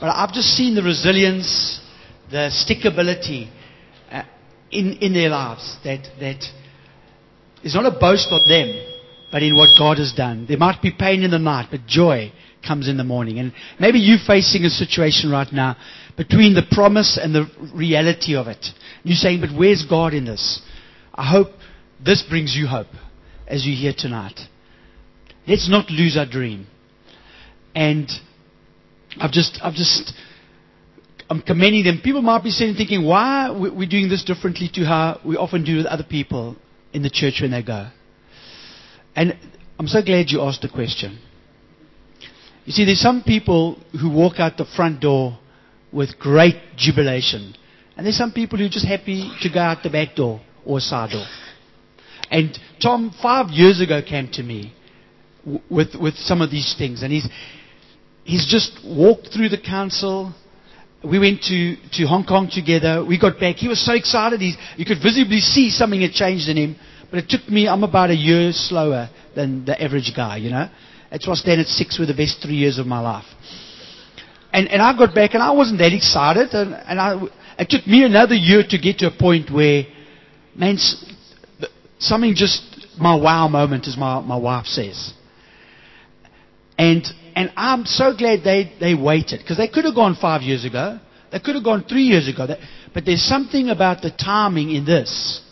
But 0.00 0.08
I've 0.08 0.32
just 0.32 0.48
seen 0.56 0.74
the 0.74 0.82
resilience, 0.82 1.80
the 2.30 2.50
stickability 2.50 3.48
uh, 4.10 4.24
in, 4.70 4.94
in 4.98 5.12
their 5.12 5.28
lives 5.28 5.78
that, 5.84 6.08
that 6.18 6.44
is 7.62 7.74
not 7.74 7.86
a 7.86 7.96
boast 7.98 8.28
of 8.32 8.40
them, 8.48 8.91
but 9.32 9.42
in 9.42 9.56
what 9.56 9.70
God 9.76 9.98
has 9.98 10.12
done. 10.12 10.44
There 10.46 10.58
might 10.58 10.82
be 10.82 10.92
pain 10.92 11.22
in 11.22 11.30
the 11.30 11.38
night, 11.38 11.68
but 11.70 11.86
joy 11.86 12.30
comes 12.64 12.86
in 12.86 12.98
the 12.98 13.04
morning. 13.04 13.38
And 13.38 13.52
maybe 13.80 13.98
you're 13.98 14.18
facing 14.24 14.64
a 14.64 14.70
situation 14.70 15.30
right 15.30 15.50
now 15.50 15.76
between 16.18 16.54
the 16.54 16.62
promise 16.70 17.18
and 17.20 17.34
the 17.34 17.46
reality 17.74 18.36
of 18.36 18.46
it. 18.46 18.64
You're 19.02 19.16
saying, 19.16 19.40
but 19.40 19.50
where's 19.58 19.86
God 19.88 20.12
in 20.12 20.26
this? 20.26 20.60
I 21.14 21.28
hope 21.28 21.48
this 22.04 22.22
brings 22.28 22.54
you 22.54 22.66
hope 22.66 22.88
as 23.48 23.64
you 23.64 23.74
hear 23.74 23.94
tonight. 23.96 24.38
Let's 25.48 25.68
not 25.68 25.90
lose 25.90 26.16
our 26.18 26.26
dream. 26.26 26.66
And 27.74 28.10
I've 29.18 29.32
just, 29.32 29.58
I've 29.62 29.74
just, 29.74 30.12
I'm 31.30 31.40
commending 31.40 31.84
them. 31.84 32.00
People 32.04 32.20
might 32.20 32.44
be 32.44 32.50
sitting 32.50 32.74
thinking, 32.74 33.06
why 33.06 33.48
are 33.48 33.70
we 33.72 33.86
doing 33.86 34.10
this 34.10 34.24
differently 34.24 34.70
to 34.74 34.84
how 34.84 35.20
we 35.24 35.36
often 35.36 35.64
do 35.64 35.78
with 35.78 35.86
other 35.86 36.04
people 36.04 36.56
in 36.92 37.02
the 37.02 37.10
church 37.10 37.38
when 37.40 37.50
they 37.50 37.62
go? 37.62 37.88
And 39.14 39.36
I'm 39.78 39.86
so 39.88 40.02
glad 40.02 40.30
you 40.30 40.40
asked 40.42 40.62
the 40.62 40.68
question. 40.68 41.18
You 42.64 42.72
see, 42.72 42.84
there's 42.84 43.00
some 43.00 43.22
people 43.22 43.78
who 44.00 44.10
walk 44.10 44.38
out 44.38 44.56
the 44.56 44.64
front 44.64 45.00
door 45.00 45.38
with 45.92 46.18
great 46.18 46.56
jubilation. 46.76 47.54
And 47.96 48.06
there's 48.06 48.16
some 48.16 48.32
people 48.32 48.58
who 48.58 48.66
are 48.66 48.70
just 48.70 48.86
happy 48.86 49.30
to 49.42 49.48
go 49.52 49.60
out 49.60 49.82
the 49.82 49.90
back 49.90 50.14
door 50.14 50.40
or 50.64 50.80
side 50.80 51.10
door. 51.10 51.26
And 52.30 52.58
Tom, 52.80 53.14
five 53.20 53.50
years 53.50 53.80
ago, 53.80 54.00
came 54.00 54.30
to 54.32 54.42
me 54.42 54.72
with, 55.68 55.94
with 56.00 56.14
some 56.14 56.40
of 56.40 56.50
these 56.50 56.74
things. 56.78 57.02
And 57.02 57.12
he's, 57.12 57.28
he's 58.24 58.46
just 58.46 58.80
walked 58.84 59.28
through 59.34 59.50
the 59.50 59.60
council. 59.60 60.32
We 61.04 61.18
went 61.18 61.42
to, 61.42 61.76
to 61.94 62.06
Hong 62.06 62.24
Kong 62.24 62.48
together. 62.50 63.04
We 63.04 63.18
got 63.18 63.38
back. 63.38 63.56
He 63.56 63.68
was 63.68 63.84
so 63.84 63.92
excited. 63.92 64.40
He's, 64.40 64.56
you 64.76 64.86
could 64.86 65.02
visibly 65.02 65.40
see 65.40 65.70
something 65.70 66.00
had 66.00 66.12
changed 66.12 66.48
in 66.48 66.56
him. 66.56 66.76
But 67.12 67.24
it 67.24 67.28
took 67.28 67.46
me, 67.46 67.68
I'm 67.68 67.84
about 67.84 68.08
a 68.08 68.14
year 68.14 68.52
slower 68.52 69.10
than 69.36 69.66
the 69.66 69.80
average 69.80 70.12
guy, 70.16 70.38
you 70.38 70.48
know. 70.48 70.70
That's 71.10 71.26
why 71.26 71.34
I 71.34 71.36
stand 71.36 71.60
at 71.60 71.66
six 71.66 71.98
were 71.98 72.06
the 72.06 72.14
best 72.14 72.40
three 72.42 72.54
years 72.54 72.78
of 72.78 72.86
my 72.86 73.00
life. 73.00 73.26
And, 74.50 74.66
and 74.68 74.80
I 74.80 74.96
got 74.96 75.14
back 75.14 75.34
and 75.34 75.42
I 75.42 75.50
wasn't 75.50 75.78
that 75.80 75.92
excited. 75.92 76.54
And, 76.54 76.72
and 76.72 76.98
I, 76.98 77.20
it 77.58 77.68
took 77.68 77.86
me 77.86 78.02
another 78.04 78.34
year 78.34 78.62
to 78.66 78.78
get 78.78 78.96
to 79.00 79.08
a 79.08 79.10
point 79.10 79.52
where, 79.52 79.84
man, 80.56 80.78
something 81.98 82.34
just, 82.34 82.62
my 82.98 83.14
wow 83.14 83.46
moment, 83.46 83.86
as 83.86 83.96
my, 83.98 84.20
my 84.20 84.38
wife 84.38 84.64
says. 84.64 85.12
And, 86.78 87.04
and 87.36 87.52
I'm 87.58 87.84
so 87.84 88.16
glad 88.16 88.40
they, 88.42 88.72
they 88.80 88.94
waited. 88.94 89.40
Because 89.40 89.58
they 89.58 89.68
could 89.68 89.84
have 89.84 89.94
gone 89.94 90.16
five 90.18 90.40
years 90.40 90.64
ago. 90.64 90.98
They 91.30 91.40
could 91.40 91.56
have 91.56 91.64
gone 91.64 91.84
three 91.84 92.04
years 92.04 92.26
ago. 92.26 92.46
But 92.94 93.04
there's 93.04 93.22
something 93.22 93.68
about 93.68 94.00
the 94.00 94.10
timing 94.10 94.70
in 94.70 94.86
this 94.86 95.42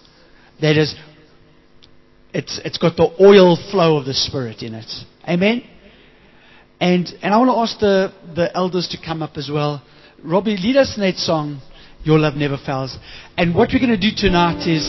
that 0.63 0.77
is, 0.77 0.95
it's, 2.33 2.61
it's 2.64 2.78
got 2.78 2.97
the 2.97 3.11
oil 3.20 3.59
flow 3.70 3.97
of 3.97 4.07
the 4.07 4.14
Spirit 4.14 4.62
in 4.62 4.74
it. 4.74 4.91
Amen? 5.28 5.64
And, 6.81 7.07
and 7.22 7.35
I 7.35 7.39
want 7.39 7.51
to 7.51 7.59
ask 7.61 7.78
the, 7.78 8.12
the 8.35 8.55
elders 8.57 8.89
to 8.93 8.99
come 8.99 9.22
up 9.22 9.37
as 9.37 9.51
well. 9.53 9.83
Robbie, 10.24 10.57
lead 10.57 10.76
us 10.76 10.97
in 10.97 11.03
that 11.03 11.16
song, 11.16 11.61
Your 12.05 12.18
Love 12.18 12.35
Never 12.35 12.57
Fails. 12.57 12.97
And 13.37 13.55
what 13.55 13.70
we're 13.72 13.85
going 13.85 13.93
to 13.93 14.01
do 14.01 14.16
tonight 14.16 14.64
is 14.64 14.85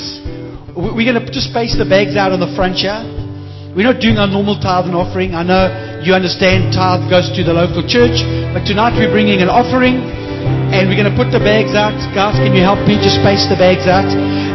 we're 0.75 1.07
going 1.07 1.19
to 1.19 1.25
just 1.31 1.51
space 1.51 1.75
the 1.75 1.87
bags 1.87 2.15
out 2.15 2.31
on 2.31 2.39
the 2.39 2.51
front 2.55 2.79
here. 2.79 2.99
We're 3.75 3.87
not 3.87 4.03
doing 4.03 4.19
our 4.19 4.27
normal 4.27 4.59
tithe 4.59 4.91
and 4.91 4.95
offering. 4.95 5.31
I 5.31 5.43
know 5.43 5.71
you 6.03 6.11
understand 6.11 6.75
tithe 6.75 7.07
goes 7.07 7.31
to 7.31 7.41
the 7.43 7.55
local 7.55 7.83
church, 7.87 8.19
but 8.51 8.67
tonight 8.67 8.95
we're 8.99 9.11
bringing 9.11 9.39
an 9.39 9.47
offering 9.47 9.99
and 10.71 10.87
we're 10.87 10.99
going 10.99 11.07
to 11.07 11.15
put 11.15 11.31
the 11.31 11.39
bags 11.39 11.75
out. 11.75 11.95
Guys, 12.11 12.35
can 12.39 12.51
you 12.51 12.63
help 12.63 12.83
me 12.83 12.99
just 12.99 13.23
space 13.23 13.47
the 13.47 13.55
bags 13.55 13.87
out? 13.87 14.07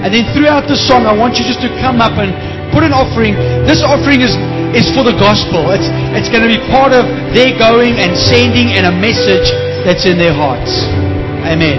And 0.05 0.12
then 0.12 0.28
throughout 0.37 0.68
the 0.68 0.76
song, 0.76 1.09
I 1.09 1.16
want 1.16 1.41
you 1.41 1.45
just 1.49 1.64
to 1.64 1.72
come 1.80 2.05
up 2.05 2.16
and 2.20 2.32
put 2.73 2.83
an 2.83 2.93
offering. 2.93 3.35
This 3.67 3.83
offering 3.83 4.21
is, 4.21 4.35
is 4.75 4.87
for 4.95 5.05
the 5.05 5.17
gospel. 5.19 5.71
It's, 5.71 5.89
it's 6.17 6.31
going 6.31 6.43
to 6.43 6.51
be 6.51 6.61
part 6.71 6.93
of 6.93 7.05
their 7.35 7.57
going 7.59 7.99
and 7.99 8.17
sending 8.17 8.75
and 8.75 8.87
a 8.87 8.95
message 8.95 9.49
that's 9.85 10.05
in 10.07 10.19
their 10.19 10.35
hearts. 10.35 10.73
Amen. 11.47 11.79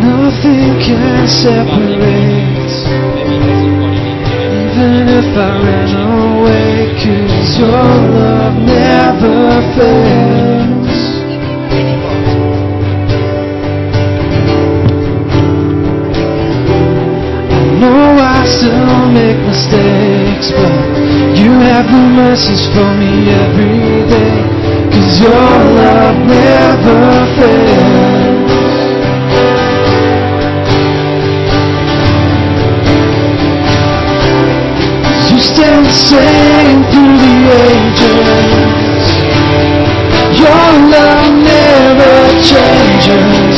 Nothing 0.00 0.80
can 0.80 1.28
separate 1.28 2.72
Even 4.64 5.08
if 5.08 5.36
I 5.36 5.62
ran 5.62 6.01
mercies 22.32 22.66
for 22.72 22.94
me 22.96 23.28
every 23.30 24.08
day. 24.08 24.36
Cause 24.90 25.20
your 25.20 25.30
love 25.30 26.16
never 26.26 27.26
fails. 27.36 28.21
Same 35.92 36.80
through 36.90 37.16
the 37.20 37.36
ages. 37.68 39.04
Your 40.40 40.68
love 40.88 41.28
never 41.36 42.16
changes. 42.40 43.56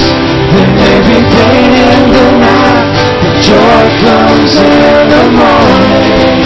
There 0.51 0.73
may 0.75 0.99
be 1.07 1.19
pain 1.31 1.73
in 1.75 2.03
the 2.11 2.27
night, 2.43 2.91
but 3.23 3.35
joy 3.39 3.85
comes 4.03 4.53
in 4.57 5.09
the 5.15 5.25
morning. 5.39 6.43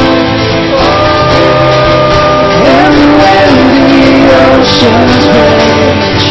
And 2.69 2.97
when 3.19 3.55
the 3.89 4.09
oceans 4.45 5.25
rage, 5.33 6.27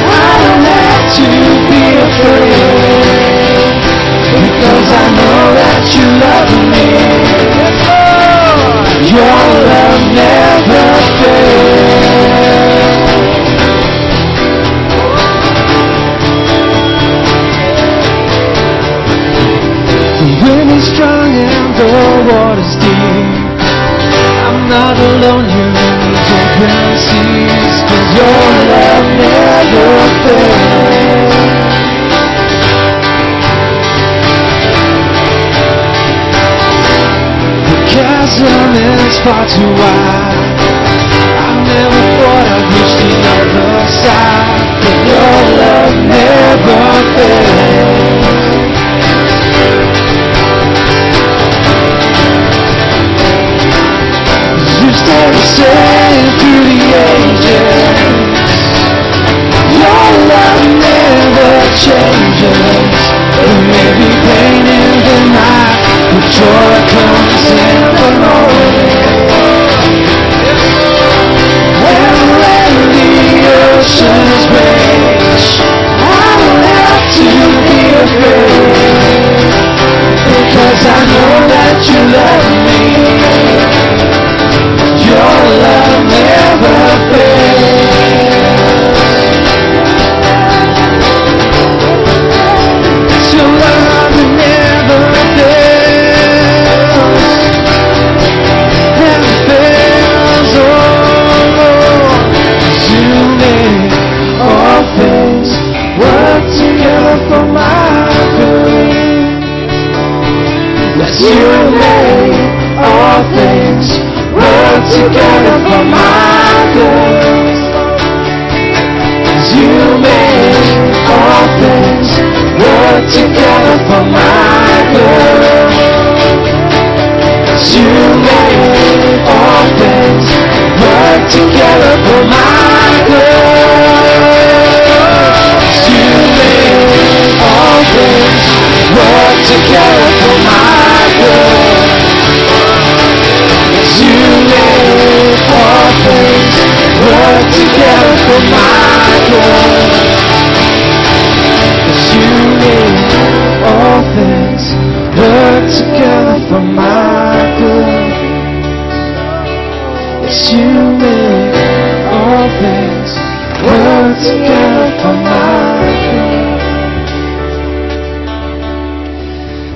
I 0.00 0.32
don't 0.40 0.64
have 0.64 1.04
to 1.20 1.28
be 1.68 1.82
afraid. 2.08 3.04
Because 4.44 4.88
I 4.90 5.04
know 5.18 5.42
that 5.60 5.82
you 5.92 6.06
love 6.24 6.50
me. 6.72 7.13
Your 9.14 9.22
love 9.22 10.04
never 10.18 10.86
fails. 11.18 12.34
The 20.18 20.28
wind 20.42 20.70
is 20.72 20.84
strong 20.92 21.30
and 21.30 21.70
the 21.78 21.86
water's 22.28 22.74
deep. 22.82 23.26
I'm 24.46 24.58
not 24.68 24.96
alone. 24.98 25.46
Cause 26.58 28.10
your 28.18 28.42
love 28.72 29.08
never 29.22 29.90
fails. 30.24 31.63
Chasm 38.24 38.72
is 38.72 39.18
far 39.20 39.44
too 39.48 39.68
wide. 39.76 40.56
I 41.36 41.60
never 41.68 42.02
thought 42.16 42.48
I'd 42.54 42.64
reach 42.72 42.94
the 43.00 43.12
other 43.36 43.72
side. 44.00 44.64
But 44.80 44.98
your 45.12 45.36
love 45.60 45.96
never 46.08 46.80
fails. 47.14 48.24
You 54.80 54.90
stay 55.02 55.26
the 55.36 55.44
same 55.58 56.28
through 56.40 56.64
the 56.72 56.80
ages. 57.04 58.00
Your 59.80 60.06
love 60.32 60.64
never 60.80 61.52
changes. 61.76 63.04
There 63.36 63.60
may 63.68 63.88
be 64.00 64.08
pain 64.24 64.64
in 64.64 64.92
the 65.08 65.18
night, 65.36 65.76
but 66.08 66.24
joy 66.32 66.76
comes 66.88 67.13
oceans 73.84 74.73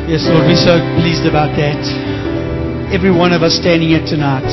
Yes, 0.08 0.24
Lord, 0.30 0.46
we're 0.46 0.56
so 0.56 0.78
pleased 1.02 1.26
about 1.26 1.52
that. 1.58 1.78
Every 2.94 3.10
one 3.10 3.32
of 3.32 3.42
us 3.42 3.56
standing 3.58 3.90
here 3.90 4.04
tonight 4.06 4.46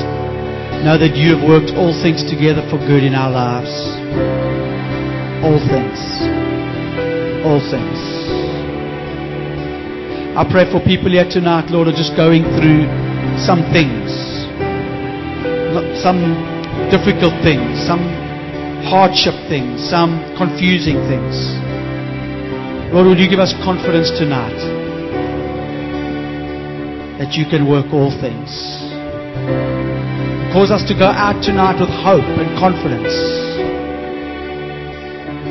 know 0.83 0.97
that 0.97 1.15
you 1.15 1.37
have 1.37 1.47
worked 1.47 1.71
all 1.77 1.93
things 2.01 2.25
together 2.25 2.65
for 2.69 2.77
good 2.81 3.03
in 3.05 3.13
our 3.13 3.29
lives. 3.31 3.71
All 5.45 5.61
things. 5.61 5.99
All 7.45 7.61
things. 7.61 7.99
I 10.35 10.43
pray 10.49 10.65
for 10.67 10.81
people 10.81 11.11
here 11.11 11.29
tonight, 11.29 11.69
Lord, 11.69 11.87
are 11.87 11.95
just 11.95 12.17
going 12.17 12.43
through 12.57 12.89
some 13.39 13.63
things. 13.71 14.11
Some 16.01 16.35
difficult 16.91 17.37
things, 17.45 17.79
some 17.85 18.24
hardship 18.85 19.33
things, 19.49 19.81
some 19.89 20.21
confusing 20.37 21.01
things. 21.09 21.35
Lord, 22.93 23.07
would 23.07 23.19
you 23.19 23.29
give 23.29 23.39
us 23.39 23.51
confidence 23.65 24.13
tonight 24.13 24.55
that 27.17 27.33
you 27.33 27.45
can 27.49 27.67
work 27.67 27.89
all 27.91 28.13
things? 28.21 28.53
Cause 30.53 30.71
us 30.71 30.87
to 30.87 30.93
go 30.93 31.09
out 31.09 31.43
tonight 31.43 31.81
with 31.81 31.89
hope 31.89 32.23
and 32.39 32.47
confidence 32.61 33.11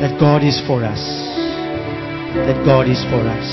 that 0.00 0.16
God 0.18 0.42
is 0.42 0.62
for 0.66 0.84
us. 0.84 1.02
That 2.46 2.64
God 2.64 2.88
is 2.88 3.02
for 3.10 3.20
us. 3.20 3.48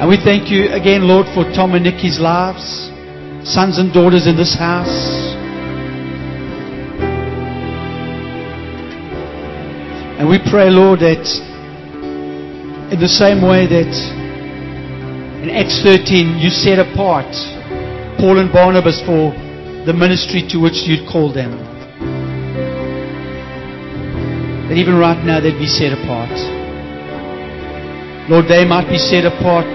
And 0.00 0.08
we 0.08 0.16
thank 0.16 0.50
you 0.50 0.72
again, 0.72 1.06
Lord, 1.06 1.26
for 1.34 1.44
Tom 1.54 1.74
and 1.74 1.84
Nikki's 1.84 2.18
lives, 2.18 2.90
sons 3.44 3.78
and 3.78 3.92
daughters 3.92 4.26
in 4.26 4.36
this 4.36 4.54
house. 4.54 5.35
And 10.26 10.34
we 10.34 10.50
pray, 10.50 10.74
Lord, 10.74 11.06
that 11.06 11.22
in 12.90 12.98
the 12.98 13.06
same 13.06 13.46
way 13.46 13.62
that 13.70 13.94
in 15.38 15.54
Acts 15.54 15.78
13 15.86 16.42
you 16.42 16.50
set 16.50 16.82
apart 16.82 17.30
Paul 18.18 18.42
and 18.42 18.50
Barnabas 18.50 18.98
for 19.06 19.30
the 19.86 19.94
ministry 19.94 20.42
to 20.50 20.58
which 20.58 20.82
you'd 20.82 21.06
called 21.06 21.38
them, 21.38 21.54
that 24.66 24.74
even 24.74 24.98
right 24.98 25.22
now 25.22 25.38
they'd 25.38 25.62
be 25.62 25.70
set 25.70 25.94
apart. 25.94 26.34
Lord, 28.26 28.50
they 28.50 28.66
might 28.66 28.90
be 28.90 28.98
set 28.98 29.30
apart 29.30 29.70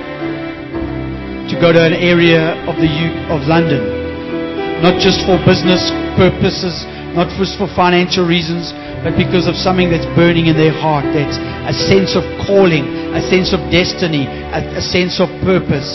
to 1.48 1.56
go 1.64 1.72
to 1.72 1.80
an 1.80 1.96
area 1.96 2.60
of 2.68 2.76
the 2.76 2.92
of 3.32 3.48
London, 3.48 4.84
not 4.84 5.00
just 5.00 5.24
for 5.24 5.40
business 5.48 5.96
purposes, 6.20 6.84
not 7.16 7.28
just 7.36 7.58
for 7.60 7.68
financial 7.76 8.26
reasons, 8.26 8.72
but 9.04 9.18
because 9.20 9.48
of 9.48 9.56
something 9.56 9.90
that's 9.92 10.08
burning 10.16 10.48
in 10.48 10.56
their 10.56 10.72
heart. 10.72 11.04
That's 11.12 11.36
a 11.68 11.76
sense 11.76 12.16
of 12.16 12.24
calling, 12.48 12.88
a 13.12 13.22
sense 13.22 13.52
of 13.52 13.60
destiny, 13.72 14.28
a, 14.28 14.80
a 14.80 14.84
sense 14.84 15.20
of 15.20 15.28
purpose. 15.44 15.90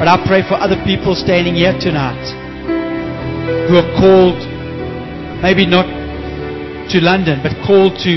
But 0.00 0.08
I 0.08 0.16
pray 0.24 0.46
for 0.46 0.56
other 0.56 0.76
people 0.84 1.14
standing 1.14 1.56
here 1.56 1.76
tonight 1.76 2.20
who 3.68 3.76
are 3.76 3.90
called, 4.00 4.40
maybe 5.42 5.66
not 5.66 5.86
to 6.92 6.96
London, 7.00 7.42
but 7.42 7.52
called 7.66 7.98
to 8.04 8.14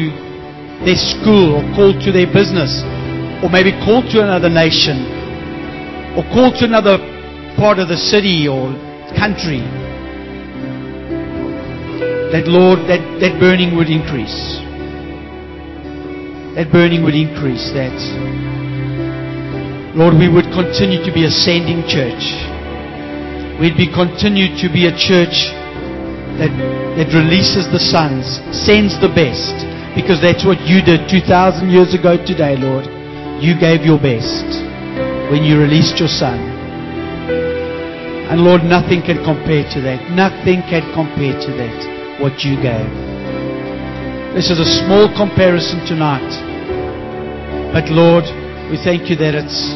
their 0.86 0.96
school 1.00 1.60
or 1.60 1.64
called 1.76 2.00
to 2.08 2.12
their 2.12 2.28
business 2.32 2.84
or 3.44 3.50
maybe 3.50 3.72
called 3.84 4.08
to 4.12 4.24
another 4.24 4.50
nation 4.50 5.04
or 6.16 6.24
called 6.32 6.56
to 6.56 6.66
another 6.66 6.98
part 7.58 7.80
of 7.80 7.88
the 7.88 7.98
city 7.98 8.48
or 8.48 8.72
country 9.18 9.60
that 12.30 12.46
Lord, 12.46 12.86
that, 12.86 13.02
that 13.26 13.42
burning 13.42 13.74
would 13.74 13.90
increase. 13.90 14.62
That 16.54 16.70
burning 16.70 17.02
would 17.02 17.18
increase. 17.18 17.74
That, 17.74 17.94
Lord, 19.98 20.14
we 20.14 20.30
would 20.30 20.46
continue 20.54 21.02
to 21.02 21.10
be 21.10 21.26
a 21.26 21.34
sending 21.34 21.82
church. 21.90 22.22
We'd 23.58 23.74
be 23.74 23.90
continued 23.90 24.62
to 24.62 24.70
be 24.70 24.86
a 24.86 24.94
church 24.94 25.50
that, 26.38 26.54
that 27.02 27.10
releases 27.18 27.66
the 27.74 27.82
sons, 27.82 28.38
sends 28.54 28.94
the 29.02 29.10
best, 29.10 29.58
because 29.98 30.22
that's 30.22 30.46
what 30.46 30.62
you 30.70 30.86
did 30.86 31.10
2,000 31.10 31.66
years 31.74 31.98
ago 31.98 32.14
today, 32.14 32.54
Lord. 32.54 32.86
You 33.42 33.58
gave 33.58 33.82
your 33.82 33.98
best 33.98 34.46
when 35.34 35.42
you 35.42 35.58
released 35.58 35.98
your 35.98 36.14
son. 36.14 36.38
And 38.30 38.46
Lord, 38.46 38.62
nothing 38.62 39.02
can 39.02 39.18
compare 39.26 39.66
to 39.74 39.82
that. 39.82 40.14
Nothing 40.14 40.62
can 40.70 40.86
compare 40.94 41.34
to 41.34 41.52
that 41.58 41.99
what 42.20 42.44
you 42.44 42.56
gave. 42.62 42.90
This 44.36 44.52
is 44.52 44.60
a 44.60 44.70
small 44.86 45.10
comparison 45.16 45.80
tonight. 45.88 46.30
But 47.74 47.90
Lord, 47.90 48.24
we 48.70 48.78
thank 48.78 49.10
you 49.10 49.16
that 49.18 49.34
it's, 49.34 49.74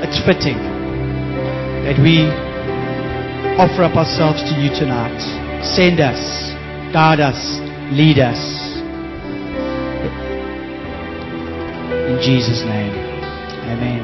it's 0.00 0.18
fitting 0.24 0.56
that 1.84 1.98
we 2.00 2.24
offer 3.58 3.84
up 3.84 3.96
ourselves 3.96 4.40
to 4.48 4.54
you 4.56 4.70
tonight. 4.70 5.18
Send 5.64 6.00
us, 6.00 6.20
guide 6.92 7.20
us, 7.20 7.36
lead 7.92 8.18
us. 8.18 8.40
In 12.08 12.18
Jesus' 12.22 12.62
name. 12.64 12.94
Amen. 13.68 14.02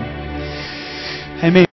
Amen. 1.43 1.65